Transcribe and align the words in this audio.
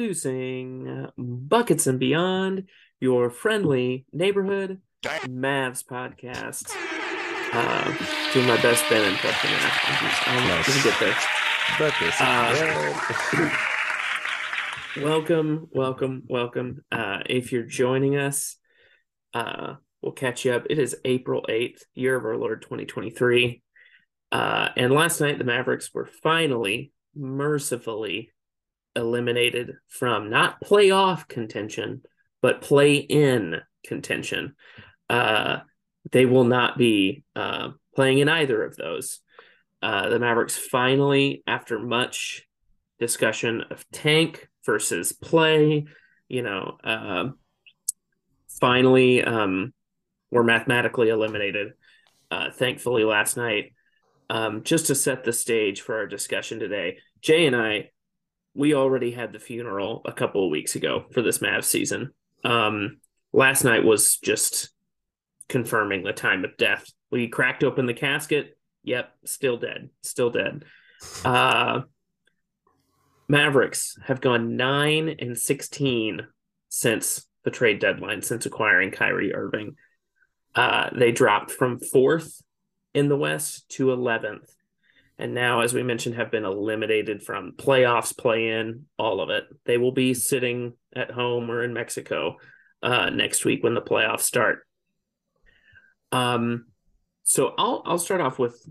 Introducing 0.00 1.08
Buckets 1.16 1.86
and 1.86 1.98
Beyond, 1.98 2.68
your 3.00 3.30
friendly 3.30 4.04
neighborhood 4.12 4.80
Mavs 5.02 5.84
podcast. 5.84 6.70
Uh, 7.52 7.84
doing 8.32 8.46
my 8.46 8.60
best 8.62 8.84
Ben 8.88 9.10
impression. 9.10 9.50
I'm 10.26 10.48
Nice. 10.48 10.68
gonna 10.68 10.82
get 10.84 11.00
there. 11.00 11.16
Buckets. 11.78 12.20
Uh, 12.20 13.50
welcome, 15.02 15.68
welcome, 15.72 16.22
welcome. 16.28 16.84
Uh, 16.92 17.20
if 17.26 17.52
you're 17.52 17.62
joining 17.64 18.16
us, 18.16 18.56
uh, 19.34 19.74
we'll 20.02 20.12
catch 20.12 20.44
you 20.44 20.52
up. 20.52 20.66
It 20.70 20.78
is 20.78 20.96
April 21.04 21.44
8th, 21.48 21.82
year 21.94 22.16
of 22.16 22.24
our 22.24 22.36
Lord 22.36 22.62
2023. 22.62 23.62
Uh, 24.32 24.68
and 24.76 24.92
last 24.92 25.20
night, 25.20 25.38
the 25.38 25.44
Mavericks 25.44 25.92
were 25.92 26.08
finally, 26.22 26.92
mercifully 27.14 28.30
eliminated 28.96 29.74
from 29.88 30.30
not 30.30 30.62
playoff 30.64 31.28
contention, 31.28 32.02
but 32.42 32.62
play 32.62 32.96
in 32.96 33.56
contention. 33.84 34.54
Uh, 35.08 35.58
they 36.12 36.26
will 36.26 36.44
not 36.44 36.78
be 36.78 37.24
uh, 37.36 37.70
playing 37.94 38.18
in 38.18 38.28
either 38.28 38.62
of 38.62 38.76
those. 38.76 39.20
Uh, 39.82 40.08
the 40.08 40.18
Mavericks 40.18 40.56
finally, 40.56 41.42
after 41.46 41.78
much 41.78 42.46
discussion 42.98 43.64
of 43.70 43.84
tank 43.90 44.48
versus 44.64 45.12
play, 45.12 45.86
you 46.28 46.42
know, 46.42 46.76
um 46.84 47.38
finally 48.60 49.24
um, 49.24 49.72
were 50.30 50.44
mathematically 50.44 51.08
eliminated. 51.08 51.72
Uh, 52.30 52.50
thankfully, 52.50 53.04
last 53.04 53.36
night, 53.36 53.72
um, 54.28 54.62
just 54.62 54.86
to 54.86 54.94
set 54.94 55.24
the 55.24 55.32
stage 55.32 55.80
for 55.80 55.96
our 55.96 56.06
discussion 56.06 56.58
today, 56.60 56.98
Jay 57.20 57.46
and 57.46 57.56
I, 57.56 57.90
we 58.54 58.74
already 58.74 59.10
had 59.10 59.32
the 59.32 59.40
funeral 59.40 60.02
a 60.04 60.12
couple 60.12 60.44
of 60.44 60.50
weeks 60.50 60.76
ago 60.76 61.04
for 61.12 61.22
this 61.22 61.38
Mavs 61.38 61.64
season. 61.64 62.12
Um, 62.44 62.98
last 63.32 63.64
night 63.64 63.84
was 63.84 64.16
just 64.16 64.70
confirming 65.48 66.04
the 66.04 66.12
time 66.12 66.44
of 66.44 66.56
death. 66.56 66.86
We 67.10 67.28
cracked 67.28 67.64
open 67.64 67.86
the 67.86 67.94
casket. 67.94 68.56
Yep, 68.84 69.12
still 69.24 69.56
dead. 69.56 69.90
Still 70.02 70.30
dead. 70.30 70.64
Uh, 71.24 71.82
Mavericks 73.28 73.98
have 74.04 74.20
gone 74.20 74.56
9 74.56 75.16
and 75.18 75.38
16 75.38 76.26
since 76.68 77.26
the 77.44 77.50
trade 77.50 77.78
deadline, 77.78 78.22
since 78.22 78.46
acquiring 78.46 78.90
Kyrie 78.90 79.34
Irving. 79.34 79.76
Uh, 80.54 80.90
they 80.92 81.12
dropped 81.12 81.50
from 81.50 81.78
fourth 81.78 82.42
in 82.94 83.08
the 83.08 83.16
West 83.16 83.68
to 83.70 83.86
11th. 83.86 84.50
And 85.18 85.34
now, 85.34 85.60
as 85.60 85.74
we 85.74 85.82
mentioned, 85.82 86.14
have 86.14 86.30
been 86.30 86.46
eliminated 86.46 87.22
from 87.22 87.52
playoffs, 87.52 88.16
play 88.16 88.48
in, 88.48 88.86
all 88.98 89.20
of 89.20 89.28
it. 89.28 89.44
They 89.66 89.76
will 89.76 89.92
be 89.92 90.14
sitting 90.14 90.72
at 90.96 91.10
home 91.10 91.50
or 91.50 91.62
in 91.62 91.74
Mexico 91.74 92.36
uh, 92.82 93.10
next 93.10 93.44
week 93.44 93.62
when 93.62 93.74
the 93.74 93.82
playoffs 93.82 94.22
start. 94.22 94.66
Um, 96.10 96.66
so 97.22 97.54
I'll 97.58 97.82
I'll 97.84 97.98
start 97.98 98.20
off 98.20 98.38
with 98.38 98.66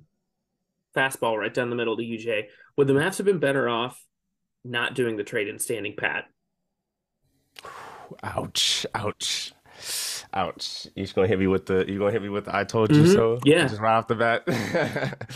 fastball 0.96 1.38
right 1.38 1.54
down 1.54 1.70
the 1.70 1.76
middle 1.76 1.96
to 1.96 2.04
UJ. 2.04 2.46
Would 2.78 2.88
the 2.88 2.94
Mavs 2.94 3.18
have 3.18 3.26
been 3.26 3.40
better 3.40 3.70
off 3.70 4.04
not 4.66 4.96
doing 4.96 5.18
the 5.18 5.24
trade 5.24 5.48
and 5.48 5.62
standing 5.62 5.96
pat? 5.96 6.26
ouch, 8.24 8.86
ouch, 8.96 9.54
ouch. 10.34 10.88
You 10.96 11.04
just 11.04 11.16
gonna 11.16 11.28
hit 11.28 11.40
me 11.40 11.48
with 11.48 11.66
the? 11.66 11.86
you're 11.88 12.00
gonna 12.00 12.12
hit 12.12 12.22
me 12.22 12.30
with 12.30 12.46
the? 12.46 12.56
I 12.56 12.64
told 12.64 12.96
you 12.96 13.04
Mhm. 13.04 13.14
so. 13.14 13.40
Yeah. 13.46 13.68
Just 13.68 13.82
right 13.82 13.96
off 13.98 14.08
the 14.08 14.16
bat. 14.16 14.44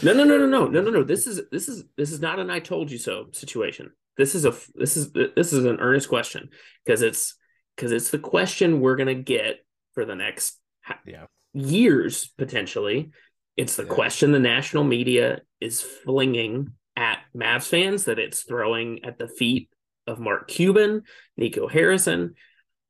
No, 0.03 0.13
no, 0.13 0.23
no, 0.23 0.37
no, 0.37 0.45
no, 0.47 0.67
no, 0.67 0.81
no, 0.81 0.89
no. 0.91 1.03
This 1.03 1.27
is 1.27 1.41
this 1.51 1.67
is 1.67 1.83
this 1.97 2.11
is 2.11 2.19
not 2.21 2.39
an 2.39 2.49
"I 2.49 2.59
told 2.59 2.91
you 2.91 2.97
so" 2.97 3.27
situation. 3.31 3.91
This 4.17 4.35
is 4.35 4.45
a 4.45 4.53
this 4.75 4.95
is 4.97 5.11
this 5.13 5.53
is 5.53 5.65
an 5.65 5.79
earnest 5.79 6.09
question 6.09 6.49
because 6.85 7.01
it's 7.01 7.35
because 7.75 7.91
it's 7.91 8.11
the 8.11 8.19
question 8.19 8.79
we're 8.81 8.95
gonna 8.95 9.15
get 9.15 9.65
for 9.93 10.05
the 10.05 10.15
next 10.15 10.59
Yeah. 11.05 11.25
years 11.53 12.27
potentially. 12.37 13.11
It's 13.57 13.75
the 13.75 13.83
Yeah. 13.83 13.89
question 13.93 14.31
the 14.31 14.39
national 14.39 14.83
media 14.83 15.41
is 15.61 15.81
flinging 15.81 16.73
at 16.95 17.19
Mavs 17.35 17.67
fans 17.67 18.05
that 18.05 18.19
it's 18.19 18.43
throwing 18.43 19.03
at 19.05 19.17
the 19.17 19.27
feet 19.27 19.69
of 20.05 20.19
Mark 20.19 20.47
Cuban, 20.47 21.03
Nico 21.37 21.67
Harrison. 21.67 22.35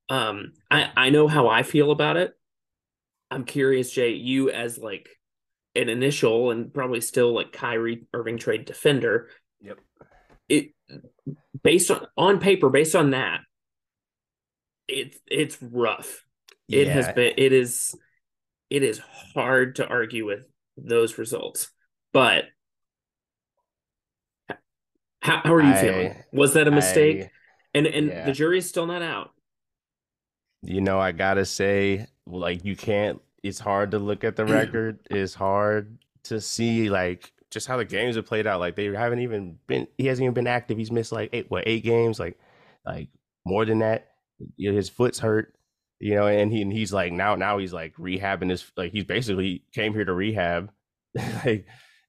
Um, 0.10 0.54
I 0.70 0.92
I 0.96 1.10
know 1.10 1.28
how 1.28 1.48
I 1.48 1.64
feel 1.64 1.92
about 1.92 2.18
it. 2.18 2.34
I'm 3.32 3.46
curious, 3.46 3.92
Jay, 3.92 4.12
you 4.14 4.50
as 4.50 4.78
like 4.78 5.10
an 5.76 5.90
initial 5.90 6.52
and 6.52 6.74
probably 6.74 7.02
still 7.02 7.34
like 7.34 7.52
Kyrie 7.52 8.06
Irving 8.14 8.38
trade 8.38 8.66
defender. 8.66 9.30
Yep. 9.62 9.80
It 10.50 10.70
based 11.64 11.90
on 11.90 12.06
on 12.18 12.40
paper, 12.40 12.70
based 12.70 12.96
on 12.96 13.12
that, 13.12 13.42
it's 14.88 15.18
it's 15.28 15.58
rough. 15.62 16.24
It 16.70 16.88
has 16.88 17.14
been 17.14 17.34
it 17.38 17.54
is 17.54 17.96
it 18.70 18.84
is 18.84 19.00
hard 19.34 19.76
to 19.76 19.88
argue 19.88 20.26
with 20.26 20.46
those 20.78 21.18
results. 21.18 21.72
But 22.14 22.46
how, 25.22 25.42
how 25.44 25.54
are 25.54 25.62
you 25.62 25.74
I- 25.74 25.82
feeling? 25.82 26.16
Was 26.32 26.54
that 26.54 26.68
a 26.68 26.72
mistake? 26.72 27.24
I- 27.24 27.30
and 27.76 27.88
and 27.88 28.08
yeah. 28.08 28.26
the 28.26 28.32
jury 28.32 28.60
is 28.60 28.70
still 28.70 28.86
not 28.86 29.02
out. 29.02 29.32
You 30.64 30.82
know, 30.82 31.00
I 31.00 31.12
gotta 31.12 31.46
say, 31.46 32.08
like, 32.26 32.66
you 32.66 32.76
can't. 32.76 33.22
It's 33.44 33.60
hard 33.60 33.92
to 33.92 34.00
look 34.00 34.24
at 34.24 34.36
the 34.36 34.44
mm. 34.44 34.54
record. 34.54 35.00
It's 35.10 35.34
hard 35.34 35.98
to 36.24 36.40
see 36.40 36.90
like 36.90 37.34
just 37.52 37.68
how 37.68 37.76
the 37.76 37.86
games 37.86 38.16
have 38.16 38.26
played 38.26 38.48
out. 38.48 38.62
Like 38.62 38.76
they 38.76 38.86
haven't 38.86 39.20
even 39.20 39.60
been. 39.68 39.88
He 39.98 40.08
hasn't 40.08 40.24
even 40.24 40.34
been 40.34 40.48
active. 40.48 40.78
He's 40.78 40.92
missed 40.92 41.12
like 41.12 41.30
eight, 41.34 41.50
what, 41.50 41.64
eight 41.68 41.84
games? 41.84 42.20
Like, 42.20 42.40
like 42.86 43.10
more 43.46 43.66
than 43.66 43.80
that. 43.80 44.08
You 44.56 44.72
know, 44.72 44.78
his 44.78 44.90
foot's 44.90 45.20
hurt. 45.20 45.54
You 46.00 46.16
know, 46.16 46.28
and 46.28 46.52
he 46.52 46.62
and 46.62 46.72
he's 46.74 46.92
like 46.92 47.14
now 47.14 47.36
now 47.36 47.58
he's 47.58 47.74
like 47.74 47.96
rehabbing 47.96 48.50
his 48.50 48.70
like 48.76 48.92
he's 48.92 49.06
basically 49.06 49.64
came 49.74 49.94
here 49.94 50.06
to 50.06 50.14
rehab. 50.14 50.72
like 51.46 51.66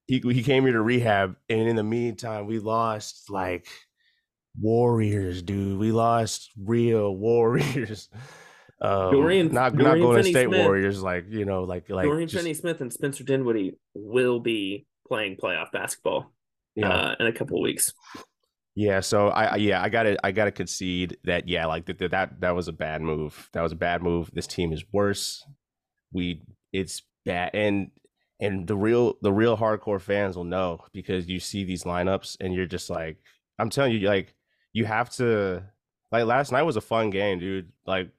he 0.06 0.20
he 0.20 0.42
came 0.42 0.64
here 0.64 0.72
to 0.72 0.82
rehab, 0.82 1.36
and 1.48 1.68
in 1.68 1.76
the 1.76 1.84
meantime, 1.84 2.46
we 2.46 2.58
lost 2.58 3.30
like 3.30 3.66
warriors, 4.58 5.42
dude. 5.42 5.78
We 5.78 5.92
lost 5.92 6.50
real 6.60 7.14
warriors. 7.16 8.08
Um, 8.80 9.12
Dorian- 9.12 9.52
not 9.52 9.76
Dorian 9.76 10.00
not 10.00 10.04
going 10.06 10.16
to 10.18 10.22
state 10.24 10.34
Finney-Smith. 10.34 10.66
warriors 10.66 11.02
like 11.02 11.26
you 11.30 11.44
know 11.44 11.62
like 11.64 11.88
like 11.88 12.04
Dorian 12.06 12.28
just, 12.28 12.42
Finney-Smith 12.42 12.80
and 12.80 12.92
Spencer 12.92 13.24
Dinwiddie 13.24 13.78
will 13.94 14.40
be 14.40 14.86
playing 15.08 15.36
playoff 15.36 15.70
basketball 15.72 16.32
yeah 16.74 16.88
uh, 16.90 17.14
in 17.20 17.26
a 17.26 17.32
couple 17.32 17.56
of 17.58 17.62
weeks. 17.62 17.92
yeah. 18.74 19.00
So 19.00 19.28
I 19.28 19.44
I- 19.44 19.56
yeah 19.56 19.80
I 19.82 19.88
gotta 19.88 20.16
I 20.26 20.32
gotta 20.32 20.50
concede 20.50 21.16
that 21.24 21.48
yeah 21.48 21.66
like 21.66 21.86
that 21.86 21.98
that 22.10 22.40
that 22.40 22.50
was 22.54 22.68
a 22.68 22.72
bad 22.72 23.00
move. 23.00 23.48
That 23.52 23.62
was 23.62 23.72
a 23.72 23.76
bad 23.76 24.02
move. 24.02 24.30
This 24.34 24.46
team 24.48 24.72
is 24.72 24.84
worse. 24.92 25.44
We 26.12 26.42
it's 26.72 27.02
bad 27.24 27.50
and 27.54 27.90
and 28.40 28.66
the 28.66 28.76
real 28.76 29.14
the 29.22 29.32
real 29.32 29.56
hardcore 29.56 30.00
fans 30.00 30.36
will 30.36 30.44
know 30.44 30.80
because 30.92 31.28
you 31.28 31.38
see 31.38 31.62
these 31.64 31.84
lineups 31.84 32.36
and 32.40 32.52
you're 32.52 32.66
just 32.66 32.90
like 32.90 33.18
I'm 33.58 33.70
telling 33.70 33.92
you 33.92 34.00
like 34.08 34.34
you 34.72 34.84
have 34.84 35.10
to 35.16 35.62
like 36.10 36.24
last 36.24 36.50
night 36.50 36.62
was 36.64 36.76
a 36.76 36.80
fun 36.80 37.10
game, 37.10 37.38
dude. 37.38 37.70
Like 37.86 38.10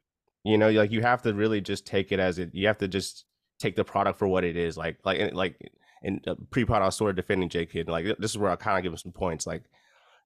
you 0.46 0.58
know 0.58 0.70
like 0.70 0.92
you 0.92 1.02
have 1.02 1.22
to 1.24 1.34
really 1.34 1.60
just 1.60 1.86
take 1.86 2.12
it 2.12 2.20
as 2.20 2.40
it 2.40 2.52
you 2.54 2.68
have 2.68 2.78
to 2.78 2.88
just 2.88 3.26
take 3.60 3.76
the 3.76 3.84
product 3.84 4.20
for 4.20 4.28
what 4.28 4.44
it 4.44 4.56
is 4.56 4.78
like 4.78 4.98
like 5.04 5.34
like 5.34 5.58
and 6.04 6.26
uh, 6.28 6.36
pre-pod 6.52 6.82
I 6.82 6.86
was 6.86 6.96
sort 6.96 7.10
of 7.10 7.16
defending 7.16 7.50
J 7.50 7.66
Kidd 7.66 7.90
like 7.90 8.06
this 8.20 8.32
is 8.32 8.38
where 8.38 8.52
I 8.52 8.56
kind 8.56 8.78
of 8.78 8.84
give 8.84 8.94
him 8.94 8.98
some 8.98 9.12
points 9.12 9.48
like 9.48 9.64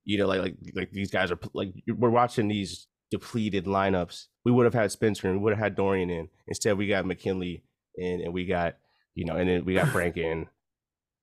you 0.04 0.18
know 0.18 0.28
like 0.28 0.42
like 0.42 0.56
like 0.76 0.92
these 0.92 1.12
guys 1.12 1.32
are 1.32 1.40
like 1.54 1.74
we're 1.88 2.10
watching 2.10 2.48
these 2.48 2.88
depleted 3.12 3.66
lineups. 3.66 4.26
We 4.46 4.52
would 4.52 4.66
have 4.66 4.74
had 4.74 4.92
Spencer 4.92 5.28
and 5.28 5.38
we 5.38 5.44
would 5.44 5.54
have 5.54 5.64
had 5.64 5.76
Dorian 5.76 6.10
in. 6.10 6.30
Instead 6.48 6.78
we 6.78 6.88
got 6.88 7.06
McKinley 7.06 7.64
in 7.96 8.22
and 8.22 8.34
we 8.34 8.46
got 8.46 8.76
you 9.16 9.26
know 9.26 9.36
and 9.36 9.50
then 9.50 9.66
we 9.66 9.74
got 9.74 9.88
Frank 9.92 10.18
in. 10.18 10.48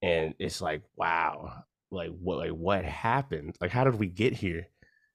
And 0.02 0.34
it's 0.38 0.60
like 0.60 0.82
wow 0.96 1.64
like 1.90 2.10
what 2.20 2.38
like 2.38 2.50
what 2.50 2.84
happened? 2.84 3.56
Like 3.60 3.70
how 3.70 3.84
did 3.84 3.98
we 3.98 4.06
get 4.06 4.32
here? 4.32 4.68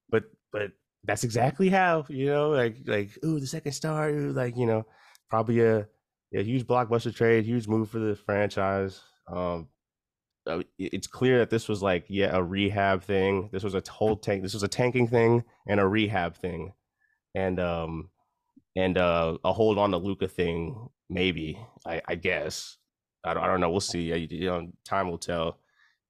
But 0.10 0.24
but 0.52 0.72
that's 1.04 1.24
exactly 1.24 1.70
how 1.70 2.06
you 2.10 2.28
know 2.28 2.50
like 2.50 2.78
like 2.86 3.10
ooh 3.26 3.40
the 3.40 3.48
second 3.48 3.72
star 3.72 4.10
ooh, 4.10 4.32
like 4.32 4.56
you 4.58 4.66
know 4.66 4.86
probably 5.30 5.62
a, 5.62 5.88
a 6.34 6.44
huge 6.44 6.66
blockbuster 6.66 7.14
trade 7.14 7.46
huge 7.46 7.68
move 7.68 7.90
for 7.90 8.00
the 8.00 8.16
franchise 8.16 9.02
um 9.32 9.68
uh, 10.48 10.62
it's 10.80 11.08
clear 11.08 11.40
that 11.40 11.50
this 11.50 11.70
was 11.70 11.84
like 11.84 12.06
yeah 12.08 12.36
a 12.36 12.42
rehab 12.42 13.04
thing. 13.04 13.50
This 13.52 13.64
was 13.64 13.76
a 13.76 13.84
whole 13.90 14.16
tank 14.16 14.42
this 14.42 14.54
was 14.54 14.64
a 14.64 14.68
tanking 14.68 15.08
thing 15.08 15.44
and 15.68 15.80
a 15.80 15.88
rehab 15.88 16.36
thing. 16.36 16.74
And 17.36 17.60
um 17.60 18.10
and 18.76 18.98
uh 18.98 19.38
a 19.44 19.54
hold 19.54 19.78
on 19.78 19.92
to 19.92 19.98
Luka 19.98 20.28
thing 20.28 20.90
maybe 21.10 21.60
I 21.86 22.02
I 22.08 22.16
guess. 22.16 22.78
I 23.24 23.36
don't, 23.36 23.44
I 23.44 23.48
don't 23.48 23.62
know. 23.62 23.70
We'll 23.70 23.82
see. 23.82 24.12
You 24.16 24.46
know 24.48 24.72
time 24.84 25.10
will 25.10 25.20
tell 25.20 25.60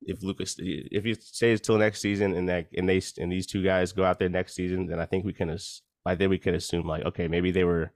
if 0.03 0.24
Lucas 0.24 0.56
if 0.59 1.03
he 1.03 1.13
stays 1.13 1.62
till 1.62 1.77
next 1.77 2.01
season 2.01 2.36
and 2.36 2.50
that 2.50 2.68
and 2.75 2.89
they 2.89 3.01
and 3.18 3.31
these 3.31 3.45
two 3.45 3.63
guys 3.63 3.92
go 3.92 4.03
out 4.03 4.19
there 4.19 4.30
next 4.30 4.56
season 4.56 4.88
then 4.88 5.00
I 5.00 5.06
think 5.06 5.25
we 5.25 5.33
can 5.33 5.56
I 6.06 6.15
think 6.15 6.30
we 6.30 6.39
can 6.39 6.56
assume 6.56 6.88
like 6.88 7.06
okay 7.06 7.27
maybe 7.27 7.51
they 7.51 7.63
were 7.63 7.92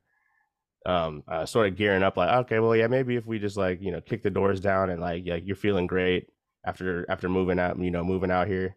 um, 0.86 1.24
uh, 1.28 1.46
sort 1.46 1.68
of 1.68 1.75
gearing 1.75 2.04
up 2.04 2.16
like, 2.16 2.30
okay, 2.46 2.60
well, 2.60 2.75
yeah, 2.75 2.88
maybe 2.88 3.16
if 3.16 3.25
we 3.25 3.40
just 3.40 3.57
like 3.57 3.81
you 3.81 3.92
know 3.92 4.02
kick 4.02 4.22
the 4.22 4.30
doors 4.30 4.60
down 4.60 4.90
and 4.90 5.02
like 5.02 5.25
yeah, 5.25 5.36
you're 5.36 5.56
feeling 5.56 5.88
great 5.88 6.30
after 6.66 7.10
after 7.10 7.28
moving 7.28 7.60
out, 7.60 7.80
you 7.80 7.92
know, 7.92 8.04
moving 8.04 8.31
out 8.31 8.48
here, 8.48 8.75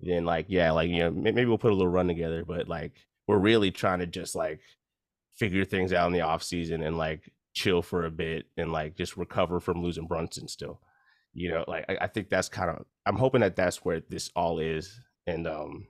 then 0.00 0.24
like 0.24 0.46
yeah, 0.48 0.70
like 0.70 0.88
you 0.88 1.00
know 1.00 1.10
maybe 1.10 1.44
we'll 1.44 1.58
put 1.58 1.72
a 1.72 1.74
little 1.74 1.92
run 1.92 2.08
together, 2.08 2.44
but 2.46 2.68
like 2.68 2.92
we're 3.26 3.38
really 3.38 3.70
trying 3.70 3.98
to 4.00 4.06
just 4.06 4.34
like 4.34 4.60
figure 5.36 5.64
things 5.64 5.92
out 5.92 6.06
in 6.06 6.12
the 6.12 6.22
off 6.22 6.42
season 6.42 6.82
and 6.82 6.96
like 6.96 7.30
chill 7.52 7.82
for 7.82 8.04
a 8.04 8.10
bit 8.10 8.46
and 8.56 8.72
like 8.72 8.96
just 8.96 9.16
recover 9.16 9.60
from 9.60 9.82
losing 9.82 10.06
Brunson 10.06 10.48
still. 10.48 10.80
You 11.32 11.50
know, 11.50 11.64
like 11.68 11.84
I, 11.88 11.98
I 12.02 12.06
think 12.08 12.28
that's 12.28 12.48
kind 12.48 12.70
of 12.70 12.84
I'm 13.06 13.16
hoping 13.16 13.40
that 13.42 13.56
that's 13.56 13.84
where 13.84 14.00
this 14.08 14.30
all 14.34 14.58
is. 14.58 15.00
And 15.26 15.46
um, 15.46 15.86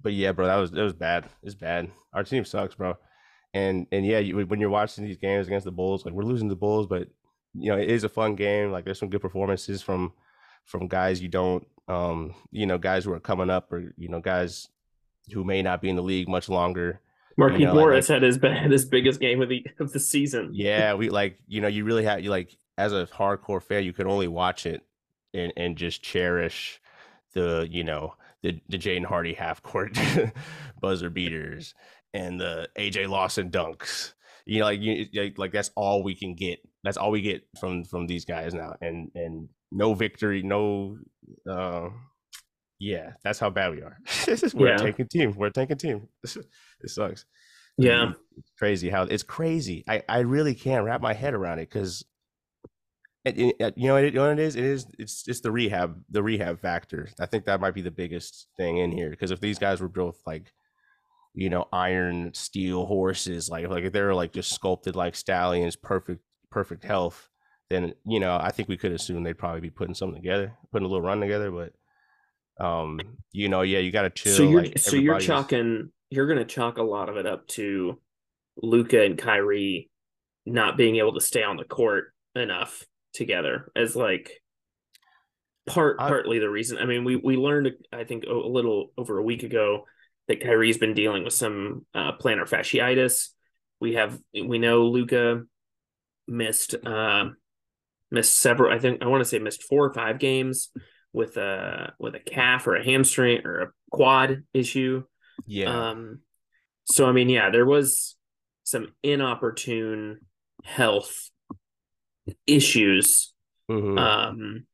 but 0.00 0.12
yeah, 0.12 0.32
bro, 0.32 0.46
that 0.46 0.56
was 0.56 0.70
that 0.70 0.82
was 0.82 0.94
bad. 0.94 1.26
It's 1.42 1.54
bad. 1.54 1.90
Our 2.12 2.24
team 2.24 2.44
sucks, 2.44 2.74
bro. 2.74 2.96
And 3.54 3.86
and 3.92 4.06
yeah, 4.06 4.18
you, 4.18 4.46
when 4.46 4.60
you're 4.60 4.70
watching 4.70 5.04
these 5.04 5.16
games 5.16 5.46
against 5.46 5.64
the 5.64 5.72
Bulls, 5.72 6.04
like 6.04 6.14
we're 6.14 6.22
losing 6.22 6.48
the 6.48 6.56
Bulls, 6.56 6.86
but 6.86 7.08
you 7.54 7.70
know 7.70 7.78
it 7.78 7.90
is 7.90 8.04
a 8.04 8.08
fun 8.08 8.34
game. 8.36 8.72
Like 8.72 8.84
there's 8.84 8.98
some 8.98 9.10
good 9.10 9.22
performances 9.22 9.82
from 9.82 10.12
from 10.64 10.86
guys 10.86 11.22
you 11.22 11.28
don't 11.28 11.66
um 11.88 12.34
you 12.50 12.66
know 12.66 12.76
guys 12.76 13.04
who 13.04 13.12
are 13.12 13.20
coming 13.20 13.48
up 13.48 13.72
or 13.72 13.94
you 13.96 14.08
know 14.08 14.20
guys 14.20 14.68
who 15.32 15.42
may 15.42 15.62
not 15.62 15.80
be 15.80 15.88
in 15.88 15.96
the 15.96 16.02
league 16.02 16.28
much 16.28 16.48
longer. 16.48 17.00
Marquise 17.36 17.60
you 17.60 17.66
know, 17.66 17.74
Morris 17.74 18.08
like, 18.08 18.16
had 18.16 18.22
his 18.22 18.38
had 18.42 18.70
his 18.70 18.84
biggest 18.84 19.20
game 19.20 19.40
of 19.40 19.48
the 19.48 19.64
of 19.80 19.92
the 19.92 20.00
season. 20.00 20.50
Yeah, 20.52 20.94
we 20.94 21.08
like 21.08 21.38
you 21.46 21.60
know 21.60 21.68
you 21.68 21.84
really 21.84 22.04
have 22.04 22.20
you 22.20 22.30
like 22.30 22.56
as 22.78 22.92
a 22.92 23.06
hardcore 23.06 23.62
fan 23.62 23.84
you 23.84 23.92
can 23.92 24.06
only 24.06 24.28
watch 24.28 24.64
it 24.64 24.82
and 25.34 25.52
and 25.56 25.76
just 25.76 26.02
cherish 26.02 26.80
the 27.34 27.66
you 27.70 27.84
know 27.84 28.14
the 28.42 28.60
the 28.68 28.78
Jaden 28.78 29.04
Hardy 29.04 29.34
half 29.34 29.62
court 29.62 29.98
buzzer 30.80 31.10
beaters 31.10 31.74
and 32.14 32.40
the 32.40 32.68
AJ 32.78 33.08
Lawson 33.08 33.50
dunks. 33.50 34.14
You 34.46 34.60
know, 34.60 34.64
like 34.66 34.80
you 34.80 35.06
like, 35.14 35.38
like 35.38 35.52
that's 35.52 35.70
all 35.76 36.02
we 36.02 36.14
can 36.14 36.34
get. 36.34 36.60
That's 36.82 36.96
all 36.96 37.10
we 37.10 37.20
get 37.20 37.46
from 37.60 37.84
from 37.84 38.06
these 38.06 38.24
guys 38.24 38.54
now, 38.54 38.76
and 38.80 39.10
and 39.14 39.48
no 39.70 39.94
victory, 39.94 40.42
no. 40.42 40.98
Uh, 41.48 41.90
yeah, 42.78 43.12
that's 43.22 43.38
how 43.38 43.50
bad 43.50 43.72
we 43.72 43.82
are. 43.82 43.98
We're 44.54 44.68
yeah. 44.68 44.76
a 44.76 44.78
tanking 44.78 45.08
team. 45.08 45.34
We're 45.36 45.48
a 45.48 45.52
tanking 45.52 45.76
team. 45.76 46.08
it 46.24 46.46
sucks. 46.86 47.26
Yeah, 47.76 48.12
it's 48.36 48.50
crazy 48.58 48.88
how 48.88 49.02
it's 49.02 49.22
crazy. 49.22 49.84
I 49.86 50.02
I 50.08 50.20
really 50.20 50.54
can't 50.54 50.84
wrap 50.84 51.02
my 51.02 51.12
head 51.12 51.34
around 51.34 51.58
it 51.58 51.68
because 51.68 52.04
you 53.36 53.52
know, 53.88 53.96
it, 53.96 54.12
you 54.14 54.20
know 54.20 54.28
what 54.28 54.38
it 54.38 54.38
is? 54.38 54.56
It 54.56 54.64
is 54.64 54.86
it's 54.98 55.28
it's 55.28 55.40
the 55.40 55.50
rehab 55.50 56.02
the 56.10 56.22
rehab 56.22 56.60
factor. 56.60 57.08
I 57.20 57.26
think 57.26 57.44
that 57.44 57.60
might 57.60 57.74
be 57.74 57.82
the 57.82 57.90
biggest 57.90 58.48
thing 58.56 58.78
in 58.78 58.92
here 58.92 59.10
because 59.10 59.30
if 59.30 59.40
these 59.40 59.58
guys 59.58 59.80
were 59.80 59.88
both 59.88 60.20
like 60.26 60.52
you 61.38 61.50
know, 61.50 61.66
iron 61.72 62.32
steel 62.34 62.84
horses, 62.84 63.48
like 63.48 63.68
like 63.68 63.84
if 63.84 63.92
they're 63.92 64.12
like 64.12 64.32
just 64.32 64.52
sculpted 64.52 64.96
like 64.96 65.14
stallions, 65.14 65.76
perfect 65.76 66.20
perfect 66.50 66.82
health, 66.82 67.28
then 67.70 67.94
you 68.04 68.18
know, 68.18 68.36
I 68.40 68.50
think 68.50 68.68
we 68.68 68.76
could 68.76 68.90
assume 68.90 69.22
they'd 69.22 69.38
probably 69.38 69.60
be 69.60 69.70
putting 69.70 69.94
something 69.94 70.20
together, 70.20 70.56
putting 70.72 70.84
a 70.84 70.88
little 70.88 71.06
run 71.06 71.20
together. 71.20 71.52
But 71.52 72.64
um, 72.64 72.98
you 73.30 73.48
know, 73.48 73.62
yeah, 73.62 73.78
you 73.78 73.92
got 73.92 74.02
to 74.02 74.10
chill. 74.10 74.34
So 74.34 74.42
you're 74.42 74.62
like, 74.62 74.78
so 74.80 74.96
you're 74.96 75.20
chalking 75.20 75.92
you're 76.10 76.26
gonna 76.26 76.44
chalk 76.44 76.78
a 76.78 76.82
lot 76.82 77.08
of 77.08 77.16
it 77.16 77.26
up 77.26 77.46
to 77.48 78.00
Luka 78.60 79.04
and 79.04 79.16
Kyrie 79.16 79.90
not 80.44 80.76
being 80.76 80.96
able 80.96 81.14
to 81.14 81.20
stay 81.20 81.44
on 81.44 81.56
the 81.56 81.64
court 81.64 82.12
enough 82.34 82.84
together 83.12 83.70
as 83.74 83.96
like 83.96 84.30
part 85.66 85.96
I, 86.00 86.08
partly 86.08 86.38
the 86.38 86.50
reason. 86.50 86.78
I 86.78 86.86
mean, 86.86 87.04
we 87.04 87.16
we 87.16 87.36
learned 87.36 87.72
I 87.92 88.04
think 88.04 88.24
a 88.24 88.32
little 88.32 88.92
over 88.96 89.18
a 89.18 89.22
week 89.22 89.42
ago 89.42 89.84
that 90.26 90.42
Kyrie's 90.42 90.78
been 90.78 90.94
dealing 90.94 91.24
with 91.24 91.32
some 91.32 91.86
uh, 91.94 92.12
plantar 92.12 92.48
fasciitis. 92.48 93.28
We 93.80 93.94
have 93.94 94.18
we 94.32 94.58
know 94.58 94.84
Luka 94.86 95.42
missed 96.26 96.74
uh, 96.74 97.26
missed 98.10 98.36
several. 98.36 98.72
I 98.72 98.78
think 98.78 99.02
I 99.02 99.06
want 99.06 99.22
to 99.22 99.28
say 99.28 99.38
missed 99.38 99.64
four 99.64 99.84
or 99.84 99.92
five 99.92 100.18
games 100.18 100.70
with 101.12 101.36
a 101.36 101.92
with 101.98 102.14
a 102.14 102.20
calf 102.20 102.66
or 102.66 102.76
a 102.76 102.84
hamstring 102.84 103.44
or 103.44 103.60
a 103.60 103.68
quad 103.90 104.44
issue. 104.52 105.04
Yeah. 105.46 105.90
Um. 105.90 106.20
So 106.84 107.06
I 107.06 107.12
mean, 107.12 107.28
yeah, 107.28 107.50
there 107.50 107.66
was 107.66 108.16
some 108.64 108.88
inopportune 109.02 110.20
health 110.64 111.30
issues. 112.46 113.32
Mm-hmm. 113.70 113.98
Um. 113.98 114.66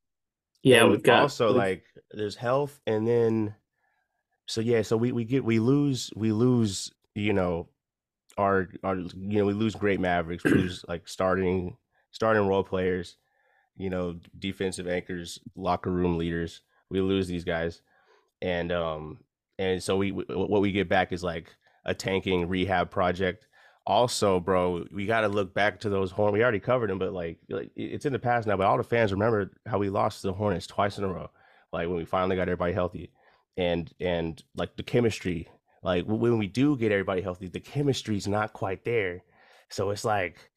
Yeah, 0.63 0.83
and 0.83 0.93
we've 0.93 1.03
got 1.03 1.23
also 1.23 1.49
we've, 1.49 1.57
like 1.57 1.85
there's 2.11 2.37
health, 2.37 2.81
and 2.87 3.07
then 3.07 3.55
so 4.47 4.61
yeah, 4.61 4.83
so 4.83 4.97
we 4.97 5.13
we 5.13 5.25
get 5.25 5.45
we 5.45 5.59
lose 5.59 6.11
we 6.17 6.33
lose 6.33 6.91
you 7.15 7.33
know 7.33 7.69
our 8.37 8.69
our 8.83 8.97
you 8.97 9.39
know 9.39 9.45
we 9.45 9.53
lose 9.53 9.75
great 9.75 10.01
Mavericks, 10.01 10.45
we 10.45 10.51
lose 10.55 10.85
like 10.89 11.09
starting 11.09 11.77
starting 12.11 12.47
role 12.47 12.65
players, 12.65 13.17
you 13.77 13.91
know 13.91 14.19
defensive 14.39 14.89
anchors, 14.89 15.39
locker 15.57 15.91
room 15.91 16.19
leaders. 16.19 16.61
We 16.91 17.01
lose 17.01 17.27
these 17.27 17.45
guys, 17.45 17.81
and 18.43 18.73
um 18.73 19.19
and 19.59 19.83
so 19.83 19.97
we 19.97 20.11
what 20.11 20.61
we 20.61 20.73
get 20.73 20.89
back 20.89 21.13
is 21.13 21.23
like 21.23 21.55
a 21.85 21.95
tanking 21.95 22.49
rehab 22.49 22.91
project. 22.91 23.47
Also, 23.87 24.41
bro, 24.41 24.85
we 24.93 25.05
got 25.05 25.21
to 25.23 25.29
look 25.29 25.53
back 25.53 25.81
to 25.81 25.91
those 25.91 26.11
horn. 26.11 26.33
We 26.33 26.43
already 26.43 26.61
covered 26.61 26.89
them, 26.89 26.99
but 26.99 27.13
like, 27.13 27.39
like 27.51 27.71
it's 27.77 28.07
in 28.07 28.15
the 28.15 28.19
past 28.19 28.47
now. 28.47 28.57
But 28.57 28.67
all 28.67 28.79
the 28.79 28.83
fans 28.83 29.13
remember 29.13 29.51
how 29.67 29.79
we 29.79 29.91
lost 29.91 30.23
the 30.23 30.33
Hornets 30.33 30.67
twice 30.67 30.97
in 30.97 31.05
a 31.05 31.09
row. 31.09 31.31
Like 31.73 31.89
when 31.89 31.97
we 31.97 32.07
finally 32.07 32.37
got 32.37 32.49
everybody 32.49 32.73
healthy 32.73 33.11
and 33.57 33.93
and 34.01 34.43
like 34.57 34.77
the 34.77 34.83
chemistry 34.83 35.49
like 35.83 36.05
when 36.07 36.39
we 36.39 36.47
do 36.47 36.77
get 36.77 36.93
everybody 36.93 37.23
healthy 37.23 37.49
the 37.49 37.61
chemistry's 37.61 38.27
not 38.27 38.53
quite 38.53 38.85
there 38.85 39.23
so 39.71 39.91
it's 39.91 40.05
like 40.05 40.51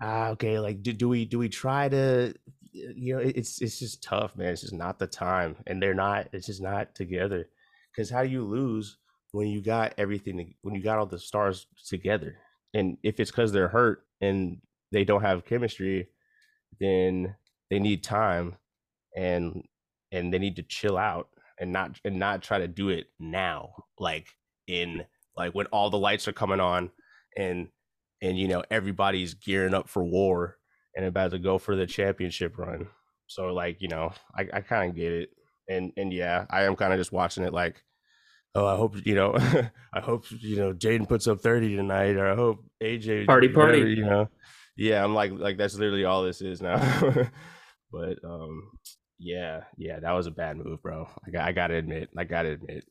ah 0.00 0.28
okay 0.28 0.58
like 0.58 0.82
do, 0.82 0.92
do 0.92 1.08
we 1.08 1.24
do 1.24 1.38
we 1.38 1.48
try 1.48 1.88
to 1.88 2.34
you 2.72 3.14
know 3.14 3.20
it's 3.20 3.60
it's 3.60 3.78
just 3.78 4.02
tough 4.02 4.36
man 4.36 4.48
it's 4.48 4.62
just 4.62 4.72
not 4.72 4.98
the 4.98 5.06
time 5.06 5.56
and 5.66 5.82
they're 5.82 5.94
not 5.94 6.28
it's 6.32 6.46
just 6.46 6.62
not 6.62 6.94
together 6.94 7.46
because 7.92 8.10
how 8.10 8.22
do 8.22 8.28
you 8.28 8.44
lose 8.44 8.96
when 9.32 9.46
you 9.46 9.60
got 9.60 9.94
everything 9.98 10.54
when 10.62 10.74
you 10.74 10.82
got 10.82 10.98
all 10.98 11.06
the 11.06 11.18
stars 11.18 11.66
together 11.86 12.36
and 12.74 12.98
if 13.02 13.18
it's 13.20 13.30
because 13.30 13.52
they're 13.52 13.68
hurt 13.68 14.04
and 14.20 14.58
they 14.92 15.04
don't 15.04 15.22
have 15.22 15.46
chemistry 15.46 16.08
then 16.80 17.34
they 17.70 17.78
need 17.78 18.02
time 18.02 18.56
and 19.16 19.62
and 20.12 20.32
they 20.32 20.38
need 20.38 20.56
to 20.56 20.62
chill 20.62 20.98
out 20.98 21.28
and 21.58 21.72
not 21.72 21.98
and 22.04 22.18
not 22.18 22.42
try 22.42 22.58
to 22.58 22.68
do 22.68 22.88
it 22.88 23.06
now 23.18 23.70
like 23.98 24.26
in 24.66 25.04
like 25.36 25.54
when 25.54 25.66
all 25.66 25.90
the 25.90 25.98
lights 25.98 26.28
are 26.28 26.32
coming 26.32 26.60
on 26.60 26.90
and 27.36 27.68
and 28.22 28.38
you 28.38 28.48
know 28.48 28.62
everybody's 28.70 29.34
gearing 29.34 29.74
up 29.74 29.88
for 29.88 30.04
war 30.04 30.56
and 30.96 31.04
about 31.04 31.30
to 31.32 31.38
go 31.38 31.58
for 31.58 31.74
the 31.74 31.86
championship 31.86 32.56
run. 32.56 32.86
So 33.26 33.52
like 33.52 33.80
you 33.80 33.88
know 33.88 34.12
i, 34.36 34.46
I 34.52 34.60
kind 34.60 34.90
of 34.90 34.96
get 34.96 35.12
it. 35.12 35.30
And 35.68 35.92
and 35.96 36.12
yeah 36.12 36.44
i 36.50 36.64
am 36.64 36.76
kind 36.76 36.92
of 36.92 36.98
just 36.98 37.12
watching 37.12 37.44
it 37.44 37.52
like 37.52 37.82
oh 38.54 38.66
i 38.66 38.76
hope 38.76 38.96
you 39.04 39.14
know 39.14 39.34
i 39.94 40.00
hope 40.00 40.24
you 40.30 40.56
know 40.56 40.72
jaden 40.72 41.08
puts 41.08 41.26
up 41.26 41.40
30 41.40 41.76
tonight 41.76 42.16
or 42.16 42.30
i 42.30 42.34
hope 42.34 42.64
aj 42.82 43.26
party 43.26 43.48
party 43.48 43.78
whatever, 43.78 43.88
you 43.88 44.04
know. 44.04 44.28
Yeah 44.76 45.04
i'm 45.04 45.14
like 45.14 45.32
like 45.32 45.56
that's 45.56 45.74
literally 45.74 46.04
all 46.04 46.24
this 46.24 46.40
is 46.40 46.60
now. 46.60 46.78
But 47.94 48.18
um 48.24 48.72
yeah, 49.18 49.62
yeah, 49.78 50.00
that 50.00 50.12
was 50.12 50.26
a 50.26 50.32
bad 50.32 50.56
move, 50.56 50.82
bro. 50.82 51.08
I 51.26 51.30
got, 51.30 51.48
I 51.48 51.52
gotta 51.52 51.74
admit, 51.74 52.10
I 52.18 52.24
gotta 52.24 52.50
admit. 52.50 52.84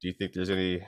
Do 0.00 0.08
you 0.08 0.14
think 0.14 0.32
there's 0.32 0.50
any 0.50 0.86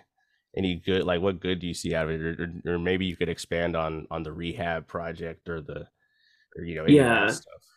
any 0.56 0.76
good 0.76 1.04
like 1.04 1.20
what 1.20 1.40
good 1.40 1.58
do 1.58 1.66
you 1.66 1.74
see 1.74 1.94
out 1.94 2.08
of 2.08 2.12
it, 2.12 2.40
or, 2.40 2.62
or, 2.64 2.74
or 2.74 2.78
maybe 2.78 3.06
you 3.06 3.16
could 3.16 3.28
expand 3.28 3.76
on 3.76 4.06
on 4.10 4.22
the 4.22 4.32
rehab 4.32 4.86
project 4.86 5.48
or 5.48 5.60
the 5.60 5.86
or 6.56 6.64
you 6.64 6.76
know 6.76 6.86
yeah. 6.86 7.30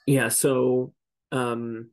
yeah 0.05 0.29
so 0.29 0.93
um 1.31 1.89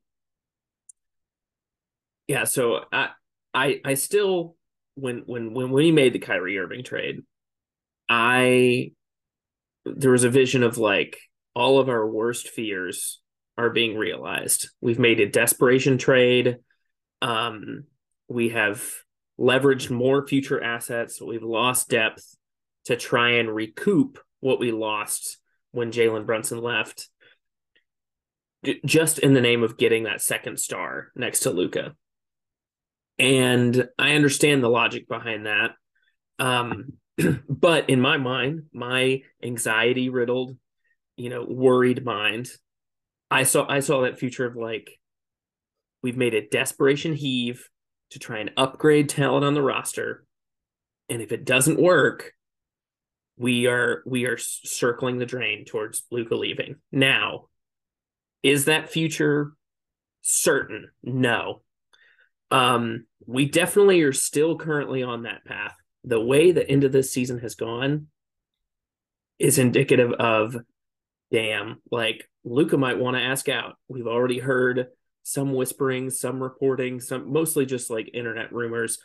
yeah 2.28 2.44
so 2.44 2.80
I 2.92 3.10
I 3.56 3.80
I 3.84 3.94
still 3.94 4.54
when 4.94 5.22
when 5.26 5.54
when 5.54 5.70
we 5.70 5.90
made 5.90 6.12
the 6.12 6.18
Kyrie 6.18 6.58
Irving 6.58 6.84
trade, 6.84 7.22
I 8.08 8.92
there 9.86 10.12
was 10.12 10.25
a 10.25 10.30
vision 10.30 10.62
of 10.62 10.76
like 10.76 11.18
all 11.54 11.80
of 11.80 11.88
our 11.88 12.06
worst 12.06 12.48
fears 12.48 13.20
are 13.56 13.70
being 13.70 13.96
realized. 13.96 14.68
We've 14.82 14.98
made 14.98 15.20
a 15.20 15.28
desperation 15.28 15.96
trade. 15.96 16.58
Um, 17.22 17.84
we 18.28 18.50
have 18.50 18.84
leveraged 19.40 19.90
more 19.90 20.26
future 20.26 20.62
assets. 20.62 21.20
We've 21.20 21.42
lost 21.42 21.88
depth 21.88 22.36
to 22.84 22.96
try 22.96 23.36
and 23.36 23.54
recoup 23.54 24.18
what 24.40 24.60
we 24.60 24.70
lost 24.70 25.38
when 25.72 25.92
Jalen 25.92 26.26
Brunson 26.26 26.60
left, 26.60 27.08
just 28.84 29.18
in 29.18 29.32
the 29.32 29.40
name 29.40 29.62
of 29.62 29.78
getting 29.78 30.04
that 30.04 30.20
second 30.20 30.58
star 30.58 31.10
next 31.16 31.40
to 31.40 31.50
Luka. 31.50 31.94
And 33.18 33.88
I 33.99 34.12
understand 34.12 34.62
the 34.62 34.68
logic 34.68 35.08
behind 35.08 35.46
that. 35.46 35.70
Um, 36.38 36.94
but 37.49 37.88
in 37.90 38.00
my 38.00 38.18
mind, 38.18 38.64
my 38.73 39.23
anxiety 39.42 40.11
riddled, 40.11 40.56
you 41.16 41.30
know, 41.30 41.44
worried 41.49 42.04
mind 42.04 42.50
I 43.30 43.42
saw 43.42 43.66
I 43.68 43.80
saw 43.80 44.02
that 44.02 44.18
future 44.18 44.46
of 44.46 44.56
like 44.56 44.99
we've 46.02 46.16
made 46.16 46.35
a 46.35 46.46
desperation 46.46 47.14
heave 47.14 47.68
to 48.11 48.18
try 48.18 48.38
and 48.38 48.52
upgrade 48.56 49.08
talent 49.08 49.44
on 49.44 49.54
the 49.54 49.62
roster. 49.62 50.25
And 51.08 51.20
if 51.20 51.32
it 51.32 51.44
doesn't 51.44 51.80
work, 51.80 52.32
we 53.37 53.66
are 53.66 54.02
we 54.06 54.26
are 54.26 54.38
circling 54.38 55.18
the 55.18 55.26
drain 55.26 55.64
towards 55.64 56.04
Luka 56.11 56.37
leaving. 56.37 56.76
Now, 56.92 57.49
is 58.42 58.66
that 58.66 58.90
future 58.90 59.52
certain? 60.23 60.90
No. 61.02 61.62
Um, 62.50 63.07
we 63.26 63.47
definitely 63.47 64.03
are 64.03 64.12
still 64.12 64.57
currently 64.57 65.03
on 65.03 65.23
that 65.23 65.45
path. 65.45 65.75
The 66.05 66.21
way 66.21 66.53
the 66.53 66.69
end 66.69 66.85
of 66.85 66.93
this 66.93 67.12
season 67.12 67.41
has 67.41 67.55
gone 67.55 68.07
is 69.38 69.59
indicative 69.59 70.12
of 70.12 70.57
damn, 71.31 71.83
like 71.91 72.29
Luka 72.45 72.76
might 72.76 72.99
want 72.99 73.17
to 73.17 73.23
ask 73.23 73.49
out. 73.49 73.76
We've 73.88 74.07
already 74.07 74.38
heard 74.38 74.87
some 75.25 75.53
whispering, 75.53 76.11
some 76.11 76.41
reporting, 76.41 77.00
some 77.00 77.33
mostly 77.33 77.67
just 77.67 77.91
like 77.91 78.11
internet 78.15 78.53
rumors 78.53 78.99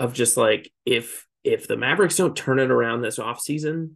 of 0.00 0.12
just 0.12 0.36
like 0.36 0.70
if 0.84 1.26
if 1.44 1.68
the 1.68 1.76
Mavericks 1.76 2.16
don't 2.16 2.36
turn 2.36 2.58
it 2.58 2.70
around 2.70 3.00
this 3.00 3.18
offseason, 3.18 3.92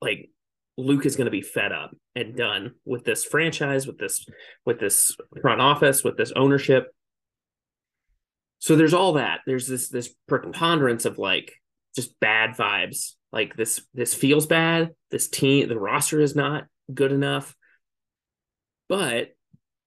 like 0.00 0.30
Luke 0.78 1.04
is 1.04 1.16
going 1.16 1.26
to 1.26 1.30
be 1.30 1.42
fed 1.42 1.72
up 1.72 1.94
and 2.16 2.34
done 2.34 2.72
with 2.84 3.04
this 3.04 3.24
franchise, 3.24 3.86
with 3.86 3.98
this 3.98 4.26
with 4.64 4.80
this 4.80 5.14
front 5.40 5.60
office, 5.60 6.02
with 6.02 6.16
this 6.16 6.32
ownership. 6.34 6.92
So 8.58 8.74
there's 8.74 8.94
all 8.94 9.12
that. 9.12 9.40
There's 9.46 9.68
this 9.68 9.90
this 9.90 10.12
preponderance 10.26 11.04
of 11.04 11.18
like 11.18 11.52
just 11.94 12.18
bad 12.18 12.56
vibes. 12.56 13.12
Like 13.32 13.54
this 13.54 13.82
this 13.92 14.14
feels 14.14 14.46
bad. 14.46 14.94
This 15.10 15.28
team, 15.28 15.68
the 15.68 15.78
roster 15.78 16.20
is 16.20 16.34
not 16.34 16.64
good 16.92 17.12
enough. 17.12 17.54
But 18.88 19.28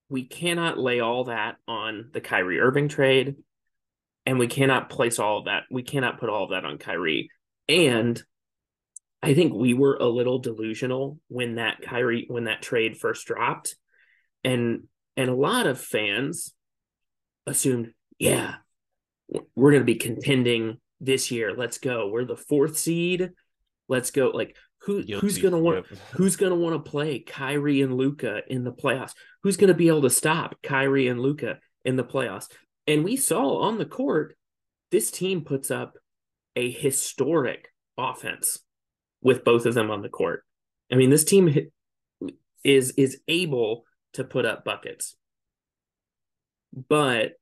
we 0.08 0.24
cannot 0.24 0.78
lay 0.78 1.00
all 1.00 1.26
that 1.26 1.58
on 1.68 2.10
the 2.14 2.22
Kyrie 2.22 2.60
Irving 2.60 2.90
trade, 2.90 3.38
and 4.26 4.38
we 4.38 4.48
cannot 4.48 4.90
place 4.90 5.18
all 5.18 5.40
of 5.40 5.46
that. 5.46 5.64
We 5.72 5.82
cannot 5.82 6.20
put 6.20 6.30
all 6.30 6.44
of 6.44 6.52
that 6.52 6.66
on 6.66 6.78
Kyrie. 6.78 7.32
And 7.68 8.22
I 9.22 9.34
think 9.34 9.54
we 9.54 9.74
were 9.74 9.96
a 9.96 10.08
little 10.08 10.40
delusional 10.40 11.20
when 11.28 11.56
that 11.56 11.82
Kyrie 11.82 12.26
when 12.30 12.46
that 12.46 12.62
trade 12.62 12.98
first 12.98 13.28
dropped, 13.28 13.76
and 14.44 14.84
and 15.18 15.30
a 15.30 15.36
lot 15.36 15.68
of 15.68 15.80
fans 15.80 16.54
assumed, 17.46 17.92
yeah, 18.18 18.56
we're 19.56 19.72
going 19.72 19.82
to 19.82 19.86
be 19.86 19.96
contending 19.96 20.78
this 21.02 21.32
year. 21.32 21.54
Let's 21.56 21.78
go. 21.78 22.08
We're 22.08 22.26
the 22.26 22.38
fourth 22.38 22.78
seed. 22.78 23.32
Let's 23.90 24.12
go. 24.12 24.30
Like 24.30 24.56
who 24.84 25.04
Guilty. 25.04 25.26
who's 25.26 25.38
gonna 25.38 25.60
want 25.60 25.86
yep. 25.90 26.00
who's 26.14 26.36
gonna 26.36 26.56
want 26.56 26.84
to 26.84 26.90
play 26.90 27.20
Kyrie 27.20 27.82
and 27.82 27.96
Luka 27.96 28.42
in 28.48 28.64
the 28.64 28.72
playoffs? 28.72 29.14
Who's 29.44 29.58
gonna 29.58 29.74
be 29.74 29.90
able 29.90 30.04
to 30.04 30.10
stop 30.10 30.56
Kyrie 30.64 31.08
and 31.08 31.20
Luka 31.20 31.60
in 31.84 31.96
the 31.96 32.04
playoffs? 32.04 32.50
And 32.88 33.04
we 33.04 33.18
saw 33.18 33.58
on 33.60 33.78
the 33.78 33.86
court, 33.86 34.38
this 34.92 35.12
team 35.12 35.44
puts 35.44 35.70
up 35.70 35.98
a 36.56 36.72
historic 36.72 37.74
offense 37.98 38.60
with 39.22 39.44
both 39.44 39.66
of 39.66 39.74
them 39.74 39.92
on 39.92 40.02
the 40.02 40.10
court. 40.10 40.44
I 40.92 40.96
mean, 40.96 41.10
this 41.10 41.24
team 41.24 41.72
is 42.64 42.92
is 42.92 43.20
able 43.28 43.86
to 44.14 44.24
put 44.24 44.46
up 44.46 44.66
buckets. 44.66 45.16
But 46.74 47.34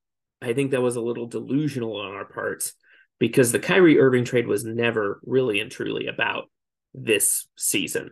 I 0.41 0.53
think 0.53 0.71
that 0.71 0.81
was 0.81 0.95
a 0.95 1.01
little 1.01 1.27
delusional 1.27 1.99
on 1.99 2.13
our 2.13 2.25
parts 2.25 2.73
because 3.19 3.51
the 3.51 3.59
Kyrie 3.59 3.99
Irving 3.99 4.25
trade 4.25 4.47
was 4.47 4.63
never 4.63 5.19
really 5.25 5.59
and 5.59 5.71
truly 5.71 6.07
about 6.07 6.49
this 6.93 7.47
season. 7.57 8.11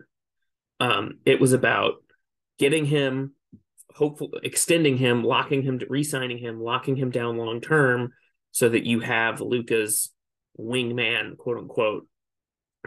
Um, 0.80 1.18
it 1.24 1.40
was 1.40 1.52
about 1.52 1.94
getting 2.58 2.84
him, 2.84 3.32
hopefully 3.94 4.40
extending 4.42 4.96
him, 4.96 5.22
locking 5.22 5.62
him, 5.62 5.80
re-signing 5.88 6.38
him, 6.38 6.60
locking 6.60 6.96
him 6.96 7.10
down 7.10 7.36
long 7.36 7.60
term, 7.60 8.12
so 8.50 8.68
that 8.68 8.84
you 8.84 9.00
have 9.00 9.40
Luka's 9.40 10.12
wingman, 10.58 11.36
quote 11.36 11.58
unquote, 11.58 12.06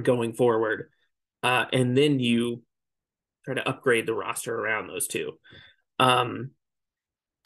going 0.04 0.34
forward, 0.34 0.90
uh, 1.44 1.66
and 1.72 1.98
then 1.98 2.20
you 2.20 2.64
try 3.46 3.56
to 3.56 3.68
upgrade 3.68 4.06
the 4.06 4.14
roster 4.14 4.54
around 4.54 4.88
those 4.88 5.08
two. 5.08 5.34
Um, 5.98 6.52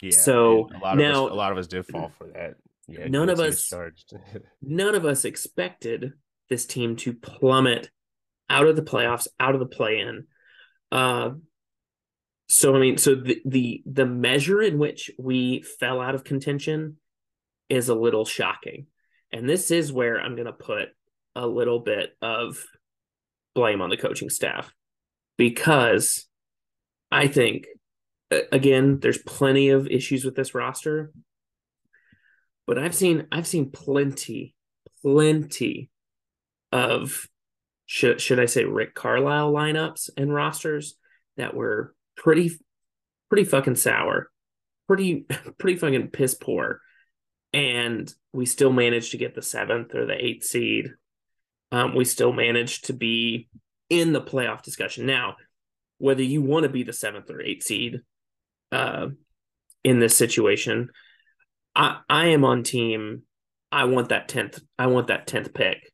yeah. 0.01 0.12
So 0.12 0.69
a 0.75 0.79
lot 0.79 0.98
now, 0.98 1.25
of 1.25 1.25
us, 1.27 1.31
a 1.31 1.36
lot 1.36 1.51
of 1.51 1.57
us 1.57 1.67
did 1.67 1.86
fall 1.86 2.12
for 2.17 2.27
that. 2.27 2.55
Yeah, 2.88 3.07
none 3.07 3.29
of 3.29 3.39
us 3.39 3.72
none 4.62 4.95
of 4.95 5.05
us 5.05 5.25
expected 5.25 6.13
this 6.50 6.65
team 6.65 6.98
to 6.98 7.13
plummet 7.13 7.89
out 8.50 8.67
of 8.67 8.75
the 8.75 8.81
playoffs, 8.81 9.27
out 9.39 9.53
of 9.53 9.60
the 9.60 9.65
play-in. 9.65 10.25
Uh, 10.91 11.31
so 12.48 12.75
I 12.75 12.79
mean, 12.79 12.98
so 12.98 13.15
the 13.15 13.41
the 13.45 13.83
the 13.86 14.05
measure 14.05 14.62
in 14.62 14.77
which 14.77 15.10
we 15.17 15.62
fell 15.79 16.01
out 16.01 16.15
of 16.15 16.24
contention 16.24 16.98
is 17.69 17.89
a 17.89 17.95
little 17.95 18.25
shocking, 18.25 18.88
and 19.31 19.50
this 19.50 19.72
is 19.72 19.93
where 19.93 20.19
I'm 20.19 20.36
going 20.36 20.48
to 20.48 20.53
put 20.53 20.89
a 21.35 21.47
little 21.47 21.79
bit 21.79 22.15
of 22.21 22.63
blame 23.55 23.81
on 23.81 23.89
the 23.89 23.97
coaching 23.97 24.29
staff 24.29 24.73
because 25.37 26.27
I 27.11 27.27
think 27.27 27.65
again 28.51 28.99
there's 28.99 29.19
plenty 29.19 29.69
of 29.69 29.87
issues 29.87 30.25
with 30.25 30.35
this 30.35 30.55
roster 30.55 31.11
but 32.65 32.79
I've 32.79 32.95
seen 32.95 33.27
I've 33.31 33.47
seen 33.47 33.71
plenty 33.71 34.55
plenty 35.01 35.89
of 36.71 37.27
should 37.85 38.21
should 38.21 38.39
I 38.39 38.45
say 38.45 38.63
Rick 38.63 38.95
Carlisle 38.95 39.51
lineups 39.53 40.09
and 40.17 40.33
rosters 40.33 40.95
that 41.37 41.53
were 41.53 41.93
pretty 42.15 42.51
pretty 43.29 43.43
fucking 43.43 43.75
sour, 43.75 44.29
pretty 44.87 45.25
pretty 45.57 45.77
fucking 45.77 46.09
piss 46.09 46.33
poor, 46.35 46.79
and 47.51 48.11
we 48.31 48.45
still 48.45 48.71
managed 48.71 49.11
to 49.11 49.17
get 49.17 49.35
the 49.35 49.41
seventh 49.41 49.93
or 49.93 50.05
the 50.05 50.25
eighth 50.25 50.45
seed. 50.45 50.91
Um, 51.74 51.96
we 51.96 52.06
still 52.06 52.32
managed 52.32 52.86
to 52.86 52.94
be 52.94 53.50
in 53.89 54.13
the 54.13 54.22
playoff 54.22 54.62
discussion. 54.62 55.08
Now, 55.08 55.38
whether 55.98 56.22
you 56.22 56.44
want 56.44 56.63
to 56.63 56.70
be 56.70 56.84
the 56.84 56.94
seventh 56.94 57.32
or 57.32 57.42
eighth 57.42 57.63
seed 57.63 58.01
uh, 58.72 59.08
in 59.84 60.00
this 60.00 60.15
situation, 60.15 60.89
I 61.75 62.00
I 62.08 62.27
am 62.27 62.46
on 62.46 62.62
team. 62.62 63.24
I 63.72 63.86
want 63.86 64.10
that 64.10 64.27
tenth. 64.27 64.60
I 64.77 64.86
want 64.86 65.08
that 65.08 65.25
tenth 65.25 65.51
pick. 65.51 65.92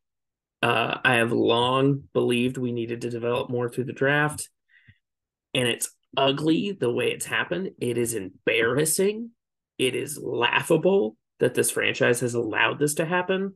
Uh, 0.62 0.98
I 1.06 1.16
have 1.16 1.32
long 1.32 2.04
believed 2.14 2.58
we 2.58 2.74
needed 2.74 3.02
to 3.02 3.10
develop 3.10 3.50
more 3.50 3.70
through 3.70 3.86
the 3.86 3.94
draft, 3.94 4.50
and 5.54 5.66
it's 5.66 5.90
ugly 6.18 6.78
the 6.78 6.92
way 6.92 7.12
it's 7.12 7.26
happened. 7.26 7.70
It 7.80 7.98
is 7.98 8.16
embarrassing. 8.16 9.30
It 9.78 9.96
is 9.96 10.20
laughable 10.22 11.16
that 11.40 11.54
this 11.54 11.72
franchise 11.72 12.20
has 12.20 12.34
allowed 12.34 12.80
this 12.80 12.96
to 12.96 13.06
happen. 13.06 13.54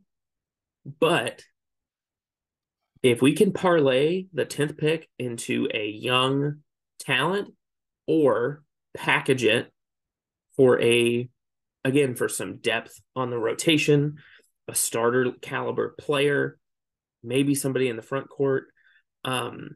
But 1.02 1.44
if 3.04 3.22
we 3.22 3.34
can 3.34 3.52
parlay 3.52 4.26
the 4.34 4.46
10th 4.46 4.78
pick 4.78 5.10
into 5.20 5.68
a 5.74 5.88
young 5.88 6.62
talent 7.00 7.54
or 8.08 8.64
package 8.96 9.44
it 9.44 9.72
for 10.56 10.82
a 10.82 11.30
again 11.84 12.16
for 12.16 12.30
some 12.30 12.58
depth 12.58 13.00
on 13.16 13.30
the 13.30 13.38
rotation, 13.38 14.18
a 14.70 14.76
starter 14.76 15.34
caliber 15.42 15.96
player, 16.00 16.58
maybe 17.22 17.54
somebody 17.56 17.90
in 17.90 17.98
the 17.98 18.02
front 18.02 18.30
court. 18.30 18.68
Um, 19.26 19.76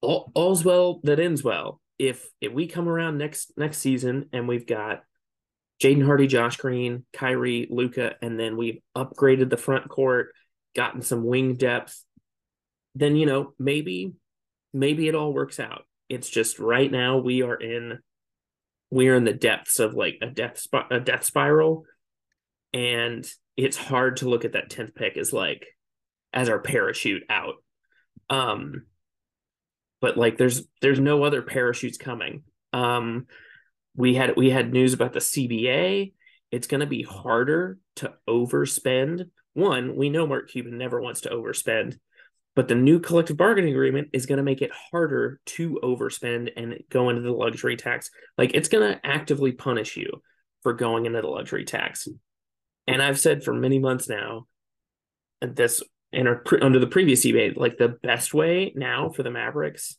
all, 0.00 0.32
all's 0.34 0.64
well 0.64 1.00
that 1.04 1.20
ends 1.20 1.44
well. 1.44 1.80
If 2.00 2.28
if 2.40 2.52
we 2.52 2.66
come 2.66 2.88
around 2.88 3.18
next 3.18 3.52
next 3.56 3.78
season 3.78 4.28
and 4.32 4.48
we've 4.48 4.66
got 4.66 5.02
Jaden 5.80 6.04
Hardy, 6.04 6.26
Josh 6.26 6.56
Green, 6.56 7.04
Kyrie, 7.12 7.68
Luka, 7.70 8.16
and 8.20 8.38
then 8.38 8.56
we've 8.56 8.80
upgraded 8.96 9.50
the 9.50 9.56
front 9.56 9.88
court, 9.88 10.34
gotten 10.74 11.02
some 11.02 11.24
wing 11.24 11.54
depth, 11.54 12.04
then 12.98 13.16
you 13.16 13.26
know 13.26 13.52
maybe 13.58 14.12
maybe 14.72 15.08
it 15.08 15.14
all 15.14 15.32
works 15.32 15.60
out. 15.60 15.82
It's 16.08 16.28
just 16.28 16.58
right 16.58 16.90
now 16.90 17.18
we 17.18 17.42
are 17.42 17.54
in 17.54 17.98
we 18.90 19.08
are 19.08 19.14
in 19.14 19.24
the 19.24 19.32
depths 19.32 19.78
of 19.78 19.94
like 19.94 20.18
a 20.22 20.26
death 20.26 20.58
sp- 20.60 20.90
a 20.90 21.00
death 21.00 21.24
spiral, 21.24 21.84
and 22.72 23.28
it's 23.56 23.76
hard 23.76 24.18
to 24.18 24.28
look 24.28 24.44
at 24.44 24.52
that 24.52 24.70
tenth 24.70 24.94
pick 24.94 25.16
as 25.16 25.32
like 25.32 25.66
as 26.32 26.48
our 26.48 26.58
parachute 26.58 27.24
out. 27.28 27.54
Um, 28.30 28.86
but 30.00 30.16
like 30.16 30.38
there's 30.38 30.62
there's 30.80 31.00
no 31.00 31.22
other 31.22 31.42
parachutes 31.42 31.98
coming. 31.98 32.42
Um, 32.72 33.26
we 33.96 34.14
had 34.14 34.36
we 34.36 34.50
had 34.50 34.72
news 34.72 34.92
about 34.92 35.12
the 35.12 35.20
CBA. 35.20 36.12
It's 36.50 36.66
going 36.66 36.80
to 36.80 36.86
be 36.86 37.02
harder 37.02 37.78
to 37.96 38.14
overspend. 38.28 39.28
One, 39.54 39.96
we 39.96 40.08
know 40.08 40.26
Mark 40.26 40.48
Cuban 40.50 40.78
never 40.78 41.00
wants 41.00 41.22
to 41.22 41.30
overspend, 41.30 41.98
but 42.58 42.66
the 42.66 42.74
new 42.74 42.98
collective 42.98 43.36
bargaining 43.36 43.70
agreement 43.70 44.08
is 44.12 44.26
going 44.26 44.38
to 44.38 44.42
make 44.42 44.62
it 44.62 44.72
harder 44.90 45.38
to 45.46 45.78
overspend 45.80 46.50
and 46.56 46.74
go 46.90 47.08
into 47.08 47.22
the 47.22 47.30
luxury 47.30 47.76
tax. 47.76 48.10
Like 48.36 48.52
it's 48.52 48.68
going 48.68 48.92
to 48.92 49.06
actively 49.06 49.52
punish 49.52 49.96
you 49.96 50.10
for 50.64 50.72
going 50.72 51.06
into 51.06 51.20
the 51.20 51.28
luxury 51.28 51.64
tax. 51.64 52.08
And 52.88 53.00
I've 53.00 53.20
said 53.20 53.44
for 53.44 53.54
many 53.54 53.78
months 53.78 54.08
now, 54.08 54.48
this 55.40 55.84
and 56.12 56.26
under 56.60 56.80
the 56.80 56.88
previous 56.88 57.24
CBA, 57.24 57.56
like 57.56 57.78
the 57.78 57.90
best 58.02 58.34
way 58.34 58.72
now 58.74 59.08
for 59.08 59.22
the 59.22 59.30
Mavericks 59.30 59.96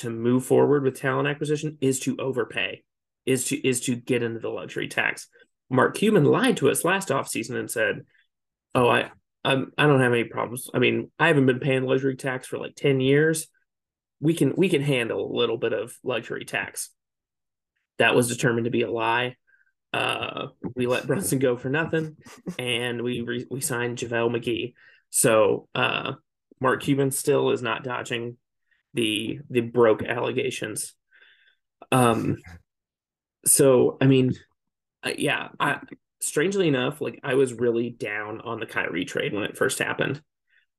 to 0.00 0.10
move 0.10 0.44
forward 0.44 0.82
with 0.82 1.00
talent 1.00 1.28
acquisition 1.28 1.78
is 1.80 1.98
to 2.00 2.14
overpay, 2.18 2.82
is 3.24 3.46
to 3.46 3.66
is 3.66 3.80
to 3.86 3.96
get 3.96 4.22
into 4.22 4.40
the 4.40 4.50
luxury 4.50 4.88
tax. 4.88 5.28
Mark 5.70 5.96
Cuban 5.96 6.26
lied 6.26 6.58
to 6.58 6.68
us 6.68 6.84
last 6.84 7.08
offseason 7.08 7.58
and 7.58 7.70
said, 7.70 8.04
"Oh, 8.74 8.90
I 8.90 9.12
um, 9.44 9.72
I 9.78 9.86
don't 9.86 10.00
have 10.00 10.12
any 10.12 10.24
problems. 10.24 10.68
I 10.74 10.78
mean, 10.78 11.10
I 11.18 11.28
haven't 11.28 11.46
been 11.46 11.60
paying 11.60 11.84
luxury 11.84 12.16
tax 12.16 12.46
for 12.46 12.58
like 12.58 12.74
10 12.76 13.00
years. 13.00 13.48
We 14.20 14.34
can 14.34 14.52
we 14.56 14.68
can 14.68 14.82
handle 14.82 15.30
a 15.30 15.36
little 15.36 15.56
bit 15.56 15.72
of 15.72 15.94
luxury 16.04 16.44
tax. 16.44 16.90
That 17.98 18.14
was 18.14 18.28
determined 18.28 18.66
to 18.66 18.70
be 18.70 18.82
a 18.82 18.90
lie. 18.90 19.36
Uh, 19.92 20.48
we 20.76 20.86
let 20.86 21.06
Brunson 21.06 21.38
go 21.38 21.56
for 21.56 21.70
nothing, 21.70 22.16
and 22.58 23.02
we 23.02 23.22
re- 23.22 23.46
we 23.50 23.60
signed 23.60 23.98
JaVale 23.98 24.36
McGee. 24.36 24.74
So 25.08 25.68
uh, 25.74 26.12
Mark 26.60 26.82
Cuban 26.82 27.10
still 27.10 27.50
is 27.50 27.62
not 27.62 27.82
dodging 27.82 28.36
the 28.94 29.40
the 29.48 29.62
broke 29.62 30.02
allegations. 30.02 30.94
Um, 31.90 32.36
so 33.46 33.96
I 34.00 34.06
mean, 34.06 34.34
uh, 35.02 35.12
yeah, 35.16 35.48
I 35.58 35.80
strangely 36.20 36.68
enough, 36.68 37.00
like 37.00 37.20
I 37.22 37.34
was 37.34 37.52
really 37.52 37.90
down 37.90 38.40
on 38.40 38.60
the 38.60 38.66
Kyrie 38.66 39.04
trade 39.04 39.32
when 39.32 39.44
it 39.44 39.56
first 39.56 39.78
happened. 39.78 40.22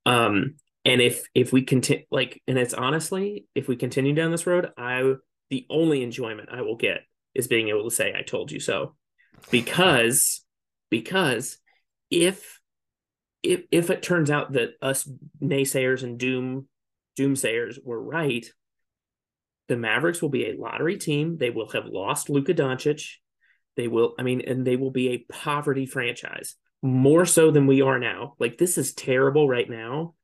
Um, 0.06 0.56
and 0.86 1.02
if 1.02 1.24
if 1.36 1.54
we 1.54 1.64
continue, 1.64 2.06
like, 2.12 2.42
and 2.48 2.58
it's 2.58 2.74
honestly, 2.74 3.46
if 3.54 3.68
we 3.68 3.76
continue 3.76 4.14
down 4.14 4.32
this 4.32 4.48
road, 4.48 4.72
I 4.78 5.14
the 5.50 5.66
only 5.70 6.04
enjoyment 6.04 6.50
I 6.52 6.62
will 6.62 6.78
get 6.78 7.02
is 7.36 7.48
being 7.48 7.70
able 7.70 7.84
to 7.84 7.96
say 7.96 8.14
I 8.18 8.24
told 8.24 8.52
you 8.52 8.60
so, 8.60 8.96
because 9.52 10.44
because 10.90 11.58
if 12.10 12.60
if 13.44 13.64
if 13.72 13.90
it 13.90 14.02
turns 14.02 14.32
out 14.32 14.54
that 14.54 14.72
us 14.82 15.10
naysayers 15.42 16.04
and 16.04 16.18
doom 16.18 16.68
doomsayers 17.20 17.78
were 17.84 18.02
right, 18.02 18.46
the 19.68 19.78
Mavericks 19.78 20.22
will 20.22 20.30
be 20.30 20.46
a 20.46 20.58
lottery 20.58 20.98
team. 20.98 21.38
They 21.38 21.50
will 21.50 21.70
have 21.72 21.86
lost 21.86 22.30
Luka 22.30 22.54
Doncic. 22.54 23.16
They 23.78 23.88
will, 23.88 24.16
I 24.20 24.24
mean, 24.24 24.42
and 24.42 24.66
they 24.66 24.76
will 24.76 24.92
be 24.92 25.10
a 25.10 25.26
poverty 25.32 25.86
franchise 25.86 26.56
more 26.82 27.26
so 27.26 27.52
than 27.52 27.68
we 27.68 27.82
are 27.82 28.00
now. 28.00 28.36
Like 28.40 28.58
this 28.58 28.78
is 28.78 28.94
terrible 28.94 29.48
right 29.48 29.70
now, 29.70 30.16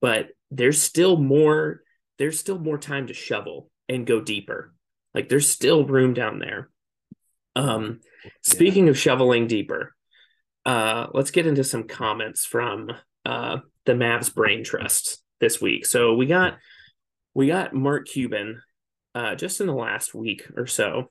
but 0.00 0.28
there's 0.50 0.80
still 0.80 1.16
more, 1.16 1.80
there's 2.18 2.38
still 2.38 2.58
more 2.58 2.78
time 2.78 3.06
to 3.06 3.14
shovel 3.14 3.70
and 3.88 4.06
go 4.06 4.20
deeper. 4.20 4.74
Like 5.14 5.28
there's 5.28 5.48
still 5.48 5.84
room 5.84 6.12
down 6.14 6.38
there. 6.38 6.70
Um, 7.54 8.00
speaking 8.42 8.84
yeah. 8.84 8.90
of 8.90 8.98
shoveling 8.98 9.46
deeper, 9.46 9.94
uh, 10.66 11.06
let's 11.14 11.30
get 11.30 11.46
into 11.46 11.64
some 11.64 11.84
comments 11.84 12.44
from 12.44 12.90
uh, 13.24 13.58
the 13.86 13.92
Mavs 13.92 14.34
Brain 14.34 14.64
Trust 14.64 15.22
this 15.40 15.60
week. 15.60 15.86
So 15.86 16.14
we 16.14 16.26
got 16.26 16.58
we 17.34 17.46
got 17.46 17.74
Mark 17.74 18.06
Cuban 18.08 18.62
uh, 19.14 19.34
just 19.34 19.60
in 19.60 19.66
the 19.66 19.72
last 19.72 20.14
week 20.14 20.46
or 20.56 20.66
so. 20.66 21.10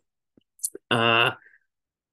Uh, 0.92 1.32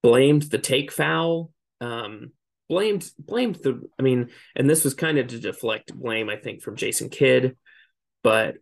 blamed 0.02 0.42
the 0.42 0.58
take 0.58 0.92
foul. 0.92 1.52
Um, 1.80 2.32
blamed 2.68 3.10
blamed 3.18 3.56
the. 3.56 3.80
I 3.98 4.02
mean, 4.02 4.30
and 4.56 4.68
this 4.68 4.84
was 4.84 4.94
kind 4.94 5.18
of 5.18 5.28
to 5.28 5.38
deflect 5.38 5.94
blame, 5.94 6.28
I 6.28 6.36
think, 6.36 6.62
from 6.62 6.76
Jason 6.76 7.08
Kidd, 7.08 7.56
but 8.22 8.56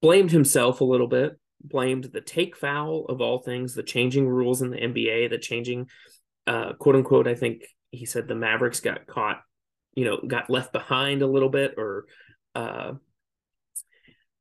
blamed 0.00 0.30
himself 0.30 0.80
a 0.80 0.84
little 0.84 1.08
bit. 1.08 1.38
Blamed 1.64 2.04
the 2.04 2.20
take 2.20 2.56
foul 2.56 3.06
of 3.08 3.20
all 3.20 3.38
things, 3.38 3.74
the 3.74 3.84
changing 3.84 4.28
rules 4.28 4.62
in 4.62 4.70
the 4.70 4.78
NBA, 4.78 5.30
the 5.30 5.38
changing, 5.38 5.88
uh, 6.46 6.72
quote 6.74 6.96
unquote. 6.96 7.28
I 7.28 7.36
think 7.36 7.62
he 7.92 8.04
said 8.04 8.26
the 8.26 8.34
Mavericks 8.34 8.80
got 8.80 9.06
caught, 9.06 9.42
you 9.94 10.04
know, 10.04 10.18
got 10.26 10.50
left 10.50 10.72
behind 10.72 11.22
a 11.22 11.26
little 11.28 11.50
bit, 11.50 11.74
or 11.76 12.06
uh, 12.56 12.94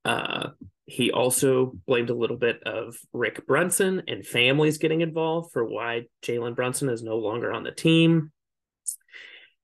uh, 0.03 0.49
he 0.91 1.09
also 1.09 1.71
blamed 1.87 2.09
a 2.09 2.13
little 2.13 2.35
bit 2.35 2.61
of 2.63 2.97
Rick 3.13 3.47
Brunson 3.47 4.03
and 4.09 4.25
families 4.25 4.77
getting 4.77 4.99
involved 4.99 5.53
for 5.53 5.63
why 5.63 6.07
Jalen 6.21 6.53
Brunson 6.53 6.89
is 6.89 7.01
no 7.01 7.17
longer 7.17 7.53
on 7.53 7.63
the 7.63 7.71
team. 7.71 8.33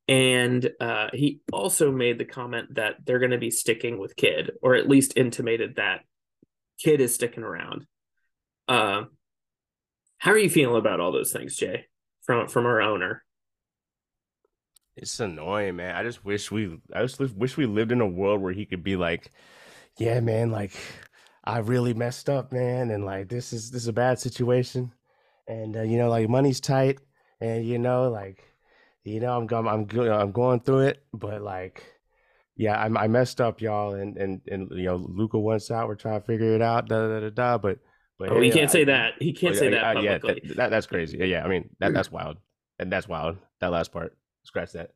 And 0.07 0.72
uh, 0.79 1.10
he 1.12 1.41
also 1.51 1.91
made 1.91 2.17
the 2.17 2.24
comment 2.24 2.75
that 2.75 2.96
they're 3.03 3.19
going 3.19 3.31
to 3.31 3.38
be 3.38 3.51
sticking 3.51 4.00
with 4.00 4.15
Kidd, 4.15 4.51
or 4.62 4.75
at 4.75 4.88
least 4.88 5.17
intimated 5.17 5.75
that 5.75 6.05
Kidd 6.79 7.01
is 7.01 7.13
sticking 7.13 7.43
around. 7.43 7.86
Uh, 8.69 9.04
how 10.19 10.32
are 10.32 10.38
you 10.38 10.49
feeling 10.49 10.78
about 10.78 11.01
all 11.01 11.12
those 11.12 11.34
things, 11.34 11.58
Jay, 11.58 11.88
from 12.21 12.47
from 12.47 12.65
our 12.65 12.82
owner? 12.82 13.21
It's 14.95 15.19
annoying, 15.19 15.75
man. 15.75 15.93
I 15.93 16.04
just 16.04 16.23
wish 16.23 16.49
we, 16.51 16.80
I 16.93 17.01
just 17.01 17.19
wish 17.19 17.58
we 17.58 17.65
lived 17.65 17.91
in 17.91 17.99
a 17.99 18.08
world 18.08 18.41
where 18.41 18.54
he 18.54 18.65
could 18.65 18.84
be 18.84 18.95
like, 18.95 19.30
yeah, 19.97 20.21
man, 20.21 20.51
like 20.51 20.71
I 21.47 21.60
really 21.60 21.93
messed 21.93 22.29
up, 22.29 22.51
man, 22.51 22.91
and 22.91 23.05
like 23.05 23.29
this 23.29 23.53
is 23.53 23.71
this 23.71 23.83
is 23.83 23.88
a 23.88 23.93
bad 23.93 24.19
situation, 24.19 24.91
and 25.47 25.77
uh, 25.77 25.81
you 25.81 25.97
know, 25.97 26.10
like 26.10 26.27
money's 26.27 26.60
tight, 26.60 26.99
and 27.39 27.65
you 27.65 27.79
know, 27.79 28.10
like 28.10 28.43
you 29.05 29.21
know, 29.21 29.38
I'm 29.38 29.47
going, 29.47 29.65
I'm 29.65 29.88
I'm 30.12 30.33
going 30.33 30.60
through 30.60 30.79
it, 30.79 31.03
but 31.13 31.41
like, 31.41 31.86
yeah, 32.57 32.77
I, 32.77 33.03
I 33.03 33.07
messed 33.07 33.39
up, 33.39 33.62
y'all, 33.62 33.93
and 33.93 34.17
and 34.17 34.41
and 34.51 34.69
you 34.71 34.88
know, 34.88 34.97
Luka 34.97 35.39
wants 35.39 35.71
out. 35.71 35.88
We're 35.88 35.95
trying 35.95 36.19
to 36.19 36.25
figure 36.25 36.53
it 36.53 36.62
out, 36.62 36.89
da 36.89 37.07
da 37.07 37.19
da 37.21 37.29
da. 37.29 37.57
But 37.57 37.79
but 38.19 38.29
oh, 38.29 38.41
he 38.41 38.51
can't 38.51 38.69
I, 38.69 38.73
say 38.73 38.83
that. 38.83 39.13
He 39.19 39.31
can't 39.31 39.55
oh, 39.55 39.60
say 39.60 39.69
that 39.69 39.95
publicly. 39.95 40.41
Yeah, 40.43 40.47
that, 40.49 40.57
that, 40.57 40.69
that's 40.69 40.88
crazy. 40.88 41.17
Yeah, 41.17 41.45
I 41.45 41.47
mean 41.47 41.69
that 41.79 41.93
that's 41.93 42.12
wild, 42.12 42.39
and 42.77 42.91
that's 42.91 43.07
wild. 43.07 43.38
That 43.62 43.71
last 43.71 43.93
part, 43.93 44.17
scratch 44.43 44.73
that. 44.73 44.91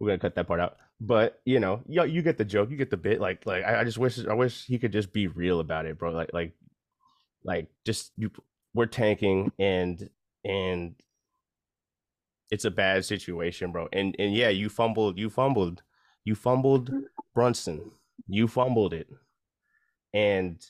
We're 0.00 0.08
gonna 0.08 0.18
cut 0.18 0.34
that 0.34 0.48
part 0.48 0.58
out. 0.58 0.78
But 1.00 1.40
you 1.44 1.60
know, 1.60 1.82
you, 1.86 2.04
you 2.04 2.22
get 2.22 2.38
the 2.38 2.44
joke, 2.44 2.70
you 2.70 2.76
get 2.76 2.90
the 2.90 2.96
bit. 2.96 3.20
Like 3.20 3.44
like 3.44 3.64
I, 3.64 3.80
I 3.80 3.84
just 3.84 3.98
wish 3.98 4.24
I 4.26 4.32
wish 4.32 4.64
he 4.64 4.78
could 4.78 4.92
just 4.92 5.12
be 5.12 5.26
real 5.26 5.60
about 5.60 5.86
it, 5.86 5.98
bro. 5.98 6.12
Like 6.12 6.30
like 6.32 6.54
like 7.44 7.68
just 7.84 8.12
you 8.16 8.30
we're 8.74 8.86
tanking 8.86 9.52
and 9.58 10.08
and 10.44 10.94
it's 12.50 12.64
a 12.64 12.70
bad 12.70 13.04
situation, 13.04 13.72
bro. 13.72 13.88
And 13.92 14.16
and 14.18 14.34
yeah, 14.34 14.48
you 14.48 14.68
fumbled, 14.70 15.18
you 15.18 15.28
fumbled, 15.28 15.82
you 16.24 16.34
fumbled 16.34 16.90
mm-hmm. 16.90 17.04
Brunson, 17.34 17.90
you 18.26 18.48
fumbled 18.48 18.94
it, 18.94 19.08
and 20.14 20.64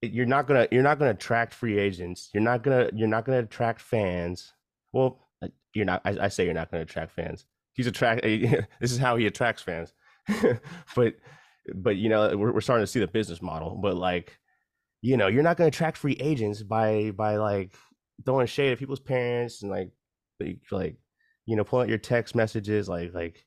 you're 0.00 0.26
not 0.26 0.46
gonna 0.46 0.68
you're 0.70 0.82
not 0.84 1.00
gonna 1.00 1.10
attract 1.10 1.52
free 1.52 1.78
agents. 1.78 2.30
You're 2.32 2.42
not 2.42 2.62
gonna 2.62 2.90
you're 2.94 3.08
not 3.08 3.24
gonna 3.24 3.40
attract 3.40 3.80
fans. 3.80 4.52
Well, 4.92 5.26
uh, 5.42 5.48
you're 5.74 5.86
not. 5.86 6.02
I, 6.04 6.16
I 6.22 6.28
say 6.28 6.44
you're 6.44 6.54
not 6.54 6.70
gonna 6.70 6.84
attract 6.84 7.10
fans 7.12 7.46
he's 7.76 7.86
attract. 7.86 8.22
this 8.80 8.92
is 8.92 8.98
how 8.98 9.16
he 9.16 9.26
attracts 9.26 9.62
fans. 9.62 9.92
but 10.96 11.14
but 11.74 11.96
you 11.96 12.08
know 12.08 12.36
we're, 12.36 12.52
we're 12.52 12.60
starting 12.60 12.82
to 12.82 12.90
see 12.90 13.00
the 13.00 13.06
business 13.06 13.40
model. 13.40 13.78
But 13.80 13.96
like 13.96 14.38
you 15.02 15.16
know 15.16 15.28
you're 15.28 15.42
not 15.42 15.56
going 15.56 15.70
to 15.70 15.76
attract 15.76 15.96
free 15.96 16.16
agents 16.20 16.62
by 16.62 17.12
by 17.12 17.36
like 17.36 17.74
throwing 18.24 18.46
shade 18.46 18.72
at 18.72 18.78
people's 18.78 19.00
parents 19.00 19.62
and 19.62 19.70
like 19.70 19.90
like 20.70 20.96
you 21.44 21.56
know 21.56 21.64
pulling 21.64 21.84
out 21.84 21.88
your 21.88 21.98
text 21.98 22.34
messages 22.34 22.88
like 22.88 23.12
like 23.14 23.44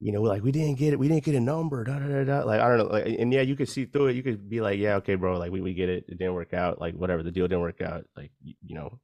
you 0.00 0.12
know 0.12 0.22
like 0.22 0.42
we 0.42 0.50
didn't 0.50 0.78
get 0.78 0.92
it 0.92 0.98
we 0.98 1.08
didn't 1.08 1.24
get 1.24 1.34
a 1.34 1.40
number 1.40 1.84
da, 1.84 1.98
da, 1.98 2.06
da, 2.06 2.24
da. 2.24 2.44
like 2.44 2.60
i 2.60 2.68
don't 2.68 2.78
know 2.78 2.84
like, 2.86 3.06
and 3.18 3.32
yeah 3.32 3.42
you 3.42 3.54
could 3.54 3.68
see 3.68 3.84
through 3.84 4.06
it 4.06 4.16
you 4.16 4.22
could 4.22 4.48
be 4.48 4.60
like 4.60 4.78
yeah 4.78 4.94
okay 4.94 5.14
bro 5.14 5.38
like 5.38 5.52
we, 5.52 5.60
we 5.60 5.74
get 5.74 5.88
it 5.88 6.04
it 6.08 6.18
didn't 6.18 6.34
work 6.34 6.54
out 6.54 6.80
like 6.80 6.94
whatever 6.94 7.22
the 7.22 7.30
deal 7.30 7.46
didn't 7.46 7.60
work 7.60 7.82
out 7.82 8.04
like 8.16 8.32
you, 8.42 8.54
you 8.64 8.74
know 8.74 8.98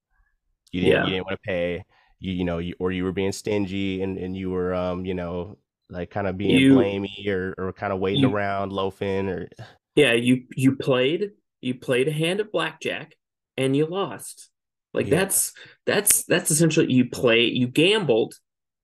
you 0.73 0.81
didn't 0.81 0.93
yeah. 0.93 1.05
you 1.05 1.11
didn't 1.11 1.27
want 1.27 1.39
to 1.43 1.49
pay 1.49 1.85
you, 2.19 2.33
you 2.33 2.45
know, 2.45 2.59
you, 2.59 2.75
or 2.79 2.93
you 2.93 3.05
were 3.05 3.13
being 3.13 3.33
stingy 3.33 4.03
and, 4.03 4.19
and 4.19 4.37
you 4.37 4.51
were, 4.51 4.75
um, 4.75 5.05
you 5.05 5.15
know, 5.15 5.59
like 5.89 6.11
kind 6.11 6.27
of 6.27 6.37
being 6.37 6.59
you, 6.59 6.77
blamey 6.77 7.29
or, 7.29 7.55
or 7.59 7.73
kind 7.73 7.93
of 7.93 7.99
waiting 7.99 8.23
you, 8.23 8.35
around 8.35 8.73
loafing 8.73 9.29
or. 9.29 9.49
Yeah. 9.95 10.13
You, 10.13 10.45
you 10.55 10.77
played, 10.77 11.31
you 11.61 11.75
played 11.75 12.09
a 12.09 12.13
hand 12.13 12.41
of 12.41 12.53
blackjack 12.53 13.15
and 13.57 13.77
you 13.77 13.87
lost. 13.87 14.51
Like 14.93 15.07
yeah. 15.07 15.21
that's, 15.21 15.53
that's, 15.85 16.25
that's 16.25 16.51
essentially 16.51 16.93
you 16.93 17.09
play, 17.11 17.45
you 17.45 17.69
gambled 17.69 18.35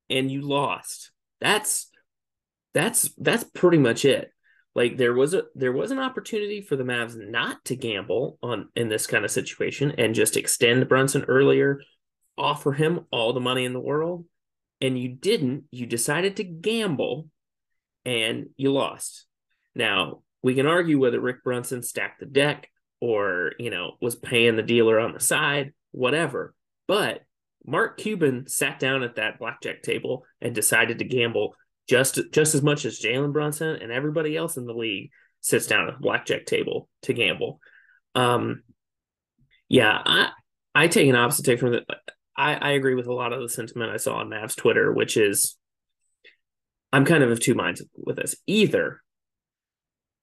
and 0.09 0.31
you 0.31 0.41
lost. 0.41 1.11
That's, 1.41 1.89
that's, 2.73 3.13
that's 3.17 3.43
pretty 3.43 3.77
much 3.77 4.05
it. 4.05 4.29
Like 4.75 4.97
there 4.97 5.13
was 5.13 5.35
a 5.35 5.43
there 5.53 5.71
was 5.71 5.91
an 5.91 5.99
opportunity 5.99 6.59
for 6.59 6.75
the 6.75 6.83
Mavs 6.83 7.15
not 7.15 7.63
to 7.65 7.75
gamble 7.75 8.39
on 8.41 8.69
in 8.75 8.89
this 8.89 9.05
kind 9.05 9.23
of 9.23 9.29
situation 9.29 9.93
and 9.99 10.15
just 10.15 10.35
extend 10.35 10.89
Brunson 10.89 11.25
earlier 11.27 11.79
offer 12.37 12.71
him 12.71 13.01
all 13.11 13.33
the 13.33 13.39
money 13.39 13.65
in 13.65 13.73
the 13.73 13.79
world 13.79 14.25
and 14.81 14.99
you 14.99 15.09
didn't, 15.09 15.65
you 15.71 15.85
decided 15.85 16.37
to 16.37 16.43
gamble 16.43 17.27
and 18.05 18.47
you 18.57 18.71
lost. 18.71 19.25
Now, 19.75 20.21
we 20.41 20.55
can 20.55 20.67
argue 20.67 20.99
whether 20.99 21.19
Rick 21.19 21.43
Brunson 21.43 21.83
stacked 21.83 22.19
the 22.19 22.25
deck 22.25 22.69
or, 22.99 23.53
you 23.59 23.69
know, 23.69 23.93
was 24.01 24.15
paying 24.15 24.55
the 24.55 24.63
dealer 24.63 24.99
on 24.99 25.13
the 25.13 25.19
side, 25.19 25.73
whatever. 25.91 26.53
But 26.87 27.21
Mark 27.65 27.97
Cuban 27.97 28.47
sat 28.47 28.79
down 28.79 29.03
at 29.03 29.15
that 29.15 29.39
blackjack 29.39 29.83
table 29.83 30.25
and 30.41 30.53
decided 30.53 30.99
to 30.99 31.05
gamble 31.05 31.55
just 31.87 32.19
just 32.31 32.55
as 32.55 32.61
much 32.61 32.85
as 32.85 32.99
Jalen 32.99 33.33
Brunson 33.33 33.75
and 33.81 33.91
everybody 33.91 34.37
else 34.37 34.57
in 34.57 34.65
the 34.65 34.73
league 34.73 35.11
sits 35.41 35.67
down 35.67 35.87
at 35.87 35.95
the 35.95 35.99
blackjack 36.01 36.45
table 36.45 36.89
to 37.03 37.13
gamble. 37.13 37.59
Um, 38.15 38.63
yeah, 39.69 40.01
I 40.05 40.29
I 40.75 40.87
take 40.87 41.09
an 41.09 41.15
opposite 41.15 41.45
take 41.45 41.59
from 41.59 41.71
the. 41.71 41.85
I, 42.35 42.55
I 42.55 42.71
agree 42.71 42.95
with 42.95 43.07
a 43.07 43.13
lot 43.13 43.33
of 43.33 43.41
the 43.41 43.49
sentiment 43.49 43.91
I 43.91 43.97
saw 43.97 44.15
on 44.15 44.29
Mavs 44.29 44.55
Twitter, 44.55 44.91
which 44.91 45.17
is 45.17 45.55
I'm 46.91 47.05
kind 47.05 47.23
of 47.23 47.31
of 47.31 47.39
two 47.39 47.55
minds 47.55 47.83
with 47.95 48.17
this. 48.17 48.35
Either 48.47 49.01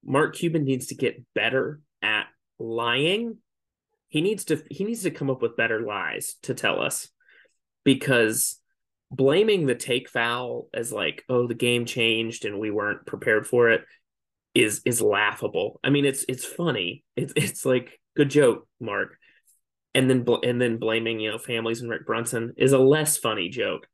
Mark 0.05 0.37
Cuban 0.37 0.65
needs 0.65 0.87
to 0.87 0.95
get 0.95 1.23
better 1.35 1.81
at 2.03 2.27
lying. 2.59 3.39
He 4.09 4.21
needs 4.21 4.45
to 4.47 4.63
he 4.71 4.85
needs 4.85 5.03
to 5.03 5.11
come 5.11 5.31
up 5.31 5.43
with 5.43 5.57
better 5.57 5.81
lies 5.81 6.37
to 6.43 6.55
tell 6.55 6.81
us 6.81 7.09
because 7.85 8.61
blaming 9.11 9.67
the 9.67 9.75
take 9.75 10.09
foul 10.09 10.69
as 10.73 10.93
like, 10.93 11.25
oh, 11.29 11.47
the 11.47 11.55
game 11.55 11.85
changed 11.85 12.45
and 12.45 12.59
we 12.59 12.71
weren't 12.71 13.07
prepared 13.07 13.47
for 13.47 13.71
it 13.71 13.83
is 14.55 14.83
is 14.85 15.01
laughable. 15.01 15.81
I 15.85 15.91
mean, 15.91 16.05
it's 16.05 16.25
it's 16.29 16.45
funny. 16.45 17.05
It's 17.17 17.33
it's 17.37 17.65
like 17.65 18.01
good 18.17 18.31
joke, 18.31 18.67
Mark. 18.81 19.17
And 19.95 20.09
then 20.09 20.25
and 20.45 20.61
then 20.61 20.79
blaming 20.79 21.19
you 21.19 21.33
know 21.33 21.39
families 21.39 21.81
and 21.81 21.91
Rick 21.91 22.07
Brunson 22.07 22.55
is 22.57 22.73
a 22.73 22.79
less 22.79 23.17
funny 23.17 23.49
joke. 23.49 23.89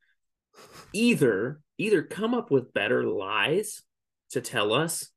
Either 0.93 1.61
either 1.79 2.03
come 2.03 2.35
up 2.35 2.51
with 2.51 2.75
better 2.75 3.05
lies 3.05 3.83
to 4.31 4.41
tell 4.41 4.73
us, 4.73 5.09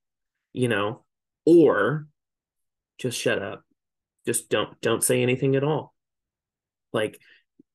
you 0.54 0.68
know, 0.68 1.04
or 1.46 2.08
just 2.98 3.20
shut 3.20 3.42
up. 3.42 3.64
Just 4.26 4.50
don't 4.50 4.80
don't 4.82 5.04
say 5.04 5.22
anything 5.22 5.56
at 5.56 5.64
all. 5.64 5.94
Like 6.94 7.20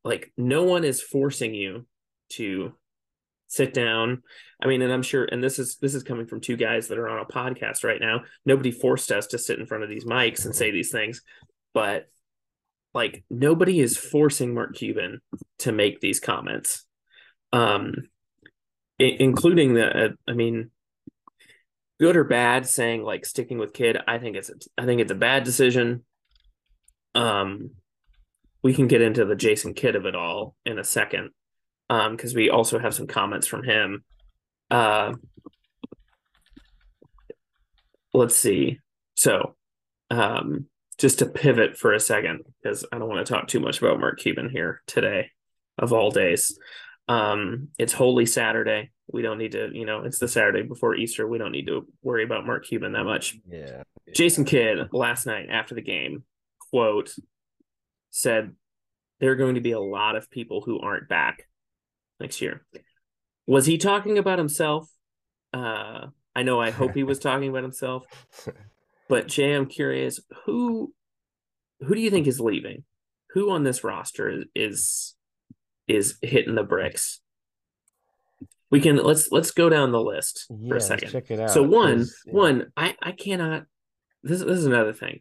like 0.04 0.32
no 0.36 0.62
one 0.64 0.84
is 0.84 1.02
forcing 1.02 1.54
you 1.54 1.86
to 2.30 2.72
sit 3.48 3.74
down 3.74 4.22
i 4.62 4.66
mean 4.66 4.82
and 4.82 4.92
i'm 4.92 5.02
sure 5.02 5.24
and 5.24 5.42
this 5.42 5.58
is 5.58 5.76
this 5.76 5.94
is 5.94 6.02
coming 6.02 6.26
from 6.26 6.40
two 6.40 6.56
guys 6.56 6.88
that 6.88 6.98
are 6.98 7.08
on 7.08 7.20
a 7.20 7.32
podcast 7.32 7.84
right 7.84 8.00
now 8.00 8.20
nobody 8.44 8.70
forced 8.70 9.12
us 9.12 9.28
to 9.28 9.38
sit 9.38 9.58
in 9.58 9.66
front 9.66 9.84
of 9.84 9.90
these 9.90 10.04
mics 10.04 10.44
and 10.44 10.54
say 10.54 10.70
these 10.70 10.90
things 10.90 11.22
but 11.72 12.06
like 12.94 13.24
nobody 13.28 13.80
is 13.80 13.96
forcing 13.96 14.54
mark 14.54 14.74
cuban 14.74 15.20
to 15.58 15.72
make 15.72 16.00
these 16.00 16.20
comments. 16.20 16.86
Um 17.52 17.94
I- 19.00 19.16
including 19.18 19.74
the 19.74 20.04
uh, 20.04 20.08
i 20.28 20.32
mean 20.32 20.70
good 22.00 22.16
or 22.16 22.24
bad 22.24 22.66
saying 22.66 23.02
like 23.02 23.24
sticking 23.26 23.58
with 23.58 23.72
Kidd, 23.72 23.98
i 24.06 24.18
think 24.18 24.36
it's 24.36 24.50
a, 24.50 24.54
i 24.78 24.84
think 24.86 25.00
it's 25.00 25.12
a 25.12 25.16
bad 25.16 25.44
decision. 25.44 26.04
Um 27.14 27.70
we 28.62 28.72
can 28.72 28.88
get 28.88 29.02
into 29.02 29.24
the 29.24 29.36
jason 29.36 29.74
kidd 29.74 29.96
of 29.96 30.06
it 30.06 30.14
all 30.14 30.54
in 30.64 30.78
a 30.78 30.84
second 30.84 31.30
um 31.90 32.16
because 32.16 32.34
we 32.34 32.50
also 32.50 32.78
have 32.78 32.94
some 32.94 33.06
comments 33.06 33.46
from 33.46 33.64
him. 33.64 34.04
Uh 34.70 35.14
let's 38.12 38.36
see. 38.36 38.78
So 39.16 39.54
um 40.10 40.66
just 40.98 41.18
to 41.18 41.26
pivot 41.26 41.76
for 41.76 41.92
a 41.92 42.00
second 42.00 42.40
because 42.62 42.84
i 42.92 42.98
don't 42.98 43.08
want 43.08 43.24
to 43.26 43.32
talk 43.32 43.46
too 43.48 43.60
much 43.60 43.78
about 43.80 43.98
mark 44.00 44.18
cuban 44.18 44.48
here 44.50 44.80
today 44.86 45.30
of 45.78 45.92
all 45.92 46.10
days 46.10 46.58
um 47.08 47.68
it's 47.78 47.92
holy 47.92 48.26
saturday 48.26 48.90
we 49.12 49.20
don't 49.22 49.38
need 49.38 49.52
to 49.52 49.70
you 49.72 49.84
know 49.84 50.02
it's 50.04 50.18
the 50.18 50.28
saturday 50.28 50.62
before 50.62 50.94
easter 50.94 51.26
we 51.26 51.38
don't 51.38 51.52
need 51.52 51.66
to 51.66 51.86
worry 52.02 52.24
about 52.24 52.46
mark 52.46 52.64
cuban 52.64 52.92
that 52.92 53.04
much 53.04 53.36
Yeah. 53.50 53.82
jason 54.14 54.44
kidd 54.44 54.78
last 54.92 55.26
night 55.26 55.48
after 55.50 55.74
the 55.74 55.82
game 55.82 56.24
quote 56.70 57.12
said 58.10 58.52
there 59.20 59.30
are 59.32 59.36
going 59.36 59.54
to 59.56 59.60
be 59.60 59.72
a 59.72 59.80
lot 59.80 60.16
of 60.16 60.30
people 60.30 60.60
who 60.60 60.80
aren't 60.80 61.08
back 61.08 61.46
next 62.20 62.40
year. 62.40 62.64
Was 63.46 63.64
he 63.64 63.78
talking 63.78 64.18
about 64.18 64.38
himself? 64.38 64.88
Uh, 65.52 66.06
I 66.34 66.42
know. 66.42 66.60
I 66.60 66.70
hope 66.70 66.94
he 66.94 67.04
was 67.04 67.18
talking 67.20 67.48
about 67.48 67.62
himself. 67.62 68.04
But 69.08 69.28
Jay, 69.28 69.52
I'm 69.52 69.66
curious 69.66 70.20
who 70.46 70.92
who 71.80 71.94
do 71.94 72.00
you 72.00 72.10
think 72.10 72.26
is 72.26 72.40
leaving? 72.40 72.84
Who 73.30 73.50
on 73.50 73.64
this 73.64 73.84
roster 73.84 74.30
is 74.30 74.44
is, 74.54 75.14
is 75.88 76.16
hitting 76.22 76.54
the 76.54 76.62
bricks? 76.62 77.20
We 78.70 78.80
can 78.80 78.96
let's 78.96 79.30
let's 79.30 79.50
go 79.50 79.68
down 79.68 79.92
the 79.92 80.00
list 80.00 80.46
Yeah, 80.50 80.68
for 80.68 80.76
a 80.76 80.80
second. 80.80 81.10
check 81.10 81.30
it 81.30 81.40
out. 81.40 81.50
So 81.50 81.62
one 81.62 82.00
yeah. 82.26 82.32
one 82.32 82.72
I 82.76 82.96
I 83.02 83.12
cannot. 83.12 83.64
This 84.22 84.40
this 84.40 84.58
is 84.58 84.66
another 84.66 84.92
thing. 84.92 85.20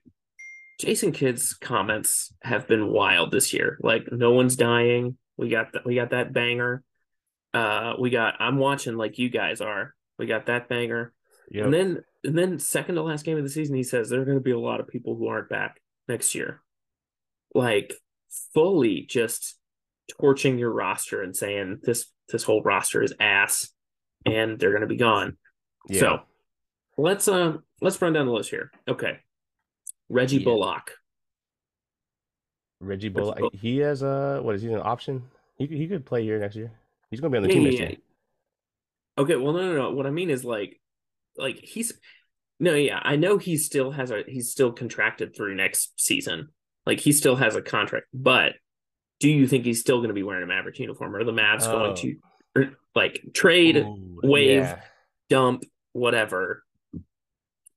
Jason 0.79 1.11
Kidd's 1.11 1.53
comments 1.53 2.33
have 2.41 2.67
been 2.67 2.87
wild 2.87 3.31
this 3.31 3.53
year. 3.53 3.77
Like 3.81 4.07
no 4.11 4.31
one's 4.31 4.55
dying. 4.55 5.17
We 5.37 5.49
got 5.49 5.73
that. 5.73 5.85
We 5.85 5.95
got 5.95 6.11
that 6.11 6.33
banger. 6.33 6.83
Uh, 7.53 7.93
we 7.99 8.09
got. 8.09 8.35
I'm 8.39 8.57
watching 8.57 8.95
like 8.95 9.19
you 9.19 9.29
guys 9.29 9.61
are. 9.61 9.93
We 10.17 10.25
got 10.25 10.47
that 10.47 10.67
banger. 10.69 11.13
Yep. 11.51 11.65
And 11.65 11.73
then 11.73 12.03
and 12.23 12.37
then 12.37 12.59
second 12.59 12.95
to 12.95 13.01
last 13.03 13.25
game 13.25 13.37
of 13.37 13.43
the 13.43 13.49
season, 13.49 13.75
he 13.75 13.83
says 13.83 14.09
there 14.09 14.21
are 14.21 14.25
going 14.25 14.37
to 14.37 14.43
be 14.43 14.51
a 14.51 14.59
lot 14.59 14.79
of 14.79 14.87
people 14.87 15.15
who 15.15 15.27
aren't 15.27 15.49
back 15.49 15.81
next 16.07 16.33
year. 16.35 16.61
Like 17.53 17.93
fully 18.53 19.01
just 19.07 19.57
torching 20.19 20.57
your 20.57 20.71
roster 20.71 21.21
and 21.21 21.35
saying 21.35 21.79
this 21.83 22.07
this 22.29 22.43
whole 22.43 22.61
roster 22.63 23.03
is 23.03 23.13
ass, 23.19 23.69
and 24.25 24.57
they're 24.59 24.71
going 24.71 24.81
to 24.81 24.87
be 24.87 24.97
gone. 24.97 25.37
yeah. 25.89 25.99
So 25.99 26.19
let's 26.97 27.27
uh 27.27 27.57
let's 27.81 28.01
run 28.01 28.13
down 28.13 28.25
the 28.25 28.31
list 28.31 28.49
here. 28.49 28.71
Okay. 28.87 29.19
Reggie 30.09 30.37
Yeah. 30.37 30.45
Bullock. 30.45 30.91
Reggie 32.79 33.09
Bullock, 33.09 33.39
Bull- 33.39 33.51
he 33.53 33.77
has 33.79 34.01
a 34.03 34.39
what 34.41 34.55
is 34.55 34.61
he 34.61 34.71
an 34.71 34.81
option? 34.83 35.23
He 35.57 35.67
could- 35.67 35.77
he 35.77 35.87
could 35.87 36.05
play 36.05 36.23
here 36.23 36.39
next 36.39 36.55
year. 36.55 36.71
He's 37.09 37.19
gonna 37.19 37.31
be 37.31 37.37
on 37.37 37.43
the 37.43 37.49
Yeah, 37.49 37.55
team 37.55 37.63
next 37.63 37.79
year. 37.79 37.95
Okay, 39.17 39.35
well 39.35 39.53
no 39.53 39.61
no 39.61 39.75
no. 39.75 39.91
What 39.91 40.05
I 40.07 40.09
mean 40.09 40.29
is 40.29 40.43
like 40.43 40.79
like 41.37 41.59
he's 41.59 41.93
no, 42.59 42.75
yeah, 42.75 42.99
I 43.03 43.15
know 43.15 43.37
he 43.37 43.57
still 43.57 43.91
has 43.91 44.11
a 44.11 44.23
he's 44.27 44.51
still 44.51 44.71
contracted 44.71 45.35
through 45.35 45.55
next 45.55 45.99
season. 45.99 46.49
Like 46.85 46.99
he 46.99 47.11
still 47.11 47.35
has 47.35 47.55
a 47.55 47.61
contract, 47.61 48.07
but 48.13 48.53
do 49.19 49.29
you 49.29 49.47
think 49.47 49.65
he's 49.65 49.79
still 49.79 49.97
going 49.97 50.09
to 50.09 50.13
be 50.13 50.23
wearing 50.23 50.43
a 50.43 50.47
Maverick 50.47 50.77
uniform? 50.79 51.15
Or 51.15 51.19
are 51.19 51.23
the 51.23 51.31
Mavs 51.31 51.63
Oh. 51.63 51.71
going 51.71 51.95
to 51.95 52.15
or, 52.55 52.71
like 52.93 53.21
trade, 53.33 53.77
Ooh, 53.77 54.19
wave, 54.21 54.61
yeah. 54.63 54.81
dump, 55.29 55.63
whatever? 55.93 56.63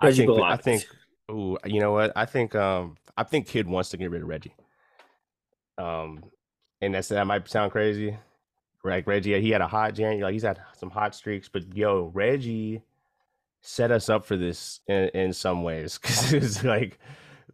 I 0.01 0.13
think 0.13 0.31
I 0.31 0.57
think 0.57 0.87
ooh, 1.31 1.57
you 1.65 1.81
know 1.81 1.93
what? 1.93 2.13
I 2.15 2.27
think 2.27 2.55
um 2.55 2.97
I 3.17 3.23
think 3.23 3.47
Kidd 3.47 3.67
wants 3.67 3.91
to 3.91 3.97
get 3.97 4.11
rid 4.11 4.23
of 4.23 4.29
Reggie. 4.29 4.55
Um 5.79 6.23
and 6.81 6.95
that's 6.95 7.09
that 7.09 7.27
might 7.27 7.49
sound 7.49 7.73
crazy. 7.73 8.17
Like 8.85 9.07
Reggie, 9.07 9.41
he 9.41 9.51
had 9.51 9.63
a 9.63 9.67
hot 9.69 9.95
January, 9.95 10.23
like 10.23 10.33
he's 10.33 10.43
had 10.43 10.61
some 10.79 10.91
hot 10.91 11.15
streaks, 11.15 11.49
but 11.49 11.75
yo, 11.75 12.11
Reggie 12.15 12.83
set 13.67 13.91
us 13.91 14.09
up 14.09 14.25
for 14.25 14.37
this 14.37 14.81
in, 14.87 15.09
in 15.09 15.33
some 15.33 15.63
ways 15.63 15.99
because 15.99 16.33
it's 16.33 16.63
like 16.63 16.99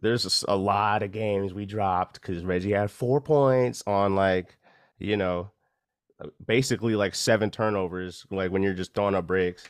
there's 0.01 0.45
a 0.47 0.55
lot 0.55 1.01
of 1.01 1.11
games 1.11 1.53
we 1.53 1.65
dropped 1.65 2.21
because 2.21 2.43
Reggie 2.43 2.71
had 2.71 2.91
four 2.91 3.19
points 3.19 3.83
on 3.87 4.15
like 4.15 4.57
you 4.99 5.17
know 5.17 5.51
uh, 6.21 6.27
basically 6.45 6.95
like 6.95 7.15
seven 7.15 7.49
turnovers 7.49 8.25
like 8.29 8.51
when 8.51 8.61
you're 8.61 8.73
just 8.73 8.93
throwing 8.93 9.15
up 9.15 9.25
breaks 9.25 9.63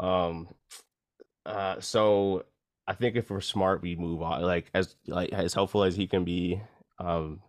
um 0.00 0.48
uh 1.46 1.80
so 1.80 2.44
i 2.86 2.92
think 2.92 3.16
if 3.16 3.30
we're 3.30 3.40
smart 3.40 3.82
we 3.82 3.96
move 3.96 4.22
on 4.22 4.42
like 4.42 4.70
as 4.74 4.94
like 5.06 5.32
as 5.32 5.54
helpful 5.54 5.82
as 5.82 5.96
he 5.96 6.06
can 6.06 6.24
be 6.24 6.60
um 7.00 7.40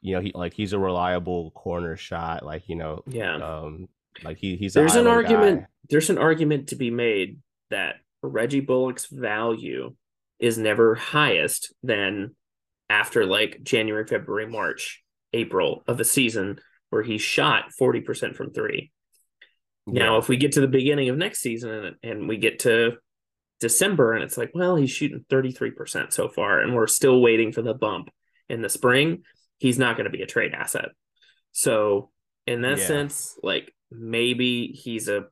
you 0.00 0.14
know 0.14 0.20
he 0.20 0.30
like 0.34 0.54
he's 0.54 0.72
a 0.72 0.78
reliable 0.78 1.50
corner 1.52 1.96
shot 1.96 2.44
like 2.44 2.68
you 2.68 2.76
know 2.76 3.02
yeah. 3.06 3.36
um 3.36 3.88
like 4.22 4.36
he 4.36 4.56
he's 4.56 4.74
there's 4.74 4.94
an 4.94 5.06
argument 5.06 5.60
guy. 5.60 5.66
there's 5.90 6.10
an 6.10 6.18
argument 6.18 6.68
to 6.68 6.76
be 6.76 6.90
made 6.90 7.40
that 7.70 7.96
Reggie 8.22 8.60
Bullock's 8.60 9.06
value 9.06 9.94
is 10.38 10.58
never 10.58 10.94
highest 10.94 11.74
than 11.82 12.34
after 12.90 13.26
like 13.26 13.62
January, 13.62 14.06
February, 14.06 14.46
March, 14.46 15.02
April 15.32 15.82
of 15.86 16.00
a 16.00 16.04
season 16.04 16.58
where 16.90 17.02
he 17.02 17.18
shot 17.18 17.64
40% 17.80 18.34
from 18.34 18.52
3. 18.52 18.90
Now 19.86 20.14
Yeah. 20.14 20.18
if 20.18 20.28
we 20.28 20.36
get 20.36 20.52
to 20.52 20.60
the 20.60 20.68
beginning 20.68 21.08
of 21.08 21.16
next 21.16 21.40
season 21.40 21.70
and, 21.70 21.96
and 22.02 22.28
we 22.28 22.36
get 22.38 22.60
to 22.60 22.98
December 23.60 24.12
and 24.14 24.22
it's 24.22 24.38
like, 24.38 24.52
well, 24.54 24.76
he's 24.76 24.90
shooting 24.90 25.24
33% 25.28 26.12
so 26.12 26.28
far 26.28 26.60
and 26.60 26.74
we're 26.74 26.86
still 26.86 27.20
waiting 27.20 27.52
for 27.52 27.62
the 27.62 27.74
bump 27.74 28.08
in 28.48 28.62
the 28.62 28.68
spring, 28.68 29.24
he's 29.58 29.78
not 29.78 29.96
going 29.96 30.04
to 30.10 30.16
be 30.16 30.22
a 30.22 30.26
trade 30.26 30.54
asset. 30.54 30.90
So, 31.52 32.10
in 32.46 32.62
that 32.62 32.78
Yeah. 32.78 32.86
sense, 32.86 33.36
like 33.42 33.74
maybe 33.90 34.68
he's 34.68 35.08
a 35.08 35.26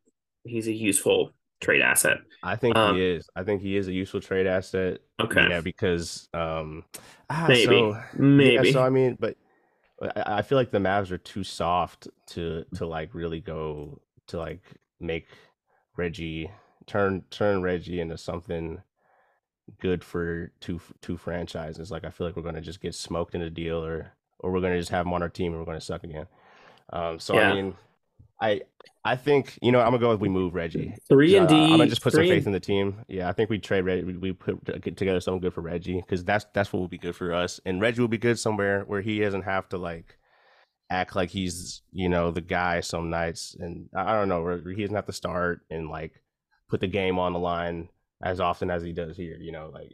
he's 0.44 0.66
a 0.68 0.72
useful 0.72 1.35
trade 1.60 1.80
asset. 1.82 2.18
I 2.42 2.56
think 2.56 2.76
Um, 2.76 2.96
he 2.96 3.04
is. 3.04 3.28
I 3.34 3.42
think 3.42 3.62
he 3.62 3.76
is 3.76 3.88
a 3.88 3.92
useful 3.92 4.20
trade 4.20 4.46
asset. 4.46 5.00
Okay. 5.20 5.48
Yeah, 5.48 5.60
because 5.60 6.28
um, 6.34 6.84
ah, 7.30 7.46
Maybe. 7.48 7.64
so- 7.64 8.00
Maybe. 8.16 8.68
Yeah, 8.68 8.72
so 8.72 8.82
I 8.82 8.90
mean, 8.90 9.16
but 9.18 9.36
I, 10.14 10.42
feel 10.42 10.56
like 10.58 10.70
the 10.70 10.78
Mavs 10.78 11.10
are 11.10 11.18
too 11.18 11.42
soft 11.42 12.08
to 12.28 12.64
to 12.74 12.86
like 12.86 13.14
really 13.14 13.40
go 13.40 14.00
to 14.26 14.38
like 14.38 14.60
make 15.00 15.26
Reggie 15.96 16.50
turn 16.86 17.24
turn 17.30 17.62
Reggie 17.62 18.00
into 18.00 18.18
something 18.18 18.82
good 19.80 20.04
for 20.04 20.52
two 20.60 20.80
two 21.00 21.16
franchises. 21.16 21.90
Like 21.90 22.04
I 22.04 22.10
feel 22.10 22.26
like 22.26 22.36
we're 22.36 22.42
gonna 22.42 22.60
just 22.60 22.82
get 22.82 22.94
smoked 22.94 23.34
in 23.34 23.40
a 23.40 23.48
deal, 23.50 23.82
or 23.82 24.12
or 24.40 24.52
we're 24.52 24.60
gonna 24.60 24.78
just 24.78 24.90
have 24.90 25.06
him 25.06 25.14
on 25.14 25.22
our 25.22 25.30
team 25.30 25.52
and 25.52 25.60
we're 25.60 25.66
gonna 25.66 25.80
suck 25.80 26.04
again. 26.04 26.26
Um, 26.92 27.18
so 27.18 27.34
Yeah. 27.34 27.50
I 27.50 27.54
mean, 27.54 27.74
I 28.40 28.60
I 29.06 29.16
think 29.16 29.58
you 29.62 29.72
know 29.72 29.80
I'm 29.80 29.86
gonna 29.86 29.98
go 29.98 30.10
with 30.10 30.20
we 30.20 30.28
move 30.28 30.54
Reggie. 30.54 30.94
Three 31.08 31.36
and 31.36 31.46
Uh, 31.46 31.50
D. 31.50 31.56
I'm 31.64 31.70
gonna 31.70 31.86
just 31.86 32.02
put 32.02 32.12
some 32.12 32.22
faith 32.22 32.46
in 32.46 32.52
the 32.52 32.60
team. 32.60 33.04
Yeah, 33.08 33.28
I 33.28 33.32
think 33.32 33.48
we 33.50 33.58
trade 33.58 33.82
Reggie. 33.82 34.04
We, 34.04 34.32
put 34.32 34.62
get 34.82 34.96
together 34.96 35.20
something 35.20 35.40
good 35.40 35.54
for 35.54 35.60
Reggie 35.60 36.00
because 36.00 36.24
that's 36.24 36.44
that's 36.52 36.72
what 36.72 36.80
will 36.80 36.88
be 36.88 36.98
good 36.98 37.14
for 37.16 37.32
us. 37.32 37.60
And 37.64 37.80
Reggie 37.80 38.00
will 38.00 38.08
be 38.08 38.18
good 38.18 38.38
somewhere 38.38 38.82
where 38.86 39.00
he 39.00 39.20
doesn't 39.20 39.42
have 39.42 39.68
to 39.70 39.78
like 39.78 40.18
act 40.90 41.16
like 41.16 41.30
he's 41.30 41.82
you 41.92 42.08
know 42.08 42.30
the 42.30 42.40
guy 42.40 42.80
some 42.80 43.10
nights. 43.10 43.56
And 43.58 43.88
I 43.94 44.12
don't 44.12 44.28
know 44.28 44.42
where 44.42 44.58
he 44.72 44.82
doesn't 44.82 44.96
have 44.96 45.06
to 45.06 45.12
start 45.12 45.60
and 45.70 45.88
like 45.88 46.12
put 46.68 46.80
the 46.80 46.86
game 46.88 47.18
on 47.18 47.32
the 47.32 47.38
line 47.38 47.88
as 48.22 48.40
often 48.40 48.70
as 48.70 48.82
he 48.82 48.92
does 48.92 49.16
here. 49.16 49.36
You 49.40 49.52
know, 49.52 49.70
like 49.72 49.92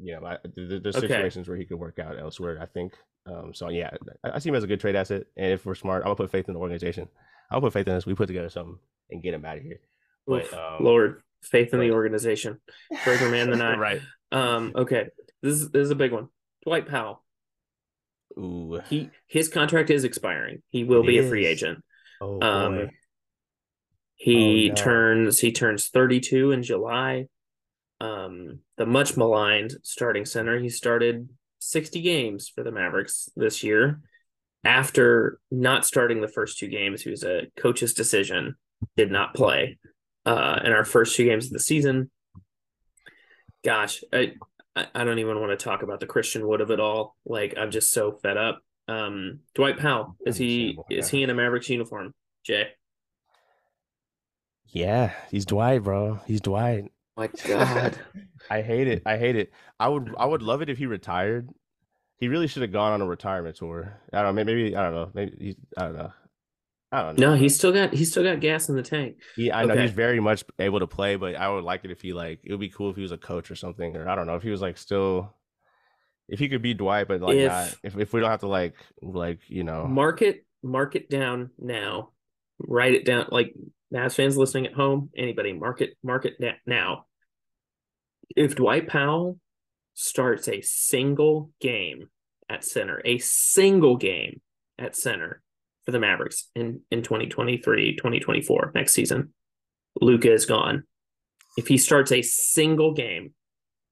you 0.00 0.12
know, 0.14 0.26
I, 0.26 0.36
there- 0.54 0.78
there's 0.80 0.96
Okay. 0.96 1.08
situations 1.08 1.48
where 1.48 1.56
he 1.56 1.64
could 1.64 1.78
work 1.78 1.98
out 1.98 2.18
elsewhere. 2.18 2.58
I 2.60 2.66
think. 2.66 2.92
Um, 3.26 3.52
so 3.52 3.68
yeah, 3.68 3.90
I, 4.24 4.30
I 4.32 4.38
see 4.38 4.48
him 4.48 4.54
as 4.54 4.64
a 4.64 4.66
good 4.66 4.80
trade 4.80 4.96
asset. 4.96 5.24
And 5.36 5.52
if 5.52 5.66
we're 5.66 5.74
smart, 5.74 6.02
I'm 6.02 6.06
gonna 6.06 6.16
put 6.16 6.30
faith 6.30 6.48
in 6.48 6.54
the 6.54 6.60
organization. 6.60 7.08
I'll 7.50 7.60
put 7.60 7.72
faith 7.72 7.88
in 7.88 7.94
us. 7.94 8.06
We 8.06 8.14
put 8.14 8.26
together 8.26 8.48
something 8.50 8.78
and 9.10 9.22
get 9.22 9.34
him 9.34 9.44
out 9.44 9.56
of 9.58 9.62
here. 9.62 9.80
But 10.26 10.52
um, 10.54 10.84
Lord, 10.84 11.22
faith 11.42 11.72
in 11.72 11.78
but- 11.80 11.84
the 11.86 11.90
organization. 11.92 12.60
Greater 13.04 13.28
man 13.28 13.50
than 13.50 13.60
I. 13.62 13.76
right. 13.78 14.00
Um, 14.32 14.72
okay. 14.76 15.06
This 15.42 15.54
is 15.54 15.70
this 15.70 15.84
is 15.84 15.90
a 15.90 15.94
big 15.96 16.12
one. 16.12 16.28
Dwight 16.64 16.86
Powell. 16.88 17.24
Ooh. 18.38 18.80
He 18.88 19.10
his 19.26 19.48
contract 19.48 19.90
is 19.90 20.04
expiring. 20.04 20.62
He 20.68 20.84
will 20.84 21.02
It 21.02 21.06
be 21.06 21.18
a 21.18 21.28
free 21.28 21.46
agent. 21.46 21.82
Oh 22.20 22.40
Um, 22.40 22.74
boy. 22.74 22.90
He 24.14 24.66
Oh, 24.66 24.68
no. 24.68 24.74
turns 24.74 25.38
he 25.40 25.50
turns 25.52 25.88
32 25.88 26.52
in 26.52 26.62
July. 26.62 27.26
Um, 28.00 28.60
the 28.76 28.86
much 28.86 29.16
maligned 29.16 29.74
starting 29.82 30.24
center. 30.24 30.58
He 30.58 30.68
started 30.68 31.28
60 31.60 32.00
games 32.02 32.48
for 32.48 32.62
the 32.62 32.70
Mavericks 32.70 33.28
this 33.36 33.62
year. 33.62 34.00
After 34.64 35.38
not 35.50 35.86
starting 35.86 36.20
the 36.20 36.28
first 36.28 36.58
two 36.58 36.68
games, 36.68 37.02
he 37.02 37.10
was 37.10 37.24
a 37.24 37.46
coach's 37.56 37.94
decision, 37.94 38.56
did 38.96 39.10
not 39.10 39.34
play. 39.34 39.78
Uh, 40.26 40.60
in 40.64 40.72
our 40.72 40.84
first 40.84 41.16
two 41.16 41.24
games 41.24 41.46
of 41.46 41.52
the 41.52 41.58
season. 41.58 42.10
Gosh, 43.64 44.04
I 44.12 44.34
I 44.76 44.86
I 44.94 45.04
don't 45.04 45.18
even 45.18 45.40
want 45.40 45.58
to 45.58 45.62
talk 45.62 45.82
about 45.82 46.00
the 46.00 46.06
Christian 46.06 46.46
Wood 46.46 46.60
of 46.60 46.70
it 46.70 46.78
all. 46.78 47.16
Like 47.24 47.54
I'm 47.56 47.70
just 47.70 47.92
so 47.92 48.12
fed 48.12 48.36
up. 48.36 48.60
Um, 48.86 49.40
Dwight 49.54 49.78
Powell 49.78 50.16
is 50.26 50.36
he 50.36 50.70
Understandable, 50.70 50.86
is 50.90 51.08
he 51.08 51.22
in 51.22 51.30
a 51.30 51.34
Mavericks 51.34 51.70
uniform? 51.70 52.14
Jay. 52.44 52.68
Yeah, 54.66 55.12
he's 55.30 55.46
Dwight, 55.46 55.82
bro. 55.82 56.20
He's 56.26 56.40
Dwight. 56.40 56.92
My 57.16 57.28
God. 57.46 57.98
I 58.50 58.62
hate 58.62 58.88
it. 58.88 59.02
I 59.06 59.16
hate 59.16 59.36
it. 59.36 59.52
I 59.78 59.88
would 59.88 60.14
I 60.18 60.26
would 60.26 60.42
love 60.42 60.62
it 60.62 60.70
if 60.70 60.78
he 60.78 60.86
retired. 60.86 61.50
He 62.20 62.28
really 62.28 62.46
should 62.46 62.62
have 62.62 62.72
gone 62.72 62.92
on 62.92 63.00
a 63.00 63.06
retirement 63.06 63.56
tour. 63.56 63.98
I 64.12 64.22
don't 64.22 64.34
know. 64.36 64.44
Maybe, 64.44 64.62
maybe 64.62 64.76
I 64.76 64.82
don't 64.82 64.94
know. 64.94 65.10
Maybe 65.14 65.36
he's 65.40 65.56
I 65.76 65.84
don't 65.84 65.96
know. 65.96 66.12
I 66.92 67.02
don't 67.02 67.18
know. 67.18 67.30
No, 67.30 67.36
he's 67.36 67.56
still 67.56 67.72
got 67.72 67.94
he's 67.94 68.10
still 68.10 68.22
got 68.22 68.40
gas 68.40 68.68
in 68.68 68.76
the 68.76 68.82
tank. 68.82 69.16
He, 69.36 69.50
I 69.50 69.64
know 69.64 69.74
he's 69.76 69.92
very 69.92 70.20
much 70.20 70.44
able 70.58 70.80
to 70.80 70.86
play, 70.86 71.16
but 71.16 71.34
I 71.34 71.48
would 71.48 71.64
like 71.64 71.84
it 71.84 71.90
if 71.90 72.02
he 72.02 72.12
like 72.12 72.40
it 72.44 72.50
would 72.50 72.60
be 72.60 72.68
cool 72.68 72.90
if 72.90 72.96
he 72.96 73.02
was 73.02 73.12
a 73.12 73.18
coach 73.18 73.50
or 73.50 73.54
something, 73.56 73.96
or 73.96 74.08
I 74.08 74.14
don't 74.14 74.26
know 74.26 74.36
if 74.36 74.42
he 74.42 74.50
was 74.50 74.60
like 74.60 74.76
still 74.76 75.34
if 76.28 76.38
he 76.38 76.48
could 76.48 76.62
be 76.62 76.74
Dwight, 76.74 77.08
but 77.08 77.20
like 77.20 77.36
If- 77.36 77.50
not 77.50 77.74
if 77.82 77.96
if 77.96 78.12
we 78.12 78.20
don't 78.20 78.30
have 78.30 78.40
to 78.40 78.48
like 78.48 78.74
like 79.00 79.40
you 79.48 79.64
know 79.64 79.86
Mark 79.86 80.20
it 80.20 80.44
mark 80.62 80.96
it 80.96 81.08
down 81.08 81.50
now. 81.58 82.10
Write 82.58 82.94
it 82.94 83.06
down. 83.06 83.28
Like 83.30 83.54
Mavs 83.94 84.14
fans 84.14 84.36
listening 84.36 84.66
at 84.66 84.74
home, 84.74 85.10
anybody 85.16 85.54
mark 85.54 85.80
it 85.80 85.96
mark 86.02 86.26
it 86.26 86.34
now. 86.66 87.06
If 88.36 88.56
Dwight 88.56 88.88
Powell 88.88 89.38
starts 90.00 90.48
a 90.48 90.62
single 90.62 91.50
game 91.60 92.08
at 92.48 92.64
center, 92.64 93.02
a 93.04 93.18
single 93.18 93.96
game 93.96 94.40
at 94.78 94.96
center 94.96 95.42
for 95.84 95.92
the 95.92 95.98
Mavericks 95.98 96.48
in 96.54 96.80
in 96.90 97.02
2023, 97.02 97.96
2024 97.96 98.72
next 98.74 98.92
season, 98.92 99.34
Luka 100.00 100.32
is 100.32 100.46
gone. 100.46 100.84
If 101.58 101.68
he 101.68 101.76
starts 101.76 102.12
a 102.12 102.22
single 102.22 102.94
game, 102.94 103.34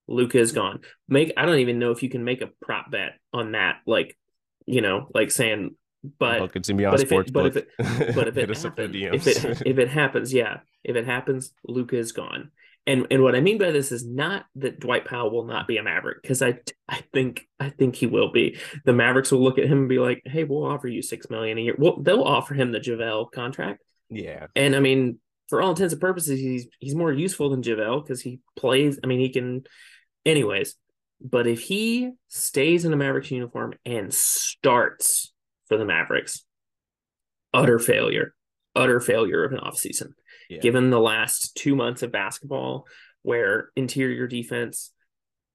Luka 0.07 0.39
is 0.39 0.53
gone. 0.53 0.81
Make 1.09 1.35
I 1.37 1.45
don't 1.45 1.59
even 1.59 1.79
know 1.79 1.91
if 1.91 2.03
you 2.03 2.09
can 2.09 2.25
make 2.25 2.41
a 2.41 2.51
prop 2.63 2.91
bet 2.91 3.19
on 3.35 3.53
that. 3.53 3.77
Like, 3.87 4.17
you 4.65 4.81
know, 4.81 5.09
like 5.15 5.31
saying, 5.31 5.77
but 6.19 6.41
and 6.71 6.79
beyond 6.79 6.97
but 6.97 7.03
if 7.03 7.13
it, 7.13 7.33
but 7.33 7.47
if 7.47 7.57
it, 7.57 7.69
but 8.15 8.29
if 8.29 8.37
it 8.39 8.49
happens, 8.49 8.95
if 8.95 9.27
it 9.27 9.63
if 9.67 9.79
it 9.79 9.89
happens, 9.89 10.33
yeah, 10.33 10.61
if 10.85 10.97
it 10.97 11.05
happens, 11.05 11.53
Luka 11.65 11.99
is 11.99 12.13
gone. 12.13 12.51
And 12.89 13.07
and 13.11 13.23
what 13.23 13.37
I 13.37 13.41
mean 13.41 13.59
by 13.59 13.71
this 13.71 13.93
is 13.93 14.07
not 14.07 14.47
that 14.57 14.81
Dwight 14.81 15.05
Powell 15.05 15.31
will 15.31 15.45
not 15.45 15.69
be 15.69 15.77
a 15.77 15.83
Maverick 15.83 16.23
because 16.23 16.41
I 16.41 16.59
I 16.89 17.05
think 17.13 17.47
I 17.61 17.69
think 17.69 17.95
he 17.95 18.07
will 18.07 18.33
be. 18.33 18.57
The 18.87 18.95
Mavericks 18.95 19.31
will 19.31 19.43
look 19.43 19.59
at 19.59 19.67
him 19.67 19.81
and 19.81 19.89
be 19.91 19.99
like, 19.99 20.23
"Hey, 20.25 20.45
we'll 20.45 20.65
offer 20.65 20.89
you 20.89 21.03
six 21.03 21.29
million 21.29 21.59
a 21.59 21.61
year." 21.61 21.75
Well, 21.79 22.01
they'll 22.01 22.23
offer 22.23 22.55
him 22.55 22.73
the 22.73 22.81
JaVale 22.81 23.31
contract, 23.31 23.83
yeah, 24.09 24.47
and 24.57 24.75
I 24.75 24.81
mean, 24.81 25.19
for 25.51 25.61
all 25.61 25.71
intents 25.71 25.93
and 25.93 26.01
purposes, 26.01 26.41
he's 26.41 26.67
he's 26.81 26.95
more 26.95 27.13
useful 27.13 27.51
than 27.51 27.63
JaVale 27.63 28.03
because 28.03 28.23
he 28.23 28.41
plays. 28.57 28.99
I 29.05 29.07
mean, 29.07 29.21
he 29.21 29.29
can. 29.29 29.65
Anyways, 30.25 30.75
but 31.21 31.47
if 31.47 31.61
he 31.61 32.13
stays 32.29 32.87
in 32.87 32.95
a 32.95 32.97
Mavericks 32.97 33.31
uniform 33.31 33.75
and 33.85 34.15
starts 34.15 35.31
for 35.67 35.77
the 35.77 35.85
Mavericks, 35.85 36.43
utter 37.53 37.79
failure, 37.79 38.35
utter 38.75 38.99
failure 38.99 39.45
of 39.45 39.53
an 39.53 39.59
offseason. 39.59 40.13
Given 40.61 40.91
the 40.91 41.01
last 41.01 41.55
two 41.57 41.77
months 41.77 42.03
of 42.03 42.13
basketball, 42.13 42.87
where 43.23 43.71
interior 43.77 44.27
defense, 44.27 44.93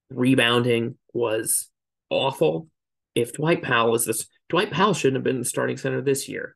rebounding 0.10 0.98
was 1.14 1.70
awful. 2.10 2.68
If 3.16 3.34
Dwight 3.34 3.62
Powell 3.62 3.92
was 3.92 4.06
this, 4.06 4.28
Dwight 4.50 4.72
Powell 4.72 4.94
shouldn't 4.94 5.18
have 5.18 5.24
been 5.24 5.40
the 5.40 5.46
starting 5.46 5.78
center 5.78 6.02
this 6.02 6.30
year. 6.30 6.56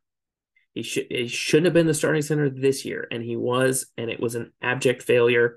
He 0.73 0.83
should 0.83 1.07
he 1.09 1.27
shouldn't 1.27 1.65
have 1.65 1.73
been 1.73 1.87
the 1.87 1.93
starting 1.93 2.21
center 2.21 2.49
this 2.49 2.85
year, 2.85 3.07
and 3.09 3.23
he 3.23 3.35
was, 3.35 3.87
and 3.97 4.11
it 4.11 4.19
was 4.19 4.35
an 4.35 4.53
abject 4.61 5.01
failure. 5.01 5.55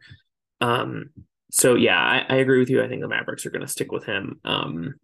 Um, 0.63 1.11
so 1.51 1.75
yeah, 1.75 1.99
I, 1.99 2.25
I 2.29 2.37
agree 2.37 2.59
with 2.59 2.71
you. 2.71 2.83
I 2.83 2.89
think 2.89 3.03
the 3.03 3.09
Mavericks 3.09 3.45
are 3.45 3.51
going 3.51 3.67
to 3.67 3.69
stick 3.69 3.93
with 3.93 4.05
him. 4.05 4.41
Um, 4.45 4.95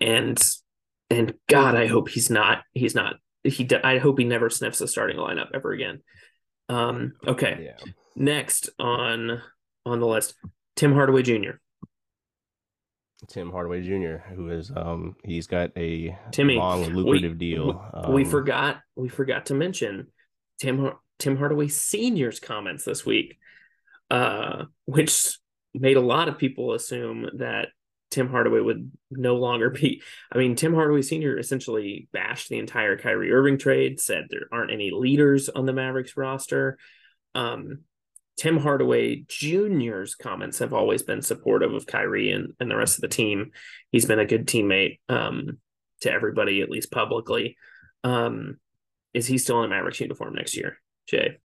and 0.00 0.42
and 1.10 1.34
God, 1.48 1.74
I 1.74 1.86
hope 1.86 2.08
he's 2.08 2.30
not. 2.30 2.62
He's 2.72 2.94
not. 2.94 3.16
He. 3.44 3.68
I 3.84 3.98
hope 3.98 4.18
he 4.18 4.24
never 4.24 4.48
sniffs 4.50 4.80
a 4.80 4.88
starting 4.88 5.18
lineup 5.18 5.48
ever 5.54 5.72
again. 5.72 6.00
Um. 6.68 7.14
Okay. 7.26 7.58
yeah. 7.64 7.92
Next 8.16 8.70
on 8.78 9.42
on 9.84 10.00
the 10.00 10.06
list, 10.06 10.34
Tim 10.74 10.92
Hardaway 10.92 11.22
Jr. 11.22 11.58
Tim 13.28 13.50
Hardaway 13.50 13.82
Jr., 13.82 14.18
who 14.34 14.50
is 14.50 14.70
um 14.74 15.16
he's 15.24 15.46
got 15.46 15.70
a 15.76 16.16
Timmy, 16.32 16.56
long 16.56 16.84
lucrative 16.84 17.38
deal. 17.38 17.84
we 18.08 18.24
Um, 18.24 18.30
forgot. 18.30 18.80
We 18.94 19.08
forgot 19.08 19.46
to 19.46 19.54
mention 19.54 20.08
Tim 20.60 20.92
Tim 21.18 21.36
Hardaway 21.36 21.68
Senior's 21.68 22.40
comments 22.40 22.84
this 22.84 23.06
week, 23.06 23.38
uh, 24.10 24.64
which 24.84 25.38
made 25.74 25.96
a 25.96 26.00
lot 26.02 26.28
of 26.28 26.38
people 26.38 26.72
assume 26.74 27.28
that 27.38 27.68
Tim 28.16 28.30
Hardaway 28.30 28.60
would 28.60 28.90
no 29.10 29.36
longer 29.36 29.68
be. 29.68 30.02
I 30.32 30.38
mean, 30.38 30.56
Tim 30.56 30.72
Hardaway 30.72 31.02
Sr. 31.02 31.38
essentially 31.38 32.08
bashed 32.14 32.48
the 32.48 32.58
entire 32.58 32.96
Kyrie 32.96 33.30
Irving 33.30 33.58
trade, 33.58 34.00
said 34.00 34.28
there 34.30 34.48
aren't 34.50 34.72
any 34.72 34.90
leaders 34.90 35.50
on 35.50 35.66
the 35.66 35.74
Mavericks 35.74 36.16
roster. 36.16 36.78
Um, 37.34 37.80
Tim 38.38 38.56
Hardaway 38.56 39.26
Jr.'s 39.28 40.14
comments 40.14 40.60
have 40.60 40.72
always 40.72 41.02
been 41.02 41.20
supportive 41.20 41.74
of 41.74 41.86
Kyrie 41.86 42.30
and, 42.30 42.54
and 42.58 42.70
the 42.70 42.76
rest 42.76 42.96
of 42.96 43.02
the 43.02 43.08
team. 43.08 43.50
He's 43.92 44.06
been 44.06 44.18
a 44.18 44.24
good 44.24 44.46
teammate 44.46 44.98
um, 45.10 45.58
to 46.00 46.10
everybody, 46.10 46.62
at 46.62 46.70
least 46.70 46.90
publicly. 46.90 47.58
Um, 48.02 48.56
is 49.12 49.26
he 49.26 49.36
still 49.36 49.58
in 49.58 49.66
a 49.66 49.68
Mavericks 49.68 50.00
uniform 50.00 50.34
next 50.34 50.56
year, 50.56 50.78
Jay? 51.06 51.36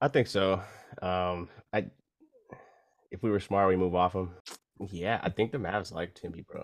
I 0.00 0.08
think 0.08 0.26
so. 0.26 0.60
Um, 1.00 1.48
I 1.72 1.86
if 3.12 3.22
we 3.22 3.30
were 3.30 3.38
smart, 3.38 3.68
we 3.68 3.76
move 3.76 3.94
off 3.94 4.12
him. 4.12 4.32
Yeah, 4.90 5.20
I 5.22 5.30
think 5.30 5.52
the 5.52 5.58
Mavs 5.58 5.92
like 5.92 6.14
Timmy, 6.14 6.42
bro. 6.42 6.62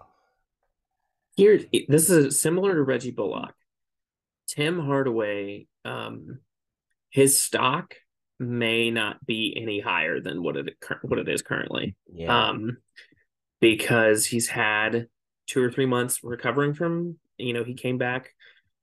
Here, 1.37 1.61
this 1.89 2.11
is 2.11 2.41
similar 2.41 2.75
to 2.75 2.83
Reggie 2.83 3.11
Bullock. 3.11 3.55
Tim 4.49 4.79
Hardaway, 4.79 5.67
um, 5.85 6.41
his 7.11 7.41
stock 7.41 7.95
may 8.39 8.91
not 8.91 9.25
be 9.25 9.57
any 9.57 9.81
higher 9.81 10.21
than 10.21 10.43
what 10.43 10.57
it 10.57 10.75
what 11.03 11.19
it 11.19 11.29
is 11.29 11.43
currently. 11.43 11.97
Yeah, 12.13 12.49
um, 12.49 12.79
because 13.61 14.27
he's 14.27 14.49
had 14.49 15.07
two 15.47 15.63
or 15.63 15.71
three 15.71 15.87
months 15.87 16.21
recovering 16.23 16.75
from. 16.75 17.17
You 17.39 17.55
know, 17.55 17.65
he 17.65 17.75
came 17.75 17.99
back 17.99 18.31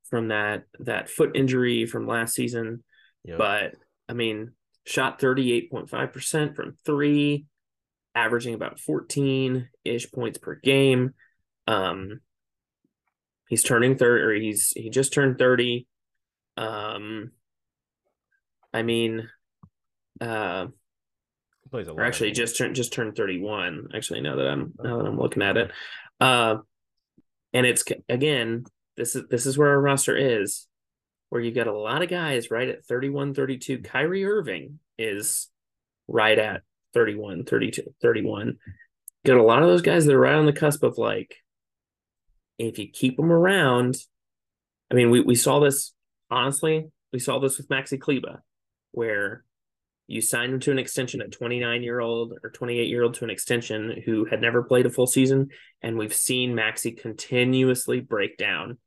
from 0.09 0.29
that 0.29 0.63
that 0.79 1.09
foot 1.09 1.35
injury 1.35 1.85
from 1.85 2.07
last 2.07 2.33
season, 2.33 2.83
yep. 3.23 3.37
but 3.37 3.75
I 4.07 4.13
mean, 4.13 4.53
shot 4.85 5.21
thirty 5.21 5.53
eight 5.53 5.69
point 5.69 5.89
five 5.89 6.13
percent 6.13 6.55
from 6.55 6.75
three, 6.83 7.45
averaging 8.15 8.53
about 8.53 8.79
fourteen 8.79 9.69
ish 9.85 10.11
points 10.11 10.37
per 10.37 10.55
game. 10.55 11.13
Um, 11.67 12.21
he's 13.47 13.63
turning 13.63 13.97
thirty, 13.97 14.23
or 14.23 14.33
he's 14.33 14.71
he 14.75 14.89
just 14.89 15.13
turned 15.13 15.37
thirty. 15.37 15.87
Um, 16.57 17.31
I 18.73 18.81
mean, 18.83 19.29
uh, 20.21 20.67
He 21.63 21.69
plays 21.69 21.87
a 21.87 21.91
lot. 21.93 21.99
or 22.01 22.05
actually 22.05 22.31
just 22.31 22.57
turned 22.57 22.75
just 22.75 22.93
turned 22.93 23.15
31 23.15 23.89
actually 23.95 24.21
now 24.21 24.35
that 24.35 24.47
i'm 24.47 24.73
now 24.83 24.97
that 24.97 25.05
i'm 25.07 25.17
looking 25.17 25.41
at 25.41 25.57
it 25.57 25.71
uh 26.19 26.57
and 27.53 27.65
it's 27.65 27.83
again 28.09 28.65
this 28.97 29.15
is 29.15 29.23
this 29.29 29.45
is 29.45 29.57
where 29.57 29.69
our 29.69 29.79
roster 29.81 30.15
is 30.15 30.67
where 31.29 31.41
you've 31.41 31.55
got 31.55 31.67
a 31.67 31.77
lot 31.77 32.01
of 32.03 32.09
guys 32.09 32.51
right 32.51 32.67
at 32.69 32.85
31 32.85 33.33
32 33.33 33.79
kyrie 33.79 34.25
irving 34.25 34.79
is 34.97 35.47
right 36.07 36.37
at 36.37 36.61
31 36.93 37.45
32 37.45 37.93
31 38.01 38.57
got 39.25 39.37
a 39.37 39.43
lot 39.43 39.61
of 39.61 39.69
those 39.69 39.81
guys 39.81 40.05
that 40.05 40.15
are 40.15 40.19
right 40.19 40.35
on 40.35 40.45
the 40.45 40.53
cusp 40.53 40.83
of 40.83 40.97
like 40.97 41.35
if 42.57 42.79
you 42.79 42.87
keep 42.89 43.17
them 43.17 43.31
around 43.31 43.97
i 44.91 44.93
mean 44.93 45.09
we, 45.09 45.21
we 45.21 45.35
saw 45.35 45.59
this 45.59 45.93
honestly 46.29 46.89
we 47.11 47.19
saw 47.19 47.39
this 47.39 47.57
with 47.57 47.69
maxi 47.69 47.99
kleber 47.99 48.43
where 48.91 49.43
you 50.07 50.21
signed 50.21 50.53
him 50.53 50.59
to 50.59 50.71
an 50.71 50.79
extension 50.79 51.21
at 51.21 51.31
29 51.31 51.83
year 51.83 51.99
old 51.99 52.33
or 52.43 52.49
28 52.49 52.87
year 52.87 53.03
old 53.03 53.13
to 53.13 53.23
an 53.23 53.29
extension 53.29 54.01
who 54.05 54.25
had 54.25 54.41
never 54.41 54.63
played 54.63 54.85
a 54.85 54.89
full 54.89 55.07
season 55.07 55.49
and 55.81 55.97
we've 55.97 56.13
seen 56.13 56.55
maxi 56.55 56.99
continuously 56.99 57.99
break 57.99 58.37
down 58.37 58.77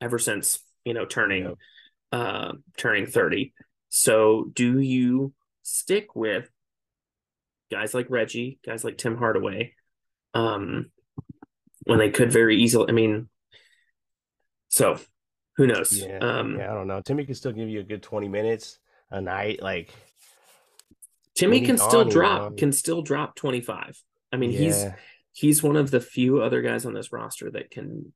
ever 0.00 0.18
since 0.18 0.60
you 0.84 0.94
know 0.94 1.04
turning 1.04 1.44
Yep. 1.44 1.54
uh, 2.12 2.52
turning 2.76 3.06
30. 3.06 3.54
So 3.88 4.50
do 4.52 4.78
you 4.78 5.32
stick 5.62 6.14
with 6.14 6.50
guys 7.72 7.94
like 7.94 8.06
Reggie, 8.08 8.58
guys 8.64 8.84
like 8.84 8.98
Tim 8.98 9.16
Hardaway, 9.16 9.74
um, 10.34 10.90
when 11.84 11.98
they 11.98 12.10
could 12.10 12.30
very 12.30 12.62
easily? 12.62 12.86
I 12.88 12.92
mean, 12.92 13.28
so 14.68 14.98
who 15.56 15.66
knows? 15.66 15.98
Yeah, 15.98 16.18
um, 16.18 16.58
yeah, 16.58 16.70
I 16.70 16.74
don't 16.74 16.86
know. 16.86 17.00
Timmy 17.00 17.24
can 17.24 17.34
still 17.34 17.52
give 17.52 17.68
you 17.68 17.80
a 17.80 17.84
good 17.84 18.02
twenty 18.02 18.28
minutes 18.28 18.78
a 19.10 19.20
night. 19.20 19.62
Like 19.62 19.92
Timmy 21.34 21.62
can 21.62 21.78
still 21.78 22.00
on, 22.00 22.08
drop 22.08 22.42
on. 22.42 22.56
can 22.56 22.72
still 22.72 23.02
drop 23.02 23.34
25. 23.36 24.00
I 24.32 24.36
mean, 24.36 24.50
he's 24.50 24.84
he's 25.32 25.62
one 25.62 25.76
of 25.76 25.90
the 25.90 26.00
few 26.00 26.42
other 26.42 26.62
guys 26.62 26.84
on 26.84 26.94
this 26.94 27.12
roster 27.12 27.50
that 27.50 27.70
can 27.70 28.12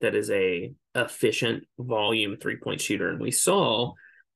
that 0.00 0.14
is 0.14 0.30
a 0.30 0.72
efficient 0.94 1.64
volume 1.78 2.36
three-point 2.36 2.80
shooter. 2.80 3.10
And 3.10 3.20
we 3.20 3.30
saw 3.30 3.92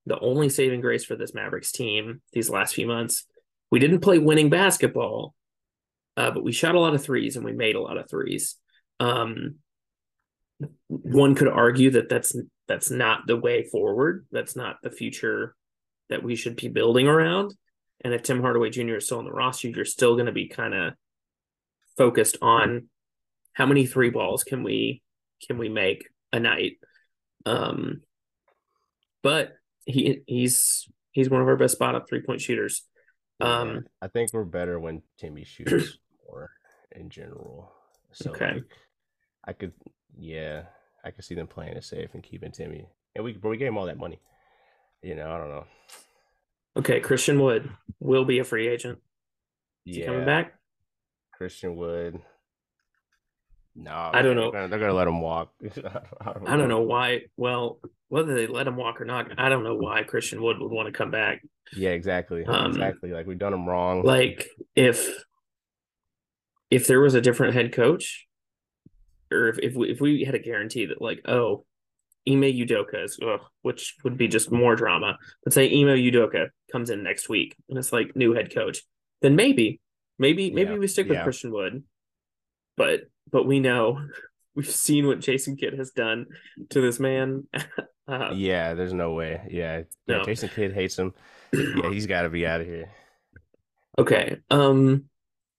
the 0.07 0.19
only 0.21 0.51
saving 0.51 0.83
grace 0.83 1.05
for 1.05 1.17
this 1.17 1.33
Mavericks 1.33 1.73
team 1.73 2.21
these 2.33 2.51
last 2.51 2.75
few 2.75 2.87
months. 2.87 3.27
We 3.71 3.79
didn't 3.79 4.01
play 4.01 4.19
winning 4.19 4.51
basketball, 4.51 5.35
uh, 6.17 6.31
but 6.31 6.45
we 6.45 6.53
shot 6.53 6.75
a 6.75 6.81
lot 6.81 6.95
of 6.95 7.03
threes 7.03 7.37
and 7.37 7.45
we 7.45 7.53
made 7.53 7.77
a 7.77 7.81
lot 7.81 7.97
of 7.97 8.09
threes. 8.09 8.57
Um, 9.01 9.57
one 10.89 11.35
could 11.35 11.49
argue 11.49 11.91
that 11.91 12.09
that's 12.09 12.37
that's 12.69 12.91
not 12.91 13.27
the 13.27 13.37
way 13.37 13.65
forward. 13.65 14.27
That's 14.31 14.57
not 14.57 14.77
the 14.83 14.91
future 14.91 15.55
that 16.09 16.23
we 16.23 16.37
should 16.37 16.57
be 16.57 16.69
building 16.69 17.09
around. 17.09 17.55
And 18.03 18.15
if 18.15 18.23
Tim 18.23 18.41
Hardaway 18.41 18.71
Jr. 18.71 18.97
is 18.97 19.07
still 19.07 19.19
on 19.19 19.25
the 19.25 19.33
roster, 19.33 19.69
you're 19.69 19.85
still 19.85 20.15
going 20.15 20.27
to 20.27 20.33
be 20.33 20.49
kind 20.49 20.75
of 20.75 20.95
focused 21.97 22.39
on 22.43 22.89
how 23.53 23.67
many 23.67 23.87
three 23.87 24.11
balls 24.11 24.45
can 24.45 24.63
we 24.63 25.03
can 25.47 25.59
we 25.59 25.69
make 25.69 26.07
a 26.33 26.41
night. 26.41 26.79
Um, 27.47 28.03
but 29.23 29.53
he 29.87 30.21
he's 30.27 30.89
he's 31.13 31.31
one 31.31 31.41
of 31.41 31.49
our 31.49 31.57
best 31.57 31.75
spot 31.75 31.95
up 31.95 32.09
three 32.09 32.23
point 32.23 32.41
shooters. 32.41 32.87
Um, 33.41 33.87
I 34.03 34.09
think 34.09 34.33
we're 34.33 34.45
better 34.45 34.79
when 34.79 35.03
Timmy 35.19 35.45
shoots 35.45 35.99
more 36.27 36.51
in 36.93 37.11
general. 37.11 37.73
So 38.13 38.31
Okay. 38.31 38.53
like, 38.53 38.65
I 39.47 39.53
could, 39.53 39.73
yeah, 40.17 40.65
I 41.05 41.11
could 41.11 41.25
see 41.25 41.35
them 41.35 41.47
playing 41.47 41.77
it 41.77 41.85
safe 41.85 42.11
and 42.15 42.23
keeping 42.23 42.53
Timmy. 42.53 42.89
And 43.15 43.25
we, 43.25 43.33
but 43.35 43.49
we 43.49 43.57
gave 43.57 43.69
him 43.69 43.79
all 43.79 43.87
that 43.87 43.99
money. 43.99 44.21
You 45.03 45.15
know, 45.15 45.31
I 45.33 45.39
don't 45.39 45.51
know. 45.51 45.67
okay, 46.77 47.01
Christian 47.01 47.41
Wood 47.41 47.71
will 48.01 48.25
be 48.25 48.39
a 48.39 48.45
free 48.45 48.69
agent. 48.69 48.99
Is 49.91 49.97
he 49.97 50.03
Yeah, 50.03 50.03
coming 50.03 50.25
back? 50.25 50.55
Christian 51.33 51.77
Wood. 51.77 52.21
No, 53.77 53.91
I 53.91 54.23
don't 54.23 54.37
they're 54.37 54.45
know. 54.45 54.51
Gonna, 54.53 54.69
they're 54.69 54.79
gonna 54.79 54.93
let 54.93 55.09
him 55.09 55.21
walk. 55.21 55.53
I 55.65 56.33
don't, 56.33 56.49
I 56.49 56.57
don't 56.57 56.69
know 56.69 56.83
why. 56.83 57.23
Well, 57.37 57.81
whether 58.09 58.35
they 58.35 58.47
let 58.47 58.69
him 58.69 58.77
walk 58.77 59.01
or 59.01 59.05
not, 59.05 59.33
I 59.39 59.49
don't 59.49 59.65
know 59.65 59.75
why 59.75 60.05
Christian 60.05 60.41
Wood 60.43 60.59
would 60.61 60.71
want 60.71 60.87
to 60.87 60.93
come 60.93 61.11
back. 61.11 61.43
Yeah, 61.77 61.91
exactly, 61.91 62.45
Um, 62.47 62.71
exactly. 62.71 63.11
Like 63.11 63.27
we've 63.27 63.39
done 63.39 63.53
him 63.53 63.69
wrong. 63.69 64.05
Like 64.05 64.47
if 64.77 65.09
if 66.71 66.87
there 66.87 67.01
was 67.01 67.15
a 67.15 67.21
different 67.21 67.55
head 67.55 67.73
coach, 67.73 68.27
or 69.33 69.49
if 69.49 69.59
if 69.59 69.75
we, 69.75 69.91
if 69.91 70.01
we 70.01 70.25
had 70.25 70.35
a 70.37 70.41
guarantee 70.41 70.87
that 70.87 71.03
like 71.03 71.23
oh, 71.27 71.65
Ime 72.29 72.43
Udoka 72.43 73.05
is 73.05 73.19
ugh, 73.27 73.41
which 73.63 73.97
would 74.05 74.17
be 74.17 74.29
just 74.29 74.53
more 74.53 74.77
drama. 74.77 75.19
Let's 75.45 75.57
say 75.57 75.67
Ime 75.67 75.99
Udoka 75.99 76.49
comes 76.71 76.91
in 76.91 77.03
next 77.03 77.29
week 77.29 77.57
and 77.69 77.77
it's 77.77 77.93
like 77.93 78.15
new 78.15 78.35
head 78.35 78.55
coach, 78.55 78.83
then 79.21 79.35
maybe 79.35 79.81
maybe 80.19 80.53
maybe 80.53 80.73
Yeah, 80.75 80.79
we 80.79 80.87
stick 80.87 81.09
with 81.09 81.19
yeah. 81.19 81.25
Christian 81.25 81.53
Wood, 81.53 81.83
but 82.77 83.01
but 83.35 83.47
we 83.47 83.59
know 83.61 84.01
we've 84.55 84.71
seen 84.71 85.07
what 85.09 85.19
Jason 85.21 85.57
Kidd 85.57 85.75
has 85.75 85.91
done 85.91 86.27
to 86.71 86.81
this 86.81 87.01
man. 87.01 87.47
uh, 88.09 88.31
yeah, 88.33 88.73
there's 88.75 88.93
no 88.95 89.13
way. 89.13 89.43
Yeah, 89.51 89.83
yeah. 90.07 90.23
Jason 90.25 90.49
Kidd 90.49 90.73
hates 90.73 90.97
him. 90.97 91.13
Yeah, 91.53 91.91
he's 91.91 92.07
got 92.07 92.23
to 92.23 92.31
be 92.31 92.47
out 92.47 92.61
of 92.61 92.67
here. 92.69 92.91
Okay. 93.99 94.37
Um, 94.51 95.05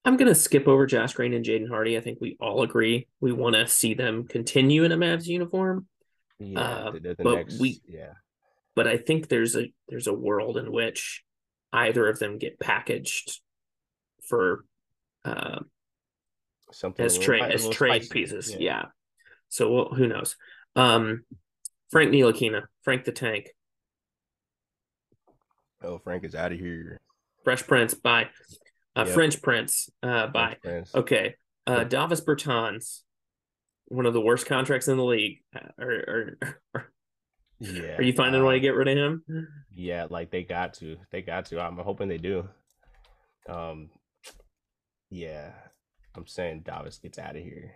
I'm 0.05 0.17
gonna 0.17 0.35
skip 0.35 0.67
over 0.67 0.85
Josh 0.85 1.13
Green 1.13 1.33
and 1.33 1.43
Jaden 1.43 1.67
Hardy. 1.69 1.97
I 1.97 2.01
think 2.01 2.19
we 2.21 2.37
all 2.39 2.61
agree 2.61 3.07
we 3.19 3.31
want 3.31 3.55
to 3.55 3.67
see 3.67 3.93
them 3.93 4.25
continue 4.25 4.83
in 4.83 4.91
a 4.91 4.97
Mavs 4.97 5.25
uniform. 5.25 5.87
Yeah, 6.39 6.59
Uh, 6.61 6.91
the, 6.91 6.99
the 6.99 7.15
but 7.23 7.35
next. 7.35 7.59
we- 7.59 7.81
yeah, 7.87 8.13
But 8.75 8.87
I 8.87 8.97
think 8.97 9.27
there's 9.29 9.55
a 9.55 9.71
there's 9.89 10.07
a 10.07 10.13
world 10.13 10.57
in 10.57 10.71
which 10.71 11.23
either 11.73 12.07
of 12.07 12.19
them 12.19 12.37
get 12.37 12.59
packaged 12.59 13.41
for 14.27 14.63
uh, 15.25 15.59
something 16.75 17.05
as 17.05 17.17
trade 17.17 17.43
as 17.43 17.67
trade 17.69 18.03
spicy. 18.03 18.09
pieces. 18.13 18.55
Yeah. 18.59 18.85
So 19.49 19.71
well, 19.71 19.89
who 19.93 20.07
knows? 20.07 20.35
Um, 20.75 21.23
Frank 21.89 22.11
Ntilikina, 22.11 22.63
Frank 22.83 23.05
the 23.05 23.11
Tank, 23.11 23.47
Oh, 25.81 25.99
Frank 25.99 26.23
is 26.23 26.33
out 26.35 26.51
of 26.51 26.59
here. 26.59 26.99
Fresh 27.43 27.67
Prince, 27.67 27.93
bye. 27.93 28.29
Uh, 28.95 29.03
Yep. 29.05 29.13
French 29.13 29.41
Prince, 29.41 29.89
uh, 30.01 30.27
bye. 30.27 30.57
Prince. 30.63 30.95
Okay. 30.95 31.35
Uh, 31.67 31.83
Davis 31.83 32.21
Bertans, 32.21 33.01
one 33.87 34.05
of 34.05 34.13
the 34.13 34.21
worst 34.21 34.45
contracts 34.47 34.87
in 34.87 34.97
the 34.97 35.03
league. 35.03 35.43
Are 35.79 35.83
are, 35.83 36.37
are, 36.73 36.91
Yeah. 37.59 37.97
are 37.97 38.01
you 38.01 38.13
finding 38.13 38.41
a 38.41 38.45
way 38.45 38.55
to 38.55 38.59
get 38.59 38.75
rid 38.75 38.87
of 38.87 38.97
him? 38.97 39.47
Yeah, 39.73 40.07
like 40.09 40.31
they 40.31 40.43
got 40.43 40.73
to. 40.75 40.97
They 41.11 41.21
got 41.21 41.45
to. 41.47 41.59
I'm 41.61 41.77
hoping 41.77 42.07
they 42.07 42.17
do. 42.17 42.47
Um 43.47 43.89
yeah. 45.11 45.51
I'm 46.15 46.27
saying 46.27 46.61
Davis 46.65 46.97
gets 46.99 47.19
out 47.19 47.35
of 47.35 47.43
here. 47.43 47.73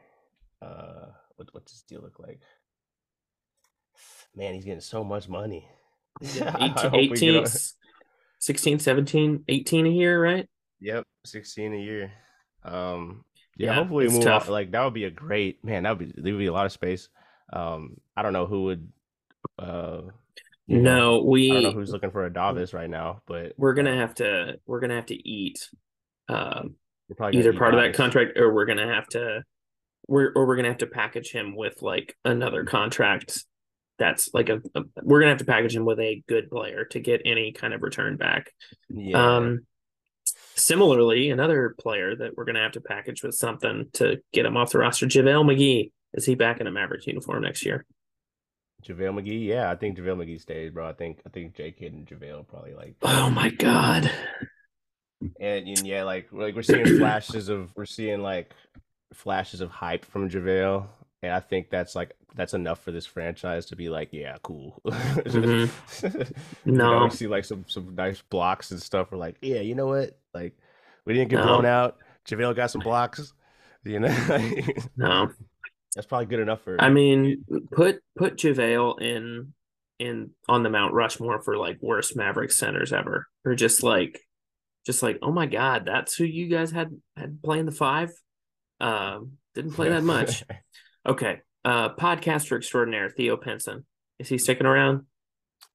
Uh 0.62 1.08
what 1.36 1.48
what's 1.54 1.72
his 1.72 1.82
deal 1.84 2.02
look 2.02 2.20
like? 2.20 2.42
Man, 4.36 4.54
he's 4.54 4.66
getting 4.66 4.82
so 4.82 5.04
much 5.04 5.28
money. 5.28 5.68
I 6.22 6.26
18, 6.26 6.70
hope 6.76 6.94
we 6.94 7.08
get 7.08 7.24
18 7.24 7.44
a- 7.46 7.50
16, 8.42 8.80
17, 8.80 9.44
18 9.48 9.86
a 9.86 9.90
year, 9.90 10.22
right? 10.24 10.48
Yep, 10.82 11.06
16 11.26 11.74
a 11.74 11.78
year. 11.78 12.12
Um 12.64 13.24
yeah, 13.58 13.68
Yeah, 13.68 13.74
hopefully 13.76 14.06
it's 14.06 14.14
move 14.14 14.24
tough. 14.24 14.48
on. 14.48 14.54
Like 14.54 14.72
that 14.72 14.84
would 14.84 14.94
be 14.94 15.06
a 15.06 15.12
great 15.12 15.64
man, 15.64 15.84
that 15.84 15.98
would 15.98 16.14
be 16.14 16.22
there 16.22 16.34
would 16.34 16.40
be 16.40 16.48
a 16.48 16.54
lot 16.54 16.66
of 16.66 16.72
space. 16.72 17.10
Um 17.52 18.00
I 18.16 18.22
don't 18.22 18.34
know 18.34 18.46
who 18.46 18.64
would 18.66 18.92
uh 19.58 20.02
you 20.68 20.78
know, 20.82 21.18
No, 21.18 21.24
we 21.24 21.50
I 21.50 21.54
don't 21.56 21.64
know 21.64 21.72
who's 21.72 21.92
looking 21.92 22.12
for 22.12 22.26
a 22.26 22.32
Davis 22.34 22.74
right 22.74 22.90
now, 22.90 23.22
but 23.26 23.54
we're 23.58 23.74
gonna 23.74 23.96
have 23.98 24.14
to 24.16 24.60
we're 24.68 24.80
gonna 24.80 24.96
have 24.96 25.08
to 25.08 25.28
eat 25.28 25.68
um, 26.28 26.76
we're 27.10 27.16
probably 27.16 27.40
either 27.40 27.52
eat 27.52 27.58
part 27.58 27.74
of 27.74 27.82
that 27.82 27.96
contract 27.96 28.38
or 28.38 28.54
we're 28.54 28.66
gonna 28.66 28.94
have 28.94 29.08
to 29.10 29.44
we're 30.08 30.32
or 30.34 30.46
we're 30.46 30.56
gonna 30.56 30.70
have 30.70 30.78
to 30.78 30.88
package 30.88 31.32
him 31.32 31.56
with 31.56 31.82
like 31.82 32.16
another 32.24 32.64
contract 32.64 33.44
that's 33.98 34.34
like 34.34 34.50
a, 34.50 34.62
a 34.76 34.84
we're 35.04 35.20
gonna 35.20 35.32
have 35.32 35.40
to 35.40 35.46
package 35.46 35.76
him 35.76 35.86
with 35.86 36.00
a 36.00 36.24
good 36.28 36.50
player 36.50 36.86
to 36.86 37.00
get 37.00 37.22
any 37.26 37.52
kind 37.52 37.74
of 37.74 37.82
return 37.82 38.16
back. 38.16 38.54
Yeah. 38.90 39.38
Um, 39.38 39.66
similarly, 40.56 41.30
another 41.30 41.76
player 41.80 42.16
that 42.16 42.36
we're 42.36 42.46
going 42.46 42.56
to 42.56 42.62
have 42.62 42.74
to 42.74 42.82
package 42.82 43.24
with 43.24 43.34
something 43.34 43.88
to 43.94 44.22
get 44.34 44.46
him 44.46 44.58
off 44.58 44.72
the 44.72 44.80
roster, 44.80 45.08
JaVale 45.08 45.46
McGee. 45.46 45.92
Is 46.14 46.26
he 46.26 46.36
back 46.36 46.60
in 46.60 46.68
a 46.68 46.72
Maverick 46.72 47.06
uniform 47.08 47.44
next 47.44 47.66
year? 47.66 47.86
JaVale 48.86 49.22
McGee, 49.22 49.46
yeah, 49.46 49.70
I 49.70 49.76
think 49.76 49.98
JaVale 49.98 50.26
McGee 50.26 50.42
stays, 50.42 50.72
bro. 50.72 50.88
I 50.88 50.94
think 50.94 51.22
I 51.26 51.30
think 51.30 51.56
J 51.56 51.72
Kidd 51.72 51.94
and 51.94 52.08
JaVale 52.08 52.48
probably 52.48 52.74
like 52.74 52.96
Oh 53.02 53.30
my 53.30 53.50
God. 53.50 54.10
And, 55.22 55.68
and 55.68 55.86
yeah, 55.86 56.04
like 56.04 56.28
like 56.32 56.56
we're 56.56 56.62
seeing 56.62 56.86
flashes 56.98 57.50
of 57.50 57.72
we're 57.76 57.86
seeing 57.86 58.22
like 58.22 58.54
flashes 59.14 59.62
of 59.62 59.70
hype 59.72 60.06
from 60.06 60.30
JaVale. 60.30 60.88
And 61.22 61.34
I 61.34 61.42
think 61.42 61.70
that's 61.70 61.96
like 61.96 62.16
that's 62.36 62.54
enough 62.54 62.82
for 62.82 62.92
this 62.92 63.06
franchise 63.06 63.66
to 63.68 63.76
be 63.76 63.90
like, 63.90 64.10
yeah, 64.14 64.38
cool. 64.42 64.82
Mhm. 64.86 65.70
You 66.66 66.72
know, 66.72 67.00
No. 67.00 67.04
we 67.06 67.10
see 67.10 67.28
like 67.28 67.44
some 67.46 67.66
some 67.68 67.94
nice 67.96 68.22
blocks 68.22 68.72
and 68.72 68.82
stuff. 68.82 69.12
We're 69.12 69.18
like, 69.18 69.36
yeah, 69.42 69.60
you 69.60 69.76
know 69.76 69.88
what? 69.88 70.18
Like 70.34 70.58
we 71.06 71.14
didn't 71.14 71.30
get 71.30 71.38
No. 71.38 71.44
blown 71.48 71.66
out. 71.66 71.98
JaVale 72.28 72.56
got 72.56 72.72
some 72.72 72.82
blocks. 72.82 73.34
You 73.84 74.00
know, 74.00 74.08
No. 74.98 75.32
that's 75.96 76.08
probably 76.08 76.28
good 76.28 76.40
enough 76.40 76.62
for. 76.62 76.80
I 76.80 76.90
mean, 76.90 77.44
put 77.72 78.02
put 78.18 78.38
JaVale 78.38 79.02
in 79.02 79.54
in 80.00 80.30
on 80.48 80.64
the 80.64 80.70
Mount 80.70 80.94
Rushmore 80.94 81.42
for 81.42 81.58
like 81.58 81.80
worst 81.82 82.16
Mavericks 82.16 82.58
centers 82.58 82.94
ever. 82.94 83.28
Or 83.44 83.56
just 83.56 83.84
like 83.84 84.22
just 84.90 85.04
like, 85.04 85.20
oh 85.22 85.32
my 85.32 85.46
God, 85.46 85.86
that's 85.86 86.16
who 86.16 86.24
you 86.24 86.48
guys 86.48 86.72
had 86.72 86.90
had 87.16 87.44
playing 87.44 87.68
the 87.68 87.72
five. 87.72 88.10
Um, 88.82 89.34
didn't 89.54 89.74
play 89.74 89.90
that 89.90 90.04
much. 90.04 90.44
Okay. 91.08 91.40
Uh 91.64 91.90
podcaster 91.96 92.58
extraordinaire, 92.58 93.10
Theo 93.10 93.38
Pinson. 93.38 93.86
Is 94.20 94.28
he 94.28 94.38
sticking 94.38 94.66
around? 94.66 95.06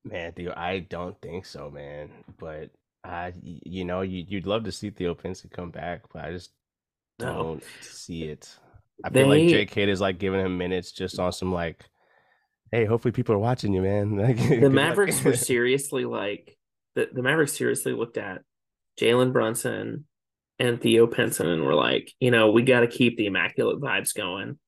Man, 0.05 0.33
Theo, 0.33 0.53
I 0.55 0.81
don't 0.81 1.19
think 1.23 1.47
so, 1.47 1.71
man. 1.71 2.11
But 2.39 2.71
I, 3.03 3.33
y- 3.43 3.61
you 3.65 3.85
know, 3.87 4.03
you, 4.03 4.25
you'd 4.29 4.47
love 4.47 4.65
to 4.65 4.73
see 4.73 4.91
Theo 4.91 5.15
Pinson 5.15 5.51
come 5.53 5.71
back, 5.71 6.03
but 6.13 6.25
I 6.25 6.33
just 6.33 6.51
don't 7.19 7.63
see 7.81 8.25
it. 8.25 8.55
I 9.03 9.11
feel 9.11 9.29
like 9.29 9.41
They- 9.41 9.49
J 9.49 9.67
Kidd 9.67 9.89
is 9.89 10.01
like 10.01 10.19
giving 10.19 10.41
him 10.41 10.59
minutes 10.59 10.93
just 10.93 11.19
on 11.19 11.33
some 11.33 11.53
like, 11.53 11.85
hey, 12.71 12.85
hopefully 12.85 13.13
people 13.13 13.35
are 13.35 13.39
watching 13.39 13.73
you, 13.73 13.81
man. 13.83 14.17
Like, 14.19 14.37
The. 14.61 14.69
Mavericks 14.71 15.25
were 15.25 15.37
seriously 15.53 16.05
like 16.05 16.57
the, 16.97 17.09
the 17.13 17.23
Mavericks 17.23 17.53
seriously 17.57 17.93
looked 17.95 18.19
at 18.19 18.43
Jalen 19.01 19.33
Brunson 19.33 20.07
and 20.59 20.81
Theo 20.81 21.07
Pinson 21.07 21.49
and 21.49 21.65
were 21.65 21.75
like, 21.75 22.13
you 22.21 22.31
know, 22.31 22.51
we 22.53 22.63
got 22.63 22.81
to 22.81 22.87
keep 22.87 23.17
the 23.17 23.27
immaculate 23.27 23.81
vibes 23.81 24.15
going. 24.15 24.59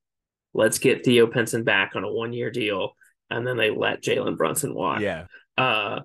Let's 0.54 0.78
get 0.78 1.04
Theo 1.04 1.26
Pinson 1.26 1.64
back 1.64 1.92
on 1.94 2.04
a 2.04 2.12
one 2.12 2.32
year 2.32 2.50
deal. 2.50 2.92
and 3.30 3.46
then 3.46 3.56
they 3.56 3.70
let 3.70 4.02
Jalen 4.02 4.36
Brunson 4.36 4.74
walk. 4.74 5.00
Yeah. 5.00 5.26
Uh, 5.56 6.00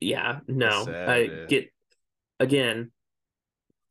yeah, 0.00 0.40
no, 0.46 0.84
sad, 0.84 1.08
I 1.08 1.26
man. 1.26 1.46
get 1.48 1.72
again. 2.40 2.90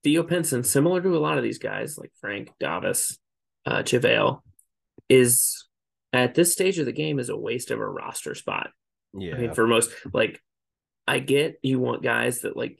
Theo 0.03 0.21
Pinson, 0.21 0.63
similar 0.63 1.01
to 1.01 1.17
a 1.17 1.19
lot 1.19 1.37
of 1.39 1.43
these 1.43 1.57
guys 1.57 1.97
like 1.97 2.11
Frank 2.21 2.51
Davis, 2.59 3.17
uh, 3.65 3.79
JaVale, 3.79 4.39
is 5.09 5.67
at 6.13 6.35
this 6.35 6.53
stage 6.53 6.77
of 6.77 6.85
the 6.85 6.91
game 6.91 7.17
is 7.17 7.29
a 7.29 7.35
waste 7.35 7.71
of 7.71 7.79
a 7.79 7.87
roster 7.89 8.35
spot. 8.35 8.69
Yeah. 9.17 9.33
I 9.35 9.39
mean, 9.39 9.53
for 9.55 9.65
most, 9.65 9.91
like, 10.13 10.39
I 11.07 11.17
get 11.19 11.57
you 11.63 11.79
want 11.79 12.03
guys 12.03 12.41
that 12.41 12.55
like 12.55 12.79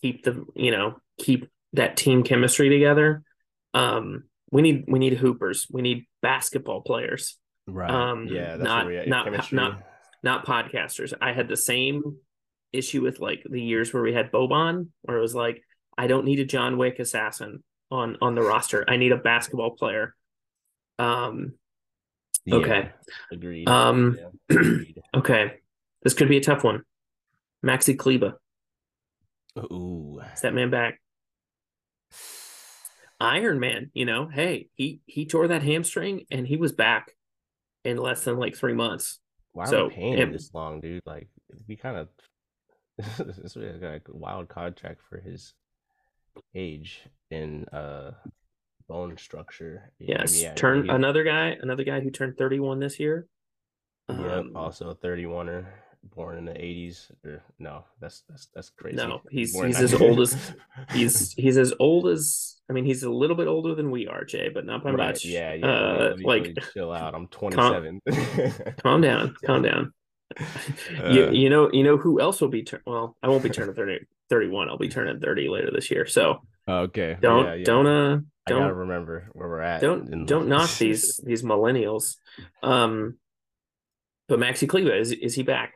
keep 0.00 0.24
the 0.24 0.44
you 0.54 0.70
know 0.70 0.96
keep 1.18 1.48
that 1.72 1.96
team 1.96 2.22
chemistry 2.22 2.68
together. 2.68 3.22
Um, 3.74 4.24
we 4.50 4.62
need 4.62 4.84
we 4.88 4.98
need 4.98 5.14
hoopers. 5.14 5.66
We 5.70 5.82
need 5.82 6.06
basketball 6.22 6.80
players, 6.82 7.36
right. 7.66 7.90
um, 7.90 8.26
yeah. 8.28 8.56
That's 8.56 8.62
not- 8.64 8.86
where 8.86 9.06
not- 9.06 9.24
Chemistry. 9.24 9.56
not- 9.56 9.82
not 10.22 10.46
podcasters. 10.46 11.12
I 11.20 11.32
had 11.32 11.46
the 11.48 11.56
same 11.56 12.16
issue 12.72 13.00
with 13.02 13.20
like 13.20 13.42
the 13.48 13.60
years 13.60 13.92
where 13.92 14.02
we 14.02 14.12
had 14.12 14.32
Boban, 14.32 14.88
where 15.02 15.18
it 15.18 15.20
was 15.20 15.34
like, 15.36 15.62
I 15.96 16.06
don't 16.08 16.24
need 16.24 16.40
a 16.40 16.44
John 16.44 16.78
Wick 16.78 16.98
assassin 16.98 17.62
on 17.90 18.16
on 18.20 18.34
the 18.34 18.42
roster. 18.42 18.84
I 18.88 18.96
need 18.96 19.12
a 19.12 19.16
basketball 19.18 19.70
player. 19.72 20.14
Um, 20.98 21.52
Yeah, 22.44 22.54
okay. 22.56 22.90
Agreed. 23.30 23.68
um, 23.68 24.18
Yeah, 24.18 24.56
agreed. 24.56 25.02
okay. 25.16 25.54
This 26.02 26.14
could 26.14 26.28
be 26.28 26.38
a 26.38 26.42
tough 26.42 26.64
one. 26.64 26.82
Maxi 27.64 27.96
Kleber, 27.96 28.40
Ooh. 29.56 30.20
is 30.34 30.40
that 30.42 30.54
man 30.54 30.70
back? 30.70 31.00
Iron 33.18 33.58
Man, 33.60 33.90
you 33.94 34.04
know, 34.04 34.28
hey, 34.28 34.68
he 34.74 35.00
he 35.06 35.26
tore 35.26 35.48
that 35.48 35.62
hamstring 35.62 36.26
and 36.30 36.46
he 36.46 36.56
was 36.56 36.72
back 36.72 37.12
in 37.84 37.96
less 37.96 38.24
than 38.24 38.38
like 38.38 38.54
three 38.56 38.74
months. 38.74 39.20
Why 39.52 39.64
are 39.64 39.68
So, 39.68 39.84
we 39.88 39.94
paying 39.94 40.18
him 40.18 40.32
this 40.32 40.50
long, 40.52 40.80
dude? 40.80 41.02
Like, 41.06 41.28
we 41.66 41.76
kind 41.76 41.96
of 41.96 42.08
this 43.26 43.38
is 43.38 43.56
like 43.56 44.06
a 44.08 44.16
wild 44.16 44.48
contract 44.48 45.00
for 45.08 45.18
his 45.18 45.54
age 46.54 47.00
and 47.30 47.66
uh 47.72 48.10
bone 48.88 49.16
structure. 49.16 49.92
Yeah, 49.98 50.16
I 50.16 50.18
mean, 50.18 50.34
Yes, 50.34 50.42
yeah, 50.42 50.54
turn 50.54 50.90
another 50.90 51.24
guy, 51.24 51.56
another 51.60 51.84
guy 51.84 52.00
who 52.00 52.10
turned 52.10 52.36
31 52.36 52.80
this 52.80 53.00
year. 53.00 53.26
Yep, 54.08 54.18
Um, 54.20 54.52
also 54.54 54.90
a 54.90 54.94
31er, 54.94 55.66
born 56.06 56.38
in 56.38 56.44
the 56.44 56.52
80s. 56.52 57.10
Or, 57.24 57.42
no, 57.58 57.84
that's 58.00 58.22
that's 58.28 58.48
that's 58.54 58.70
crazy. 58.70 58.96
No, 58.96 59.20
he's- 59.30 59.52
born 59.52 59.68
he's 59.68 59.80
as 59.80 59.92
90 59.92 60.06
old 60.06 60.20
as- 60.20 60.54
he's 60.92 61.32
he's 61.34 61.56
as 61.56 61.74
old 61.78 62.08
as 62.08 62.56
I 62.68 62.72
mean, 62.72 62.84
he's 62.84 63.04
a 63.04 63.10
little 63.10 63.36
bit 63.36 63.46
older 63.46 63.74
than 63.74 63.90
we 63.92 64.08
are, 64.08 64.24
Jay, 64.24 64.48
but 64.48 64.66
not 64.66 64.82
by 64.82 64.90
right. 64.90 65.08
much. 65.08 65.24
Yeah, 65.24 65.54
yeah. 65.54 65.66
Uh, 65.66 65.98
let 65.98 66.18
me- 66.18 66.24
let 66.24 66.42
me 66.42 66.54
like, 66.54 66.72
chill 66.72 66.92
out. 66.92 67.14
I'm 67.14 67.26
27. 67.28 68.00
calm 68.82 69.00
down, 69.00 69.36
calm 69.44 69.62
down. 69.62 69.92
Uh, 70.38 71.08
you 71.08 71.30
you 71.30 71.50
know 71.50 71.70
you 71.72 71.84
know 71.84 71.96
who 71.96 72.20
else 72.20 72.40
will 72.40 72.48
be 72.48 72.62
turn 72.62 72.80
well, 72.86 73.16
I 73.22 73.28
won't 73.28 73.42
be 73.42 73.48
turning 73.48 73.74
30, 73.74 74.00
31. 74.28 74.68
I'll 74.68 74.76
be 74.76 74.88
turning 74.88 75.20
30 75.20 75.48
later 75.48 75.70
this 75.72 75.90
year. 75.90 76.04
So 76.06 76.40
okay. 76.68 77.16
don't 77.20 77.46
yeah, 77.46 77.54
yeah. 77.54 77.64
don't 77.64 77.86
uh 77.86 78.18
I 78.48 78.50
gotta 78.50 78.74
remember 78.74 79.28
where 79.32 79.48
we're 79.48 79.60
at. 79.60 79.80
don't 79.80 80.26
don't 80.26 80.48
knock 80.48 80.68
these 80.78 81.20
these 81.24 81.42
millennials. 81.42 82.16
Um 82.62 83.18
but 84.28 84.40
Maxi 84.40 84.68
Kleber, 84.68 84.94
is 84.96 85.12
is 85.12 85.34
he 85.36 85.44
back 85.44 85.74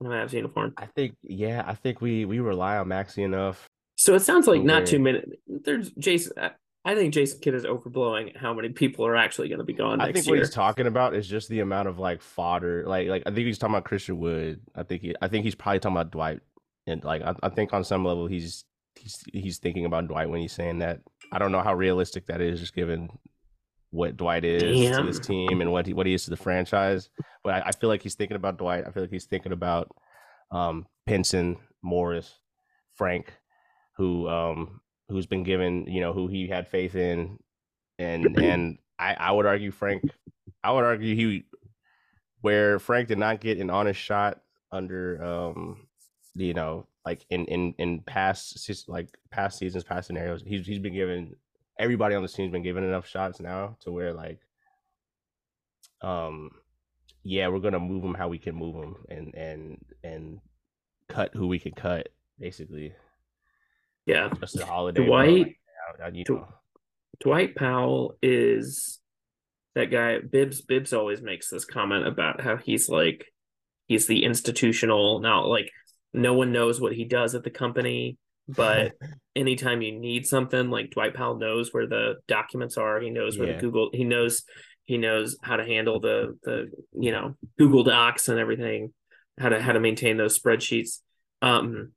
in 0.00 0.08
the 0.08 0.14
Mavs 0.14 0.32
uniform? 0.32 0.74
I 0.76 0.86
think 0.86 1.14
yeah, 1.22 1.64
I 1.66 1.74
think 1.74 2.00
we 2.00 2.24
we 2.24 2.40
rely 2.40 2.76
on 2.76 2.86
Maxi 2.86 3.24
enough. 3.24 3.68
So 3.96 4.14
it 4.14 4.20
sounds 4.20 4.46
like 4.46 4.62
not 4.62 4.86
too 4.86 4.98
many. 4.98 5.22
There's 5.46 5.90
Jason. 5.92 6.32
I- 6.38 6.50
I 6.84 6.94
think 6.94 7.12
Jason 7.12 7.40
Kidd 7.40 7.54
is 7.54 7.64
overblowing 7.64 8.34
how 8.34 8.54
many 8.54 8.70
people 8.70 9.04
are 9.04 9.16
actually 9.16 9.48
going 9.48 9.58
to 9.58 9.64
be 9.64 9.74
gone 9.74 10.00
I 10.00 10.10
think 10.10 10.24
year. 10.24 10.36
what 10.36 10.38
he's 10.38 10.48
talking 10.48 10.86
about 10.86 11.14
is 11.14 11.26
just 11.28 11.50
the 11.50 11.60
amount 11.60 11.86
of 11.88 11.98
like 11.98 12.22
fodder. 12.22 12.84
Like 12.86 13.08
like 13.08 13.24
I 13.26 13.30
think 13.30 13.46
he's 13.46 13.58
talking 13.58 13.74
about 13.74 13.84
Christian 13.84 14.18
Wood. 14.18 14.60
I 14.74 14.84
think 14.84 15.02
he, 15.02 15.14
I 15.20 15.28
think 15.28 15.44
he's 15.44 15.56
probably 15.56 15.80
talking 15.80 15.96
about 15.96 16.12
Dwight. 16.12 16.40
And 16.86 17.04
like 17.04 17.20
I, 17.20 17.34
I 17.42 17.50
think 17.50 17.74
on 17.74 17.84
some 17.84 18.06
level 18.06 18.26
he's 18.26 18.64
he's 18.94 19.22
he's 19.34 19.58
thinking 19.58 19.84
about 19.84 20.08
Dwight 20.08 20.30
when 20.30 20.40
he's 20.40 20.52
saying 20.52 20.78
that. 20.78 21.00
I 21.30 21.38
don't 21.38 21.52
know 21.52 21.60
how 21.60 21.74
realistic 21.74 22.28
that 22.28 22.40
is, 22.40 22.60
just 22.60 22.74
given 22.74 23.10
what 23.90 24.16
Dwight 24.16 24.44
is 24.44 24.90
to 24.96 25.02
this 25.02 25.18
team 25.18 25.60
and 25.60 25.72
what 25.72 25.86
he 25.86 25.94
what 25.94 26.06
he 26.06 26.14
is 26.14 26.24
to 26.24 26.30
the 26.30 26.36
franchise. 26.36 27.08
But 27.42 27.54
I, 27.54 27.68
I 27.68 27.72
feel 27.72 27.88
like 27.88 28.02
he's 28.02 28.14
thinking 28.14 28.36
about 28.36 28.58
Dwight. 28.58 28.84
I 28.86 28.90
feel 28.90 29.02
like 29.02 29.10
he's 29.10 29.26
thinking 29.26 29.52
about 29.52 29.90
um 30.50 30.86
Pinson, 31.06 31.56
Morris, 31.82 32.38
Frank, 32.94 33.32
who 33.96 34.28
um 34.28 34.80
who's 35.08 35.26
been 35.26 35.42
given, 35.42 35.86
you 35.86 36.00
know, 36.00 36.12
who 36.12 36.28
he 36.28 36.48
had 36.48 36.68
faith 36.68 36.94
in 36.94 37.38
and 37.98 38.38
and 38.42 38.78
I, 38.98 39.14
I 39.14 39.30
would 39.32 39.46
argue 39.46 39.70
Frank 39.70 40.02
I 40.62 40.72
would 40.72 40.84
argue 40.84 41.14
he 41.14 41.44
where 42.40 42.78
Frank 42.78 43.08
did 43.08 43.18
not 43.18 43.40
get 43.40 43.58
an 43.58 43.70
honest 43.70 44.00
shot 44.00 44.40
under 44.70 45.22
um 45.22 45.86
you 46.34 46.54
know 46.54 46.86
like 47.04 47.24
in 47.30 47.46
in 47.46 47.74
in 47.78 48.00
past 48.00 48.70
like 48.88 49.08
past 49.30 49.58
seasons 49.58 49.84
past 49.84 50.06
scenarios 50.06 50.42
he's 50.46 50.66
he's 50.66 50.78
been 50.78 50.94
given 50.94 51.34
everybody 51.78 52.14
on 52.14 52.22
the 52.22 52.28
team's 52.28 52.52
been 52.52 52.62
given 52.62 52.84
enough 52.84 53.06
shots 53.06 53.40
now 53.40 53.76
to 53.80 53.92
where 53.92 54.12
like 54.12 54.40
um 56.02 56.50
yeah 57.22 57.48
we're 57.48 57.58
gonna 57.58 57.80
move 57.80 58.02
them 58.02 58.14
how 58.14 58.28
we 58.28 58.38
can 58.38 58.54
move 58.54 58.74
them, 58.74 58.96
and 59.08 59.34
and 59.34 59.84
and 60.04 60.40
cut 61.08 61.34
who 61.34 61.46
we 61.46 61.58
can 61.58 61.72
cut 61.72 62.08
basically 62.38 62.92
yeah, 64.08 64.30
just 64.40 64.58
a 64.58 64.64
holiday 64.64 65.04
Dwight 65.04 65.54
like, 66.00 66.14
you 66.14 66.24
know. 66.26 66.48
Dwight 67.20 67.54
Powell 67.54 68.16
is 68.22 69.00
that 69.74 69.90
guy. 69.90 70.18
Bibbs 70.20 70.62
Bibbs 70.62 70.94
always 70.94 71.20
makes 71.20 71.50
this 71.50 71.66
comment 71.66 72.06
about 72.06 72.40
how 72.40 72.56
he's 72.56 72.88
like 72.88 73.26
he's 73.86 74.06
the 74.06 74.24
institutional 74.24 75.20
now. 75.20 75.44
Like 75.44 75.70
no 76.14 76.32
one 76.32 76.52
knows 76.52 76.80
what 76.80 76.94
he 76.94 77.04
does 77.04 77.34
at 77.34 77.44
the 77.44 77.50
company, 77.50 78.16
but 78.48 78.92
anytime 79.36 79.82
you 79.82 79.92
need 79.98 80.26
something, 80.26 80.70
like 80.70 80.90
Dwight 80.90 81.14
Powell 81.14 81.36
knows 81.38 81.72
where 81.72 81.86
the 81.86 82.14
documents 82.26 82.76
are. 82.76 83.00
He 83.00 83.10
knows 83.10 83.38
where 83.38 83.48
Yeah. 83.48 83.54
the 83.56 83.60
Google. 83.60 83.90
He 83.92 84.04
knows 84.04 84.44
he 84.84 84.96
knows 84.96 85.36
how 85.42 85.56
to 85.56 85.64
handle 85.64 86.00
the 86.00 86.38
the 86.42 86.70
you 86.98 87.12
know 87.12 87.36
Google 87.58 87.84
Docs 87.84 88.28
and 88.28 88.38
everything. 88.38 88.92
How 89.38 89.50
to 89.50 89.60
how 89.60 89.72
to 89.72 89.80
maintain 89.80 90.16
those 90.16 90.38
spreadsheets. 90.38 91.00
Um, 91.42 91.92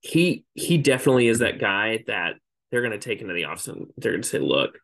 he 0.00 0.44
he 0.54 0.78
definitely 0.78 1.28
is 1.28 1.38
that 1.40 1.58
guy 1.58 2.04
that 2.06 2.34
they're 2.70 2.82
going 2.82 2.92
to 2.92 2.98
take 2.98 3.20
into 3.20 3.34
the 3.34 3.44
office 3.44 3.68
and 3.68 3.86
they're 3.96 4.12
going 4.12 4.22
to 4.22 4.28
say, 4.28 4.38
"Look, 4.38 4.78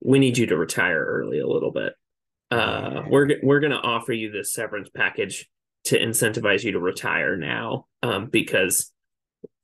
we 0.00 0.18
need 0.18 0.36
you 0.36 0.46
to 0.46 0.56
retire 0.56 1.02
early 1.02 1.38
a 1.38 1.46
little 1.46 1.70
bit. 1.70 1.94
Uh, 2.50 3.02
we're 3.08 3.28
we're 3.42 3.60
going 3.60 3.72
to 3.72 3.78
offer 3.78 4.12
you 4.12 4.30
this 4.30 4.52
severance 4.52 4.90
package 4.94 5.48
to 5.84 5.98
incentivize 5.98 6.64
you 6.64 6.72
to 6.72 6.80
retire 6.80 7.36
now, 7.36 7.86
um, 8.02 8.26
because 8.26 8.92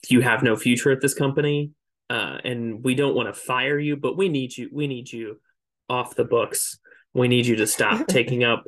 you 0.08 0.20
have 0.20 0.42
no 0.42 0.56
future 0.56 0.90
at 0.90 1.00
this 1.00 1.14
company, 1.14 1.72
uh, 2.08 2.38
and 2.44 2.82
we 2.82 2.94
don't 2.94 3.14
want 3.14 3.28
to 3.28 3.40
fire 3.40 3.78
you, 3.78 3.96
but 3.96 4.16
we 4.16 4.28
need 4.28 4.56
you. 4.56 4.68
We 4.72 4.86
need 4.86 5.12
you 5.12 5.40
off 5.88 6.14
the 6.14 6.24
books. 6.24 6.78
We 7.14 7.28
need 7.28 7.46
you 7.46 7.56
to 7.56 7.66
stop 7.66 8.06
taking 8.08 8.44
up 8.44 8.64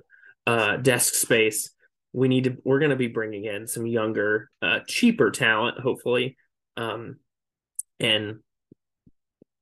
uh, 0.46 0.76
desk 0.76 1.14
space. 1.14 1.70
We 2.12 2.28
need 2.28 2.44
to. 2.44 2.56
We're 2.64 2.80
going 2.80 2.90
to 2.90 2.96
be 2.96 3.08
bringing 3.08 3.44
in 3.44 3.66
some 3.66 3.86
younger, 3.86 4.50
uh, 4.60 4.80
cheaper 4.86 5.30
talent, 5.30 5.78
hopefully, 5.78 6.36
um, 6.76 7.16
and 8.00 8.40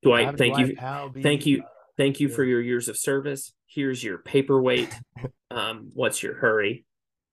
Dwight, 0.03 0.27
Have 0.27 0.39
thank 0.39 0.59
you, 0.59 0.77
thank 1.23 1.47
you, 1.47 1.63
thank 1.97 2.21
you 2.21 2.29
for 2.29 2.43
your 2.43 2.61
years 2.61 2.89
of 2.89 2.97
service. 2.97 3.53
Here's 3.67 4.03
your 4.03 4.19
paperweight. 4.19 4.89
um, 5.51 5.91
what's 5.95 6.23
your 6.23 6.35
hurry? 6.35 6.85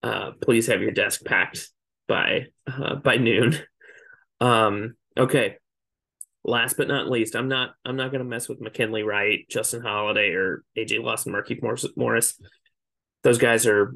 Uh, 0.04 0.32
please 0.42 0.68
have 0.68 0.82
your 0.82 0.92
desk 0.92 1.24
packed 1.26 1.70
by 2.08 2.48
uh, 2.68 2.96
by 2.96 3.18
noon. 3.18 3.58
Um, 4.40 4.96
okay. 5.18 5.58
Last 6.44 6.78
but 6.78 6.88
not 6.88 7.10
least, 7.10 7.36
I'm 7.36 7.50
not 7.50 7.72
I'm 7.84 7.98
not 7.98 8.12
gonna 8.12 8.24
mess 8.24 8.48
with 8.48 8.62
McKinley 8.62 9.04
Wright, 9.04 9.46
Justin 9.50 9.82
Holiday, 9.82 10.30
or 10.30 10.64
AJ 10.78 11.04
Lawson, 11.04 11.34
Markieff 11.34 11.62
Morris. 11.62 11.86
Morris. 11.98 12.40
Those 13.24 13.38
guys 13.38 13.68
are 13.68 13.96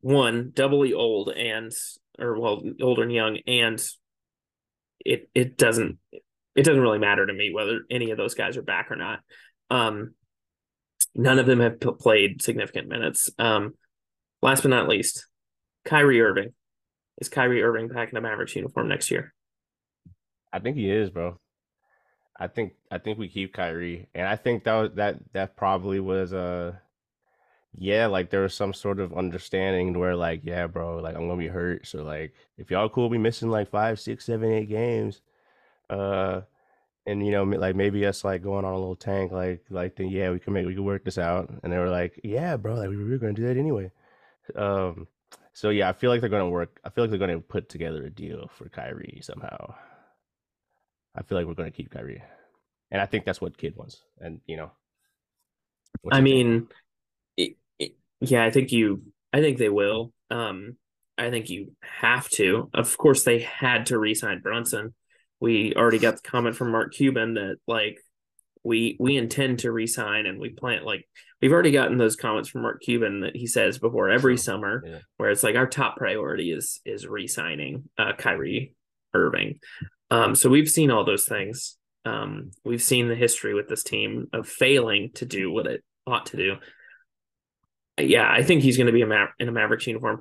one 0.00 0.52
doubly 0.54 0.94
old 0.94 1.28
and 1.30 1.70
or 2.18 2.40
well 2.40 2.62
older 2.80 3.02
and 3.02 3.12
young, 3.12 3.38
and 3.46 3.82
it 5.04 5.28
it 5.34 5.58
doesn't 5.58 5.98
it 6.54 6.64
doesn't 6.64 6.80
really 6.80 6.98
matter 6.98 7.26
to 7.26 7.32
me 7.32 7.52
whether 7.52 7.80
any 7.90 8.10
of 8.10 8.16
those 8.16 8.34
guys 8.34 8.56
are 8.56 8.62
back 8.62 8.90
or 8.90 8.96
not. 8.96 9.20
Um, 9.70 10.14
none 11.14 11.38
of 11.38 11.46
them 11.46 11.60
have 11.60 11.80
p- 11.80 11.90
played 11.98 12.42
significant 12.42 12.88
minutes. 12.88 13.30
Um, 13.38 13.74
last 14.40 14.62
but 14.62 14.70
not 14.70 14.88
least, 14.88 15.26
Kyrie 15.84 16.20
Irving. 16.20 16.52
Is 17.20 17.28
Kyrie 17.28 17.62
Irving 17.62 17.88
back 17.88 18.10
in 18.10 18.16
a 18.16 18.20
Mavericks 18.20 18.56
uniform 18.56 18.88
next 18.88 19.10
year? 19.10 19.32
I 20.52 20.58
think 20.60 20.76
he 20.76 20.90
is, 20.90 21.10
bro. 21.10 21.38
I 22.38 22.48
think 22.48 22.74
I 22.90 22.98
think 22.98 23.18
we 23.18 23.28
keep 23.28 23.52
Kyrie, 23.54 24.08
and 24.14 24.26
I 24.26 24.36
think 24.36 24.64
that 24.64 24.74
was, 24.74 24.90
that 24.94 25.18
that 25.32 25.56
probably 25.56 26.00
was 26.00 26.32
a 26.32 26.80
yeah, 27.74 28.06
like 28.06 28.30
there 28.30 28.42
was 28.42 28.54
some 28.54 28.74
sort 28.74 29.00
of 29.00 29.14
understanding 29.16 29.98
where 29.98 30.16
like 30.16 30.40
yeah, 30.44 30.66
bro, 30.66 30.98
like 30.98 31.14
I'm 31.16 31.26
gonna 31.28 31.38
be 31.38 31.48
hurt, 31.48 31.86
so 31.86 32.02
like 32.02 32.34
if 32.58 32.70
y'all 32.70 32.88
cool, 32.88 33.08
be 33.08 33.18
missing 33.18 33.50
like 33.50 33.70
five, 33.70 34.00
six, 34.00 34.26
seven, 34.26 34.50
eight 34.52 34.68
games, 34.68 35.22
uh, 35.90 36.42
and 37.06 37.24
you 37.26 37.32
know 37.32 37.44
like 37.44 37.76
maybe 37.76 38.06
us 38.06 38.24
like 38.24 38.42
going 38.42 38.64
on 38.64 38.74
a 38.74 38.78
little 38.78 38.96
tank, 38.96 39.32
like 39.32 39.64
like 39.70 39.96
then 39.96 40.08
yeah, 40.10 40.30
we 40.30 40.40
can 40.40 40.52
make 40.54 40.66
we 40.66 40.74
can 40.74 40.84
work 40.84 41.04
this 41.04 41.18
out, 41.18 41.50
and 41.62 41.72
they 41.72 41.78
were 41.78 41.90
like 41.90 42.20
yeah, 42.24 42.56
bro, 42.56 42.74
like 42.76 42.90
we 42.90 42.96
were 43.04 43.18
gonna 43.18 43.34
do 43.34 43.46
that 43.48 43.58
anyway, 43.58 43.90
Um. 44.56 45.08
So 45.54 45.70
yeah, 45.70 45.88
I 45.88 45.92
feel 45.92 46.10
like 46.10 46.20
they're 46.20 46.30
to 46.30 46.46
work. 46.46 46.80
I 46.84 46.90
feel 46.90 47.04
like 47.04 47.10
they're 47.10 47.18
to 47.38 47.40
put 47.46 47.68
together 47.68 48.04
a 48.04 48.10
deal 48.10 48.48
for 48.56 48.68
Kyrie 48.70 49.20
somehow. 49.22 49.74
I 51.14 51.22
feel 51.22 51.38
like 51.38 51.46
we're 51.46 51.54
going 51.54 51.70
to 51.70 51.76
keep 51.76 51.90
Kyrie, 51.90 52.22
and 52.90 53.00
I 53.00 53.06
think 53.06 53.24
that's 53.24 53.40
what 53.40 53.58
Kidd 53.58 53.76
wants. 53.76 54.02
And 54.20 54.40
you 54.46 54.56
know, 54.56 54.72
I 56.10 56.20
mean, 56.20 56.68
it, 57.36 57.56
it, 57.78 57.96
yeah, 58.20 58.44
I 58.44 58.50
think 58.50 58.72
you. 58.72 59.02
I 59.32 59.40
think 59.40 59.58
they 59.58 59.68
will. 59.68 60.12
Um, 60.30 60.76
I 61.16 61.30
think 61.30 61.50
you 61.50 61.72
have 61.80 62.28
to. 62.30 62.70
Of 62.74 62.96
course, 62.98 63.24
they 63.24 63.40
had 63.40 63.86
to 63.86 63.98
re-sign 63.98 64.40
Brunson. 64.40 64.94
We 65.40 65.74
already 65.74 65.98
got 65.98 66.16
the 66.16 66.28
comment 66.28 66.56
from 66.56 66.70
Mark 66.70 66.92
Cuban 66.94 67.34
that 67.34 67.56
like 67.66 67.98
we 68.64 68.96
we 69.00 69.16
intend 69.16 69.60
to 69.60 69.72
resign 69.72 70.26
and 70.26 70.38
we 70.38 70.50
plan 70.50 70.84
like 70.84 71.04
we've 71.40 71.52
already 71.52 71.72
gotten 71.72 71.98
those 71.98 72.16
comments 72.16 72.48
from 72.48 72.62
Mark 72.62 72.80
Cuban 72.80 73.20
that 73.20 73.34
he 73.36 73.46
says 73.46 73.78
before 73.78 74.08
every 74.08 74.36
summer 74.36 74.84
yeah. 74.86 74.98
where 75.16 75.30
it's 75.30 75.42
like 75.42 75.56
our 75.56 75.66
top 75.66 75.96
priority 75.96 76.52
is 76.52 76.80
is 76.84 77.06
re-signing 77.06 77.88
uh 77.98 78.12
Kyrie 78.16 78.74
Irving. 79.14 79.58
Um 80.12 80.34
so 80.34 80.50
we've 80.50 80.68
seen 80.68 80.90
all 80.90 81.04
those 81.04 81.24
things. 81.24 81.76
Um 82.04 82.50
we've 82.64 82.82
seen 82.82 83.08
the 83.08 83.14
history 83.14 83.54
with 83.54 83.68
this 83.68 83.82
team 83.82 84.28
of 84.32 84.48
failing 84.48 85.10
to 85.14 85.26
do 85.26 85.50
what 85.50 85.66
it 85.66 85.82
ought 86.06 86.26
to 86.26 86.36
do. 86.36 86.56
Yeah, 87.98 88.30
I 88.30 88.42
think 88.42 88.62
he's 88.62 88.76
going 88.76 88.86
to 88.86 88.92
be 88.92 89.02
a 89.02 89.28
in 89.38 89.48
a 89.48 89.52
Mavericks 89.52 89.86
uniform. 89.86 90.20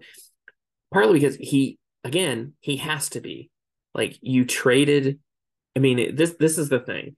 Partly 0.93 1.19
because 1.19 1.35
he 1.35 1.77
again, 2.03 2.53
he 2.59 2.77
has 2.77 3.09
to 3.09 3.21
be. 3.21 3.49
Like 3.93 4.17
you 4.21 4.45
traded 4.45 5.19
I 5.75 5.79
mean, 5.79 6.15
this 6.15 6.35
this 6.39 6.57
is 6.57 6.69
the 6.69 6.79
thing 6.79 7.15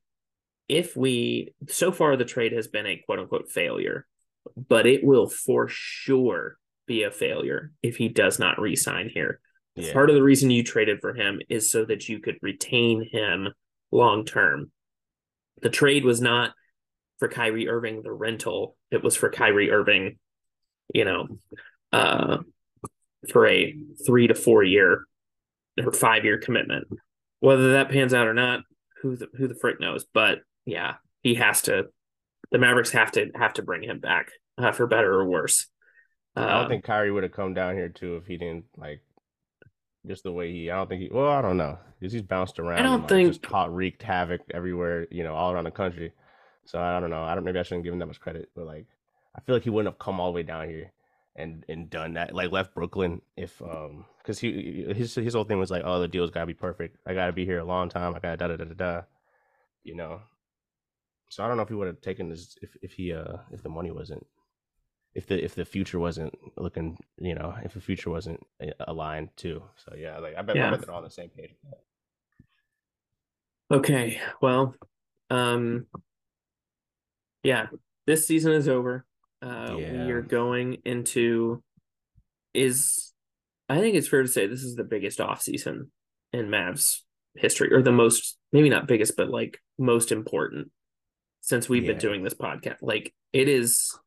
if 0.69 0.95
we 0.95 1.53
so 1.67 1.91
far 1.91 2.15
the 2.15 2.25
trade 2.25 2.53
has 2.53 2.67
been 2.67 2.85
a 2.85 3.01
quote 3.05 3.19
unquote 3.19 3.51
failure, 3.51 4.05
but 4.55 4.85
it 4.85 5.03
will 5.03 5.27
for 5.29 5.67
sure 5.67 6.57
be 6.85 7.03
a 7.03 7.11
failure 7.11 7.71
if 7.81 7.97
he 7.97 8.09
does 8.09 8.39
not 8.39 8.59
resign 8.59 9.09
here. 9.13 9.39
Yeah. 9.75 9.93
Part 9.93 10.09
of 10.09 10.15
the 10.15 10.23
reason 10.23 10.51
you 10.51 10.63
traded 10.63 10.99
for 11.01 11.13
him 11.13 11.41
is 11.49 11.71
so 11.71 11.83
that 11.85 12.07
you 12.07 12.19
could 12.19 12.37
retain 12.41 13.07
him 13.11 13.49
long 13.91 14.25
term. 14.25 14.71
The 15.61 15.69
trade 15.69 16.05
was 16.05 16.21
not 16.21 16.51
for 17.17 17.27
Kyrie 17.27 17.69
Irving 17.69 18.03
the 18.03 18.11
rental; 18.11 18.75
it 18.91 19.03
was 19.03 19.15
for 19.15 19.29
Kyrie 19.29 19.71
Irving, 19.71 20.19
you 20.93 21.05
know, 21.05 21.27
uh, 21.91 22.39
for 23.29 23.47
a 23.47 23.75
three 24.05 24.27
to 24.27 24.35
four 24.35 24.63
year 24.63 25.05
or 25.83 25.91
five 25.91 26.23
year 26.23 26.37
commitment. 26.37 26.87
Whether 27.39 27.73
that 27.73 27.89
pans 27.89 28.13
out 28.13 28.27
or 28.27 28.33
not, 28.33 28.61
who 29.01 29.15
the 29.15 29.27
who 29.35 29.47
the 29.47 29.55
frick 29.55 29.79
knows? 29.79 30.05
But 30.13 30.39
yeah, 30.65 30.95
he 31.21 31.35
has 31.35 31.63
to. 31.63 31.85
The 32.51 32.59
Mavericks 32.59 32.91
have 32.91 33.11
to 33.13 33.31
have 33.35 33.53
to 33.53 33.63
bring 33.63 33.83
him 33.83 33.99
back 33.99 34.31
uh, 34.57 34.71
for 34.71 34.85
better 34.85 35.11
or 35.13 35.25
worse. 35.25 35.67
Uh, 36.35 36.41
I 36.41 36.47
don't 36.47 36.63
um, 36.63 36.69
think 36.69 36.83
Kyrie 36.83 37.11
would 37.11 37.23
have 37.23 37.31
come 37.31 37.53
down 37.53 37.75
here 37.75 37.89
too 37.89 38.17
if 38.17 38.27
he 38.27 38.37
didn't 38.37 38.65
like 38.77 39.01
just 40.07 40.23
the 40.23 40.31
way 40.31 40.51
he. 40.51 40.69
I 40.69 40.75
don't 40.77 40.89
think 40.89 41.01
he. 41.01 41.09
Well, 41.11 41.29
I 41.29 41.41
don't 41.41 41.57
know 41.57 41.77
because 41.99 42.13
he's 42.13 42.21
bounced 42.21 42.59
around. 42.59 42.79
I 42.79 42.83
don't 42.83 42.93
and, 42.93 43.01
like, 43.03 43.09
think 43.09 43.29
just 43.29 43.41
caught 43.41 43.73
wreaked 43.73 44.03
havoc 44.03 44.41
everywhere. 44.53 45.07
You 45.11 45.23
know, 45.23 45.35
all 45.35 45.51
around 45.51 45.65
the 45.65 45.71
country. 45.71 46.11
So 46.65 46.79
I 46.79 46.99
don't 46.99 47.09
know. 47.09 47.23
I 47.23 47.35
don't. 47.35 47.43
Maybe 47.43 47.59
I 47.59 47.63
shouldn't 47.63 47.83
give 47.83 47.93
him 47.93 47.99
that 47.99 48.07
much 48.07 48.19
credit, 48.19 48.49
but 48.55 48.65
like, 48.65 48.87
I 49.35 49.41
feel 49.41 49.55
like 49.55 49.63
he 49.63 49.69
wouldn't 49.69 49.93
have 49.93 49.99
come 49.99 50.19
all 50.19 50.27
the 50.27 50.35
way 50.35 50.43
down 50.43 50.69
here 50.69 50.91
and 51.35 51.65
and 51.67 51.89
done 51.89 52.13
that. 52.13 52.33
Like 52.33 52.51
left 52.51 52.75
Brooklyn 52.75 53.21
if 53.35 53.61
um 53.61 54.05
because 54.19 54.39
he 54.39 54.85
his 54.95 55.15
his 55.15 55.33
whole 55.33 55.43
thing 55.43 55.59
was 55.59 55.71
like, 55.71 55.83
oh, 55.85 55.99
the 55.99 56.07
deal's 56.07 56.31
gotta 56.31 56.45
be 56.45 56.53
perfect. 56.53 56.97
I 57.05 57.13
gotta 57.13 57.33
be 57.33 57.45
here 57.45 57.59
a 57.59 57.65
long 57.65 57.89
time. 57.89 58.15
I 58.15 58.19
gotta 58.19 58.37
da 58.37 58.47
da 58.47 58.57
da 58.57 58.65
da 58.65 58.73
da. 58.73 59.01
You 59.83 59.95
know, 59.95 60.21
so 61.29 61.43
I 61.43 61.47
don't 61.47 61.57
know 61.57 61.63
if 61.63 61.69
he 61.69 61.75
would 61.75 61.87
have 61.87 62.01
taken 62.01 62.29
this 62.29 62.55
if, 62.61 62.75
if 62.81 62.93
he 62.93 63.13
uh 63.13 63.37
if 63.51 63.63
the 63.63 63.69
money 63.69 63.91
wasn't 63.91 64.25
if 65.15 65.27
the 65.27 65.43
if 65.43 65.55
the 65.55 65.65
future 65.65 65.99
wasn't 65.99 66.33
looking 66.57 66.97
you 67.17 67.35
know 67.35 67.55
if 67.63 67.73
the 67.73 67.81
future 67.81 68.09
wasn't 68.09 68.39
aligned 68.79 69.29
too. 69.35 69.63
So 69.75 69.93
yeah, 69.97 70.17
like 70.19 70.35
I 70.37 70.41
bet, 70.41 70.55
yeah. 70.55 70.67
I 70.67 70.71
bet 70.71 70.81
they're 70.81 70.91
all 70.91 70.97
on 70.97 71.03
the 71.03 71.09
same 71.09 71.29
page. 71.29 71.55
Okay, 73.71 74.19
well, 74.41 74.75
um, 75.29 75.87
yeah, 77.43 77.67
this 78.05 78.27
season 78.27 78.53
is 78.53 78.67
over. 78.67 79.05
Uh, 79.41 79.75
yeah. 79.77 80.05
We 80.05 80.11
are 80.11 80.21
going 80.21 80.77
into 80.85 81.61
is 82.53 83.13
I 83.69 83.79
think 83.79 83.95
it's 83.95 84.07
fair 84.07 84.21
to 84.21 84.27
say 84.27 84.47
this 84.47 84.63
is 84.63 84.75
the 84.75 84.83
biggest 84.83 85.19
off 85.19 85.41
season 85.41 85.91
in 86.31 86.47
Mavs 86.47 86.99
history, 87.35 87.73
or 87.73 87.81
the 87.81 87.91
most 87.91 88.37
maybe 88.51 88.69
not 88.69 88.87
biggest, 88.87 89.17
but 89.17 89.29
like 89.29 89.59
most 89.77 90.11
important 90.11 90.71
since 91.41 91.67
we've 91.67 91.83
yeah. 91.83 91.91
been 91.91 91.99
doing 91.99 92.23
this 92.23 92.33
podcast. 92.33 92.77
Like 92.81 93.13
it 93.33 93.49
is 93.49 93.97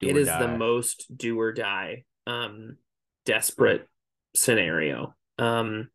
it 0.00 0.16
is 0.16 0.26
die. 0.26 0.46
the 0.46 0.56
most 0.56 1.06
do 1.14 1.38
or 1.38 1.52
die 1.52 2.04
um 2.26 2.76
desperate 3.24 3.86
scenario. 4.34 5.14
Um 5.38 5.88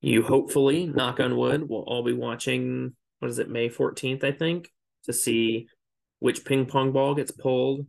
you 0.00 0.22
hopefully, 0.22 0.86
knock 0.86 1.20
on 1.20 1.36
wood, 1.36 1.68
will 1.68 1.84
all 1.86 2.02
be 2.02 2.12
watching 2.12 2.94
what 3.20 3.30
is 3.30 3.38
it, 3.38 3.48
May 3.48 3.68
14th, 3.68 4.24
I 4.24 4.32
think, 4.32 4.68
to 5.04 5.12
see 5.12 5.68
which 6.18 6.44
ping 6.44 6.66
pong 6.66 6.92
ball 6.92 7.14
gets 7.14 7.30
pulled. 7.30 7.86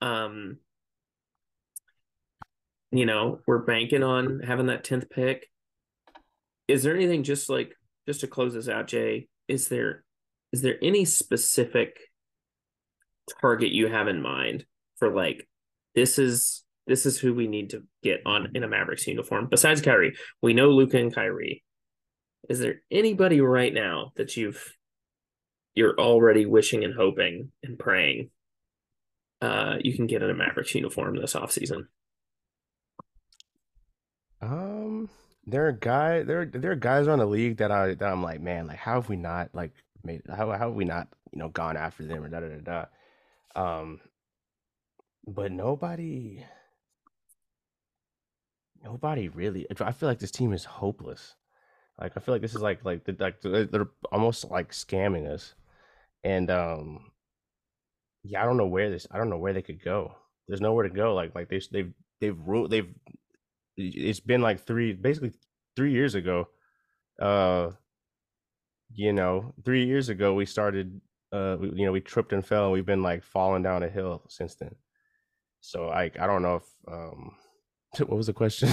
Um 0.00 0.58
you 2.92 3.06
know, 3.06 3.40
we're 3.46 3.58
banking 3.58 4.02
on 4.02 4.40
having 4.40 4.66
that 4.66 4.84
10th 4.84 5.10
pick. 5.10 5.48
Is 6.66 6.82
there 6.82 6.94
anything 6.94 7.22
just 7.22 7.48
like 7.48 7.74
just 8.06 8.20
to 8.20 8.26
close 8.26 8.54
this 8.54 8.68
out, 8.68 8.88
Jay? 8.88 9.28
Is 9.48 9.68
there 9.68 10.04
is 10.52 10.62
there 10.62 10.78
any 10.82 11.04
specific 11.04 11.98
target 13.40 13.72
you 13.72 13.88
have 13.88 14.08
in 14.08 14.22
mind 14.22 14.64
for 14.98 15.14
like 15.14 15.48
this 15.94 16.18
is 16.18 16.64
this 16.86 17.06
is 17.06 17.18
who 17.18 17.34
we 17.34 17.46
need 17.46 17.70
to 17.70 17.84
get 18.02 18.20
on 18.26 18.48
in 18.54 18.64
a 18.64 18.68
Mavericks 18.68 19.06
uniform 19.06 19.48
besides 19.50 19.80
Kyrie? 19.80 20.16
We 20.42 20.54
know 20.54 20.70
Luka 20.70 20.98
and 20.98 21.14
Kyrie. 21.14 21.62
Is 22.48 22.58
there 22.58 22.82
anybody 22.90 23.40
right 23.40 23.72
now 23.72 24.12
that 24.16 24.36
you've 24.36 24.76
you're 25.74 25.98
already 25.98 26.46
wishing 26.46 26.84
and 26.84 26.94
hoping 26.94 27.52
and 27.62 27.78
praying 27.78 28.30
uh 29.40 29.76
you 29.80 29.94
can 29.94 30.06
get 30.06 30.22
in 30.22 30.30
a 30.30 30.34
Mavericks 30.34 30.74
uniform 30.74 31.16
this 31.16 31.34
offseason? 31.34 31.86
Um 34.42 35.08
there 35.46 35.66
are 35.66 35.72
guys 35.72 36.26
there 36.26 36.46
there 36.46 36.72
are 36.72 36.76
guys 36.76 37.06
around 37.06 37.18
the 37.18 37.26
league 37.26 37.58
that 37.58 37.70
I 37.70 37.94
that 37.94 38.12
I'm 38.12 38.22
like, 38.22 38.40
man, 38.40 38.66
like 38.66 38.78
how 38.78 38.94
have 38.94 39.08
we 39.08 39.16
not 39.16 39.50
like 39.52 39.72
made 40.04 40.22
how 40.28 40.50
how 40.50 40.58
have 40.58 40.74
we 40.74 40.84
not 40.84 41.08
you 41.32 41.38
know 41.38 41.48
gone 41.48 41.76
after 41.76 42.04
them 42.04 42.24
or 42.24 42.28
da 42.28 42.40
da 42.40 42.48
da 42.48 42.60
da 42.60 42.84
um 43.56 44.00
but 45.26 45.52
nobody 45.52 46.44
nobody 48.82 49.28
really 49.28 49.66
i 49.80 49.92
feel 49.92 50.08
like 50.08 50.18
this 50.18 50.30
team 50.30 50.52
is 50.52 50.64
hopeless. 50.64 51.34
Like 52.00 52.12
i 52.16 52.20
feel 52.20 52.34
like 52.34 52.42
this 52.42 52.54
is 52.54 52.62
like 52.62 52.84
like 52.84 53.02
like 53.18 53.40
they're 53.42 53.90
almost 54.10 54.50
like 54.50 54.72
scamming 54.72 55.28
us. 55.28 55.54
And 56.24 56.50
um 56.50 57.10
yeah 58.22 58.42
i 58.42 58.44
don't 58.44 58.58
know 58.58 58.66
where 58.66 58.90
this 58.90 59.06
i 59.10 59.16
don't 59.18 59.30
know 59.30 59.38
where 59.38 59.52
they 59.52 59.62
could 59.62 59.82
go. 59.82 60.14
There's 60.48 60.60
nowhere 60.60 60.88
to 60.88 60.94
go. 60.94 61.14
Like 61.14 61.34
like 61.34 61.48
they 61.48 61.60
they've 61.70 61.92
they've 62.20 62.38
ruled 62.38 62.70
they've 62.70 62.92
it's 63.76 64.20
been 64.20 64.42
like 64.42 64.60
three 64.60 64.92
basically 64.92 65.32
three 65.76 65.92
years 65.92 66.14
ago 66.14 66.48
uh 67.20 67.70
you 68.92 69.12
know, 69.12 69.54
three 69.64 69.86
years 69.86 70.08
ago 70.08 70.34
we 70.34 70.46
started. 70.46 71.00
Uh, 71.32 71.56
we, 71.60 71.70
you 71.74 71.86
know, 71.86 71.92
we 71.92 72.00
tripped 72.00 72.32
and 72.32 72.44
fell. 72.44 72.72
We've 72.72 72.86
been 72.86 73.02
like 73.02 73.22
falling 73.22 73.62
down 73.62 73.82
a 73.82 73.88
hill 73.88 74.22
since 74.28 74.54
then. 74.56 74.74
So 75.60 75.86
like, 75.86 76.18
I 76.18 76.26
don't 76.26 76.42
know 76.42 76.56
if 76.56 76.64
um, 76.88 77.32
what 77.98 78.16
was 78.16 78.26
the 78.26 78.32
question? 78.32 78.68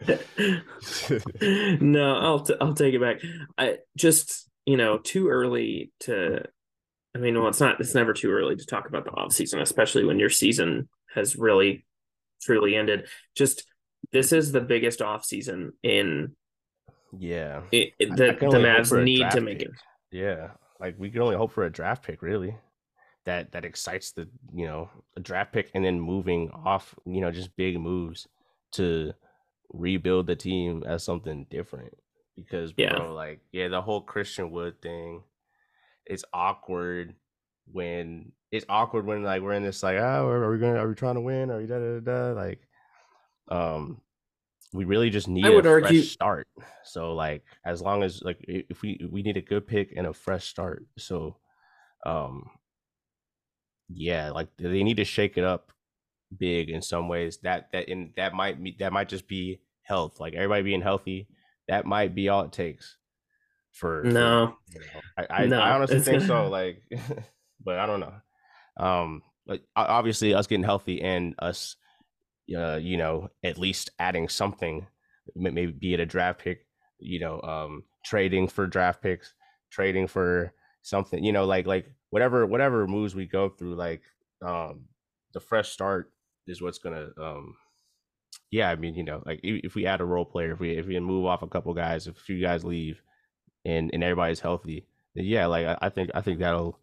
no, 1.80 2.16
I'll 2.16 2.40
t- 2.40 2.56
I'll 2.60 2.74
take 2.74 2.94
it 2.94 3.00
back. 3.00 3.20
I 3.56 3.78
just 3.96 4.48
you 4.66 4.76
know 4.76 4.98
too 4.98 5.28
early 5.28 5.92
to. 6.00 6.44
I 7.16 7.20
mean, 7.20 7.38
well, 7.38 7.48
it's 7.48 7.60
not. 7.60 7.80
It's 7.80 7.94
never 7.94 8.12
too 8.12 8.32
early 8.32 8.56
to 8.56 8.66
talk 8.66 8.88
about 8.88 9.04
the 9.04 9.12
off 9.12 9.32
season, 9.32 9.60
especially 9.60 10.04
when 10.04 10.18
your 10.18 10.30
season 10.30 10.88
has 11.14 11.36
really, 11.36 11.86
truly 12.42 12.74
ended. 12.74 13.06
Just 13.36 13.64
this 14.12 14.32
is 14.32 14.52
the 14.52 14.60
biggest 14.60 15.00
off 15.00 15.24
season 15.24 15.72
in 15.82 16.34
yeah, 17.18 17.62
it, 17.70 17.92
it, 17.98 18.10
the, 18.10 18.36
the 18.40 18.58
Mavs 18.58 19.04
need 19.04 19.30
to 19.30 19.40
make 19.40 19.60
pick. 19.60 19.68
it. 19.68 19.74
Yeah, 20.10 20.48
like 20.80 20.96
we 20.98 21.10
can 21.10 21.22
only 21.22 21.36
hope 21.36 21.52
for 21.52 21.64
a 21.64 21.72
draft 21.72 22.04
pick, 22.04 22.22
really. 22.22 22.56
That 23.24 23.52
that 23.52 23.64
excites 23.64 24.12
the 24.12 24.28
you 24.52 24.66
know 24.66 24.90
a 25.16 25.20
draft 25.20 25.52
pick, 25.52 25.70
and 25.74 25.84
then 25.84 26.00
moving 26.00 26.50
off, 26.50 26.94
you 27.06 27.20
know, 27.20 27.30
just 27.30 27.56
big 27.56 27.78
moves 27.78 28.28
to 28.72 29.12
rebuild 29.72 30.26
the 30.26 30.36
team 30.36 30.82
as 30.86 31.02
something 31.02 31.46
different. 31.50 31.96
Because 32.36 32.72
bro, 32.72 32.84
yeah. 32.84 32.98
like 32.98 33.40
yeah, 33.52 33.68
the 33.68 33.80
whole 33.80 34.02
Christian 34.02 34.50
Wood 34.50 34.82
thing, 34.82 35.22
it's 36.04 36.24
awkward 36.32 37.14
when 37.72 38.32
it's 38.50 38.66
awkward 38.68 39.06
when 39.06 39.22
like 39.22 39.42
we're 39.42 39.52
in 39.52 39.62
this 39.62 39.82
like 39.82 39.96
oh 39.96 40.28
are 40.28 40.52
we 40.52 40.58
gonna 40.58 40.78
are 40.78 40.88
we 40.88 40.94
trying 40.94 41.14
to 41.14 41.20
win 41.20 41.50
are 41.50 41.58
we 41.58 41.66
da 41.66 41.78
da 41.78 42.00
da 42.00 42.32
like 42.32 42.60
um 43.48 44.00
we 44.72 44.84
really 44.84 45.10
just 45.10 45.28
need 45.28 45.46
I 45.46 45.50
would 45.50 45.66
a 45.66 45.70
argue... 45.70 46.00
fresh 46.00 46.12
start. 46.12 46.48
So 46.84 47.14
like 47.14 47.44
as 47.64 47.80
long 47.80 48.02
as 48.02 48.22
like 48.22 48.38
if 48.40 48.82
we 48.82 49.06
we 49.10 49.22
need 49.22 49.36
a 49.36 49.42
good 49.42 49.66
pick 49.66 49.92
and 49.96 50.06
a 50.06 50.12
fresh 50.12 50.46
start. 50.46 50.84
So 50.98 51.36
um 52.04 52.50
yeah, 53.88 54.30
like 54.30 54.48
they 54.58 54.82
need 54.82 54.96
to 54.96 55.04
shake 55.04 55.36
it 55.36 55.44
up 55.44 55.72
big 56.36 56.70
in 56.70 56.82
some 56.82 57.08
ways. 57.08 57.38
That 57.42 57.68
that 57.72 57.88
in 57.88 58.12
that 58.16 58.34
might 58.34 58.62
be 58.62 58.76
that 58.80 58.92
might 58.92 59.08
just 59.08 59.28
be 59.28 59.60
health. 59.82 60.20
Like 60.20 60.34
everybody 60.34 60.62
being 60.62 60.82
healthy, 60.82 61.28
that 61.68 61.86
might 61.86 62.14
be 62.14 62.28
all 62.28 62.42
it 62.42 62.52
takes. 62.52 62.96
For 63.72 64.02
no, 64.04 64.56
for, 64.72 64.78
you 64.78 64.80
know, 64.80 65.00
I 65.18 65.42
I, 65.42 65.46
No, 65.46 65.60
I 65.60 65.70
honestly 65.72 66.00
think 66.00 66.26
gonna- 66.26 66.26
so. 66.26 66.48
Like, 66.50 66.82
but 67.64 67.78
I 67.78 67.86
don't 67.86 68.00
know. 68.00 68.14
Um, 68.76 69.22
like 69.46 69.62
obviously 69.76 70.34
us 70.34 70.46
getting 70.46 70.64
healthy 70.64 71.02
and 71.02 71.34
us, 71.38 71.76
uh, 72.56 72.76
you 72.76 72.96
know, 72.96 73.28
at 73.42 73.58
least 73.58 73.90
adding 73.98 74.28
something, 74.28 74.86
maybe 75.34 75.72
be 75.72 75.94
it 75.94 76.00
a 76.00 76.06
draft 76.06 76.40
pick, 76.40 76.66
you 76.98 77.20
know, 77.20 77.40
um, 77.42 77.84
trading 78.04 78.48
for 78.48 78.66
draft 78.66 79.02
picks, 79.02 79.34
trading 79.70 80.06
for 80.06 80.52
something, 80.82 81.22
you 81.24 81.32
know, 81.32 81.44
like 81.44 81.66
like 81.66 81.86
whatever 82.10 82.46
whatever 82.46 82.86
moves 82.86 83.14
we 83.14 83.26
go 83.26 83.48
through, 83.48 83.74
like 83.74 84.02
um, 84.44 84.86
the 85.32 85.40
fresh 85.40 85.70
start 85.70 86.10
is 86.46 86.62
what's 86.62 86.78
gonna 86.78 87.08
um 87.20 87.54
yeah 88.50 88.70
i 88.70 88.76
mean 88.76 88.94
you 88.94 89.02
know 89.02 89.22
like 89.26 89.40
if 89.42 89.74
we 89.74 89.86
add 89.86 90.00
a 90.00 90.04
role 90.04 90.24
player 90.24 90.52
if 90.52 90.60
we 90.60 90.76
if 90.76 90.86
we 90.86 90.98
move 91.00 91.26
off 91.26 91.42
a 91.42 91.48
couple 91.48 91.72
guys 91.74 92.06
if 92.06 92.16
a 92.16 92.20
few 92.20 92.40
guys 92.40 92.64
leave 92.64 93.02
and 93.64 93.90
and 93.92 94.02
everybody's 94.02 94.40
healthy 94.40 94.86
then 95.14 95.24
yeah 95.24 95.46
like 95.46 95.66
i, 95.66 95.78
I 95.82 95.88
think 95.88 96.10
i 96.14 96.20
think 96.20 96.38
that'll 96.38 96.78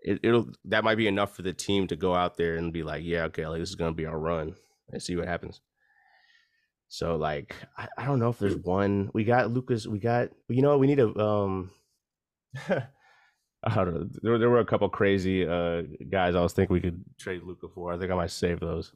it, 0.00 0.20
it'll 0.22 0.48
that 0.66 0.84
might 0.84 0.96
be 0.96 1.06
enough 1.06 1.34
for 1.34 1.42
the 1.42 1.52
team 1.52 1.86
to 1.88 1.96
go 1.96 2.14
out 2.14 2.36
there 2.36 2.56
and 2.56 2.72
be 2.72 2.82
like 2.82 3.02
yeah 3.04 3.24
okay 3.24 3.46
like 3.46 3.60
this 3.60 3.68
is 3.68 3.76
gonna 3.76 3.92
be 3.92 4.06
our 4.06 4.18
run 4.18 4.54
and 4.92 5.02
see 5.02 5.16
what 5.16 5.26
happens 5.28 5.60
so 6.88 7.16
like 7.16 7.54
i, 7.76 7.86
I 7.98 8.04
don't 8.06 8.18
know 8.18 8.30
if 8.30 8.38
there's 8.38 8.56
one 8.56 9.10
we 9.12 9.24
got 9.24 9.50
lucas 9.50 9.86
we 9.86 9.98
got 9.98 10.30
you 10.48 10.62
know 10.62 10.78
we 10.78 10.86
need 10.86 11.00
a 11.00 11.08
um 11.18 11.70
I 13.64 13.74
don't 13.74 13.92
know. 13.94 14.08
There, 14.22 14.32
were- 14.32 14.38
there 14.38 14.50
were 14.50 14.60
a 14.60 14.64
couple 14.64 14.88
crazy 14.88 15.46
uh 15.46 15.82
guys 16.08 16.34
I 16.36 16.40
was 16.40 16.52
thinking 16.52 16.74
we 16.74 16.80
could 16.80 17.02
trade 17.18 17.42
Luka 17.42 17.66
for. 17.74 17.92
I 17.92 17.98
think 17.98 18.10
I 18.10 18.14
might 18.14 18.30
save 18.30 18.60
those. 18.60 18.92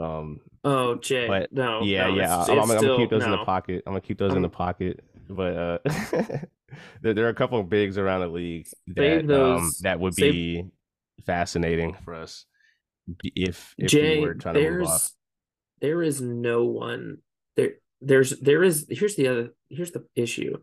Um, 0.00 0.40
Oh, 0.64 0.94
Jay. 0.96 1.28
But, 1.28 1.52
no. 1.52 1.82
yeah, 1.82 2.06
no, 2.08 2.14
yeah. 2.14 2.24
it's- 2.42 2.48
I'm, 2.48 2.58
it's 2.58 2.70
I'm, 2.70 2.78
still- 2.78 2.96
gonna 2.96 3.02
keep 3.04 3.10
those 3.10 3.24
in 3.24 3.30
the 3.30 3.44
pocket. 3.44 3.82
I'm 3.86 3.92
gonna 3.92 4.00
keep 4.00 4.18
those 4.18 4.32
in 4.34 4.40
the 4.42 4.48
Um, 4.48 4.52
pocket. 4.52 5.04
But 5.28 5.56
uh, 5.56 5.78
there, 7.02 7.12
there 7.14 7.26
are 7.26 7.30
a 7.30 7.34
couple 7.34 7.60
of 7.60 7.68
bigs 7.68 7.98
around 7.98 8.22
the 8.22 8.28
league 8.28 8.66
that 8.88 8.96
Save 8.96 9.30
um, 9.30 9.70
that 9.82 10.00
would 10.00 10.14
save- 10.14 10.32
be 10.32 10.64
fascinating 11.26 11.94
for 12.04 12.14
us 12.14 12.46
if 13.22 13.74
if 13.78 13.90
Jay, 13.90 14.20
we 14.20 14.26
were 14.26 14.34
trying 14.34 14.54
to 14.54 14.70
move 14.70 14.82
off. 14.86 14.88
there's 14.88 15.16
there 15.80 16.02
is 16.02 16.20
no 16.20 16.64
one 16.64 17.18
there. 17.56 17.72
There's 18.00 18.38
there 18.40 18.62
is 18.62 18.86
here's 18.88 19.16
the 19.16 19.28
other 19.28 19.48
here's 19.68 19.90
the 19.92 20.04
issue. 20.16 20.56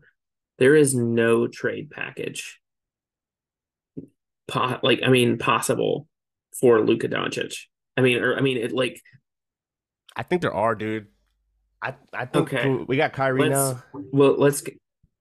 There 0.58 0.74
is 0.76 0.94
no 0.94 1.46
trade 1.46 1.90
package. 1.90 2.60
Po- 4.48 4.80
like 4.82 5.00
I 5.04 5.08
mean, 5.08 5.38
possible 5.38 6.08
for 6.58 6.80
Luka 6.80 7.08
Doncic. 7.08 7.54
I 7.96 8.00
mean, 8.00 8.18
or 8.22 8.36
I 8.36 8.40
mean, 8.40 8.56
it 8.56 8.72
like 8.72 9.00
I 10.16 10.22
think 10.22 10.42
there 10.42 10.54
are, 10.54 10.74
dude. 10.74 11.06
I 11.82 11.94
I 12.12 12.26
think 12.26 12.52
Okay. 12.52 12.68
we- 12.88 12.96
got 12.96 13.12
Kyrie 13.12 13.48
let's 13.48 13.52
now. 13.52 13.82
well 14.12 14.34
let's 14.36 14.60
get- 14.62 14.79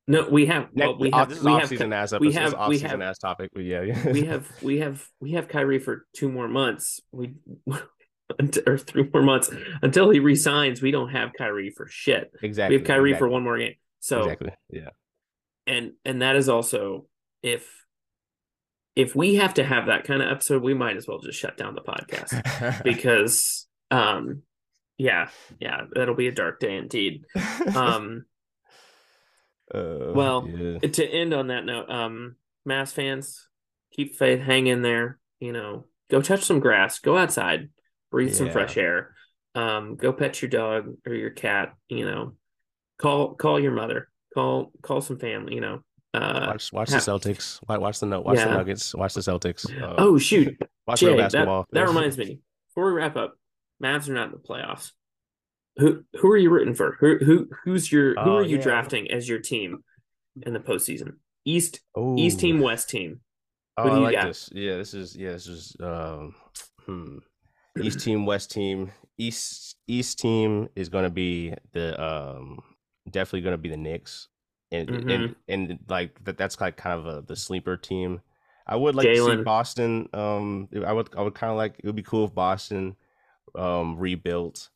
no 0.09 0.27
we 0.27 0.47
have 0.47 0.69
well, 0.73 0.97
we 0.97 1.11
have 1.11 1.29
this 1.29 1.41
we 1.43 1.51
off 1.51 1.61
have 1.61 1.69
season 1.69 1.93
ass 1.93 2.11
we 2.19 2.33
have- 2.33 2.67
we 2.67 2.79
have- 2.79 2.99
ass 2.99 3.19
topic. 3.19 3.51
But 3.53 3.63
yeah, 3.63 3.83
yeah. 3.83 4.11
we 4.11 4.21
have 4.31 4.51
we 4.61 4.79
have 4.79 5.07
we 5.21 5.31
have 5.33 5.47
Kyrie 5.47 5.79
for 5.79 6.05
two 6.15 6.29
more 6.29 6.47
months. 6.47 6.99
We 7.11 7.35
or 8.67 8.77
three 8.77 9.07
more 9.13 9.21
months 9.23 9.49
until 9.81 10.09
he 10.09 10.19
resigns. 10.19 10.81
We 10.81 10.91
don't 10.91 11.09
have 11.09 11.29
Kyrie 11.37 11.69
for 11.75 11.87
shit. 11.89 12.31
exactly. 12.41 12.75
We 12.75 12.79
have 12.81 12.87
Kyrie 12.87 13.11
exactly, 13.11 13.27
for 13.27 13.29
one 13.31 13.43
more 13.43 13.57
game. 13.59 13.75
So 13.99 14.23
exactly. 14.23 14.51
Yeah. 14.71 14.89
and 15.67 15.91
and 16.03 16.21
that 16.23 16.35
is 16.35 16.49
also 16.49 17.05
if 17.43 17.85
if 18.95 19.15
we 19.15 19.35
have 19.35 19.53
to 19.53 19.63
have 19.63 19.85
that 19.85 20.03
kind 20.05 20.21
of 20.21 20.29
episode, 20.29 20.63
we 20.63 20.73
might 20.73 20.97
as 20.97 21.07
well 21.07 21.19
just 21.19 21.39
shut 21.39 21.55
down 21.55 21.75
the 21.75 21.81
podcast 21.81 22.83
because 22.83 23.67
um 23.91 24.41
yeah 24.97 25.29
yeah 25.59 25.81
that'll 25.93 26.15
be 26.15 26.27
a 26.27 26.31
dark 26.31 26.59
day 26.59 26.77
indeed. 26.77 27.25
Um 27.75 28.25
Uh, 29.73 30.11
well, 30.13 30.47
yeah. 30.47 30.79
to 30.79 31.05
end 31.05 31.33
on 31.33 31.47
that 31.47 31.65
note, 31.65 31.89
um, 31.89 32.35
Mavs 32.67 32.91
fans, 32.93 33.47
keep 33.93 34.15
faith, 34.15 34.41
hang 34.41 34.67
in 34.67 34.81
there. 34.81 35.19
You 35.39 35.53
know, 35.53 35.85
go 36.09 36.21
touch 36.21 36.43
some 36.43 36.59
grass, 36.59 36.99
go 36.99 37.17
outside, 37.17 37.69
breathe 38.11 38.33
some 38.33 38.49
fresh 38.51 38.77
air. 38.77 39.13
Um, 39.55 39.95
go 39.95 40.13
pet 40.13 40.41
your 40.41 40.49
dog 40.49 40.95
or 41.05 41.13
your 41.13 41.29
cat. 41.29 41.73
You 41.87 42.05
know, 42.05 42.35
call 42.97 43.35
call 43.35 43.59
your 43.59 43.71
mother, 43.71 44.09
call 44.33 44.71
call 44.81 45.01
some 45.01 45.19
family. 45.19 45.55
You 45.55 45.61
know. 45.61 45.79
Uh, 46.11 46.47
watch 46.47 46.73
watch 46.73 46.89
ha- 46.89 46.97
the 46.97 47.01
Celtics. 47.01 47.59
Watch, 47.67 47.79
watch 47.79 47.99
the 47.99 48.19
watch 48.19 48.37
the 48.39 48.45
Nuggets. 48.45 48.95
Watch 48.95 49.13
the 49.13 49.21
Celtics. 49.21 49.69
Uh, 49.79 49.95
oh 49.99 50.17
shoot, 50.17 50.57
watch 50.87 51.01
Jay, 51.01 51.07
real 51.07 51.17
that, 51.17 51.31
basketball. 51.31 51.65
that 51.71 51.87
reminds 51.87 52.17
me. 52.17 52.39
Before 52.69 52.87
we 52.87 52.99
wrap 52.99 53.15
up, 53.15 53.35
Mavs 53.83 54.09
are 54.09 54.13
not 54.13 54.25
in 54.25 54.31
the 54.31 54.37
playoffs. 54.37 54.91
Who 55.77 56.03
who 56.19 56.29
are 56.31 56.37
you 56.37 56.49
rooting 56.49 56.73
for? 56.75 56.97
Who 56.99 57.17
who 57.19 57.49
who's 57.63 57.91
your 57.91 58.19
who 58.21 58.31
Oh, 58.31 58.35
are 58.35 58.43
you 58.43 58.57
yeah. 58.57 58.63
drafting 58.63 59.09
as 59.11 59.27
your 59.29 59.39
team 59.39 59.83
in 60.41 60.53
the 60.53 60.59
postseason? 60.59 61.17
East 61.45 61.81
Ooh. 61.97 62.15
East 62.15 62.39
team, 62.39 62.59
West 62.59 62.89
team. 62.89 63.21
Oh, 63.77 63.89
Who 63.89 63.89
I 63.89 63.99
like 63.99 64.11
got? 64.11 64.27
this. 64.27 64.49
Yeah, 64.53 64.77
this 64.77 64.93
is 64.93 65.15
yeah, 65.15 65.31
this 65.31 65.47
is 65.47 65.75
um 65.79 66.35
hmm. 66.85 67.17
East 67.79 68.01
team, 68.01 68.25
West 68.25 68.51
team. 68.51 68.91
East 69.17 69.77
East 69.87 70.19
team 70.19 70.69
is 70.75 70.89
gonna 70.89 71.09
be 71.09 71.53
the 71.73 72.01
um 72.03 72.61
definitely 73.09 73.41
gonna 73.41 73.57
be 73.57 73.69
the 73.69 73.77
Knicks. 73.77 74.27
And 74.71 74.89
Mm-hmm. 74.89 75.09
and 75.09 75.35
and 75.47 75.79
like 75.89 76.23
that 76.25 76.37
that's 76.37 76.59
like 76.61 76.77
kind 76.77 76.99
of 76.99 77.05
a 77.07 77.21
the 77.21 77.35
sleeper 77.35 77.77
team. 77.77 78.21
I 78.67 78.75
would 78.75 78.95
like 78.95 79.09
to 79.11 79.17
see 79.17 79.37
Boston. 79.37 80.09
Um 80.13 80.69
I 80.85 80.93
would 80.93 81.09
I 81.17 81.21
would 81.21 81.35
kinda 81.39 81.55
like 81.55 81.75
it 81.79 81.85
would 81.85 81.95
be 81.95 82.03
cool 82.03 82.25
if 82.25 82.35
Boston 82.35 82.95
um 83.55 83.97
rebuilt. 83.97 84.69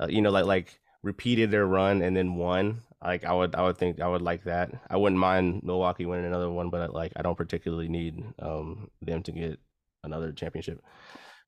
Uh, 0.00 0.06
you 0.08 0.22
know, 0.22 0.30
like 0.30 0.46
like 0.46 0.80
repeated 1.02 1.50
their 1.50 1.66
run 1.66 2.02
and 2.02 2.16
then 2.16 2.34
won. 2.34 2.82
Like 3.02 3.24
I 3.24 3.32
would 3.32 3.54
I 3.54 3.62
would 3.62 3.78
think 3.78 4.00
I 4.00 4.08
would 4.08 4.22
like 4.22 4.44
that. 4.44 4.70
I 4.90 4.96
wouldn't 4.96 5.20
mind 5.20 5.62
Milwaukee 5.62 6.06
winning 6.06 6.26
another 6.26 6.50
one, 6.50 6.70
but 6.70 6.92
like 6.92 7.12
I 7.16 7.22
don't 7.22 7.36
particularly 7.36 7.88
need 7.88 8.22
um 8.40 8.90
them 9.02 9.22
to 9.22 9.32
get 9.32 9.58
another 10.04 10.32
championship. 10.32 10.82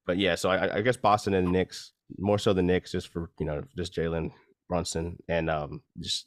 But 0.06 0.18
yeah, 0.18 0.34
so 0.34 0.50
I, 0.50 0.76
I 0.76 0.80
guess 0.82 0.96
Boston 0.96 1.34
and 1.34 1.48
the 1.48 1.52
Knicks, 1.52 1.92
more 2.18 2.38
so 2.38 2.52
the 2.52 2.62
Knicks, 2.62 2.92
just 2.92 3.08
for 3.08 3.30
you 3.38 3.46
know, 3.46 3.62
just 3.76 3.94
Jalen 3.94 4.30
Brunson 4.68 5.18
and 5.28 5.50
um 5.50 5.82
just 5.98 6.26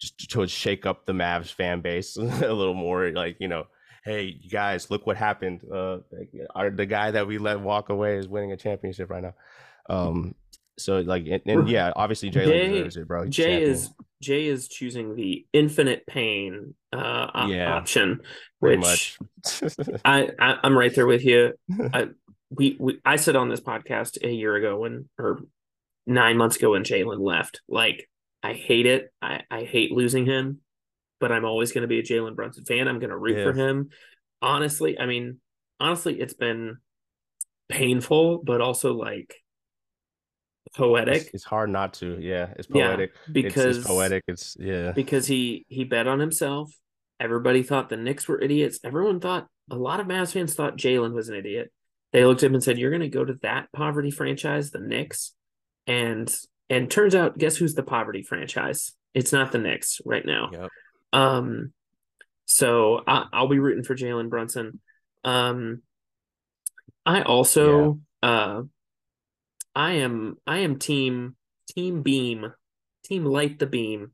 just 0.00 0.30
to 0.30 0.46
shake 0.46 0.86
up 0.86 1.06
the 1.06 1.12
Mavs 1.12 1.52
fan 1.52 1.80
base 1.80 2.16
a 2.16 2.22
little 2.22 2.74
more. 2.74 3.10
Like 3.10 3.36
you 3.40 3.48
know, 3.48 3.64
hey 4.04 4.38
you 4.40 4.50
guys, 4.50 4.90
look 4.90 5.06
what 5.06 5.16
happened. 5.16 5.62
Uh, 5.72 5.98
our, 6.54 6.70
the 6.70 6.86
guy 6.86 7.10
that 7.10 7.26
we 7.26 7.38
let 7.38 7.60
walk 7.60 7.88
away 7.88 8.18
is 8.18 8.28
winning 8.28 8.52
a 8.52 8.56
championship 8.56 9.10
right 9.10 9.22
now. 9.22 9.34
Um, 9.88 10.34
so 10.78 11.00
like 11.00 11.26
and, 11.26 11.42
and 11.46 11.68
yeah, 11.68 11.92
obviously 11.94 12.30
Jalen 12.30 12.46
Jay- 12.46 12.68
deserves 12.68 12.96
it, 12.96 13.08
bro. 13.08 13.24
He's 13.24 13.34
Jay 13.34 13.44
champion. 13.44 13.70
is 13.70 13.90
Jay 14.22 14.46
is 14.46 14.68
choosing 14.68 15.14
the 15.14 15.46
infinite 15.52 16.06
pain 16.06 16.74
uh 16.92 16.96
op- 17.34 17.50
Yeah, 17.50 17.74
option, 17.74 18.20
which 18.58 18.80
much. 18.80 19.18
I, 20.04 20.30
I 20.38 20.58
I'm 20.62 20.76
right 20.76 20.94
there 20.94 21.06
with 21.06 21.24
you. 21.24 21.52
I 21.92 22.08
we, 22.50 22.76
we 22.78 23.00
I 23.04 23.16
said 23.16 23.36
on 23.36 23.48
this 23.48 23.60
podcast 23.60 24.22
a 24.24 24.30
year 24.30 24.54
ago 24.56 24.78
when 24.78 25.08
or 25.18 25.40
nine 26.06 26.36
months 26.36 26.56
ago 26.56 26.72
when 26.72 26.84
Jalen 26.84 27.20
left. 27.20 27.60
Like 27.68 28.08
I 28.42 28.54
hate 28.54 28.86
it. 28.86 29.12
I 29.22 29.42
I 29.50 29.64
hate 29.64 29.92
losing 29.92 30.26
him, 30.26 30.60
but 31.20 31.32
I'm 31.32 31.44
always 31.44 31.72
going 31.72 31.82
to 31.82 31.88
be 31.88 31.98
a 31.98 32.02
Jalen 32.02 32.36
Brunson 32.36 32.64
fan. 32.64 32.88
I'm 32.88 32.98
going 32.98 33.10
to 33.10 33.16
root 33.16 33.42
for 33.42 33.52
him. 33.52 33.90
Honestly, 34.42 34.98
I 34.98 35.06
mean, 35.06 35.38
honestly, 35.80 36.20
it's 36.20 36.34
been 36.34 36.78
painful, 37.68 38.42
but 38.44 38.60
also 38.60 38.94
like 38.94 39.34
poetic 40.74 41.22
it's, 41.22 41.34
it's 41.34 41.44
hard 41.44 41.70
not 41.70 41.94
to. 41.94 42.18
Yeah, 42.20 42.52
it's 42.56 42.66
poetic. 42.66 43.10
It's- 43.10 43.32
because 43.32 43.78
it's, 43.78 43.86
poetic. 43.86 44.24
It's 44.28 44.56
yeah. 44.58 44.92
because 44.92 45.26
he 45.26 45.64
he 45.68 45.84
bet 45.84 46.06
on 46.06 46.20
himself. 46.20 46.72
Everybody 47.20 47.62
thought 47.62 47.88
the 47.88 47.96
Knicks 47.96 48.26
were 48.28 48.40
idiots. 48.40 48.80
Everyone 48.84 49.20
thought 49.20 49.46
a 49.70 49.76
lot 49.76 50.00
of 50.00 50.06
Mavs 50.06 50.32
fans 50.32 50.54
thought 50.54 50.76
Jalen 50.76 51.14
was 51.14 51.28
an 51.28 51.36
idiot. 51.36 51.72
They 52.12 52.24
looked 52.24 52.42
at 52.42 52.46
him 52.46 52.54
and 52.54 52.62
said, 52.62 52.78
"You're 52.78 52.90
going 52.90 53.02
to 53.02 53.08
go 53.08 53.24
to 53.24 53.38
that 53.42 53.68
poverty 53.72 54.10
franchise, 54.10 54.70
the 54.70 54.80
Knicks," 54.80 55.32
and 55.86 56.32
and 56.70 56.90
turns 56.90 57.14
out, 57.14 57.38
guess 57.38 57.56
who's 57.56 57.74
the 57.74 57.82
poverty 57.82 58.22
franchise? 58.22 58.92
It's 59.12 59.32
not 59.32 59.52
the 59.52 59.58
Knicks 59.58 60.00
right 60.04 60.24
now. 60.24 60.50
Yep. 60.52 60.70
Um, 61.12 61.72
so 62.46 63.02
I, 63.06 63.26
I'll 63.32 63.48
be 63.48 63.58
rooting 63.58 63.84
for 63.84 63.94
Jalen 63.94 64.28
Brunson. 64.28 64.80
Um, 65.24 65.82
I 67.06 67.22
also 67.22 68.00
uh, 68.22 68.62
I 69.74 69.92
am 69.94 70.36
I 70.46 70.58
am 70.58 70.78
team 70.78 71.36
team 71.74 72.02
beam, 72.02 72.52
team 73.04 73.24
light 73.24 73.58
the 73.58 73.66
beam. 73.66 74.12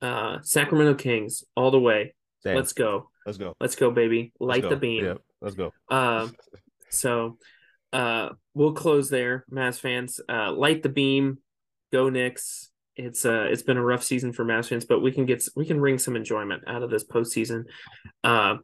Uh, 0.00 0.38
Sacramento 0.42 0.94
Kings 0.94 1.42
all 1.56 1.70
the 1.70 1.80
way. 1.80 2.14
Same. 2.44 2.56
Let's 2.56 2.72
go, 2.72 3.10
let's 3.26 3.38
go. 3.38 3.54
let's 3.60 3.74
go, 3.74 3.90
baby! 3.90 4.32
Light 4.38 4.62
go. 4.62 4.70
the 4.70 4.76
beam. 4.76 5.04
Yep, 5.04 5.18
let's 5.40 5.56
go. 5.56 5.72
Uh, 5.90 6.28
so 6.90 7.38
uh 7.92 8.30
we'll 8.54 8.72
close 8.72 9.10
there, 9.10 9.44
Mavs 9.50 9.80
fans. 9.80 10.20
Uh 10.28 10.52
light 10.52 10.82
the 10.82 10.88
beam, 10.88 11.38
go 11.92 12.08
Knicks. 12.08 12.70
It's 12.96 13.24
uh 13.24 13.46
it's 13.50 13.62
been 13.62 13.76
a 13.76 13.84
rough 13.84 14.02
season 14.02 14.32
for 14.32 14.44
Mavs 14.44 14.68
fans, 14.68 14.84
but 14.84 15.00
we 15.00 15.12
can 15.12 15.26
get 15.26 15.46
we 15.56 15.66
can 15.66 15.80
wring 15.80 15.98
some 15.98 16.16
enjoyment 16.16 16.64
out 16.66 16.82
of 16.82 16.90
this 16.90 17.04
postseason. 17.04 17.64
Uh 18.22 18.56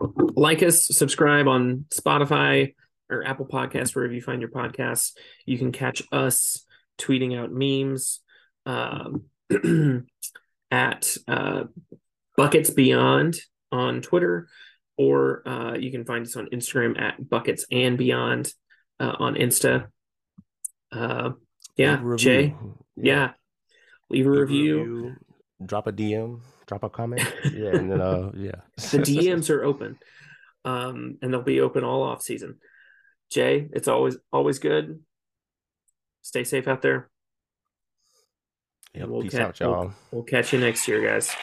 like 0.00 0.62
us, 0.62 0.86
subscribe 0.86 1.48
on 1.48 1.86
Spotify, 1.90 2.74
or 3.10 3.26
Apple 3.26 3.46
Podcasts, 3.46 3.94
wherever 3.94 4.12
you 4.12 4.22
find 4.22 4.40
your 4.40 4.50
podcasts. 4.50 5.12
You 5.46 5.58
can 5.58 5.72
catch 5.72 6.02
us 6.12 6.64
tweeting 6.98 7.38
out 7.38 7.50
memes 7.52 8.20
um, 8.66 9.24
at 10.70 11.16
uh, 11.28 11.64
Buckets 12.36 12.70
Beyond 12.70 13.36
on 13.70 14.00
Twitter, 14.00 14.48
or 14.96 15.46
uh, 15.46 15.74
you 15.74 15.90
can 15.90 16.04
find 16.04 16.26
us 16.26 16.36
on 16.36 16.46
Instagram 16.46 17.00
at 17.00 17.28
Buckets 17.28 17.66
and 17.70 17.98
Beyond 17.98 18.52
uh, 19.00 19.14
on 19.18 19.34
Insta. 19.34 19.86
Uh, 20.92 21.30
yeah, 21.76 22.00
Jay. 22.16 22.54
Yeah. 22.96 23.04
yeah. 23.04 23.30
Leave 24.10 24.26
a 24.26 24.30
Leave 24.30 24.40
review. 24.40 24.82
review. 24.82 25.16
Drop 25.64 25.86
a 25.86 25.92
DM. 25.92 26.40
Drop 26.66 26.82
a 26.82 26.90
comment. 26.90 27.22
Yeah, 27.52 27.76
and 27.76 27.90
then 27.90 28.00
uh, 28.00 28.30
yeah. 28.34 28.52
the 28.76 28.98
DMs 28.98 29.50
are 29.54 29.64
open, 29.64 29.98
um, 30.64 31.18
and 31.20 31.32
they'll 31.32 31.42
be 31.42 31.60
open 31.60 31.84
all 31.84 32.02
off 32.02 32.22
season. 32.22 32.56
Jay, 33.30 33.68
it's 33.72 33.88
always 33.88 34.16
always 34.32 34.58
good. 34.58 35.00
Stay 36.22 36.44
safe 36.44 36.68
out 36.68 36.82
there. 36.82 37.10
Yeah, 38.94 39.04
we'll 39.06 39.22
peace 39.22 39.32
ca- 39.32 39.42
out, 39.42 39.60
y'all. 39.60 39.80
We'll, 39.80 39.94
we'll 40.12 40.22
catch 40.22 40.52
you 40.52 40.60
next 40.60 40.86
year, 40.86 41.02
guys. 41.04 41.34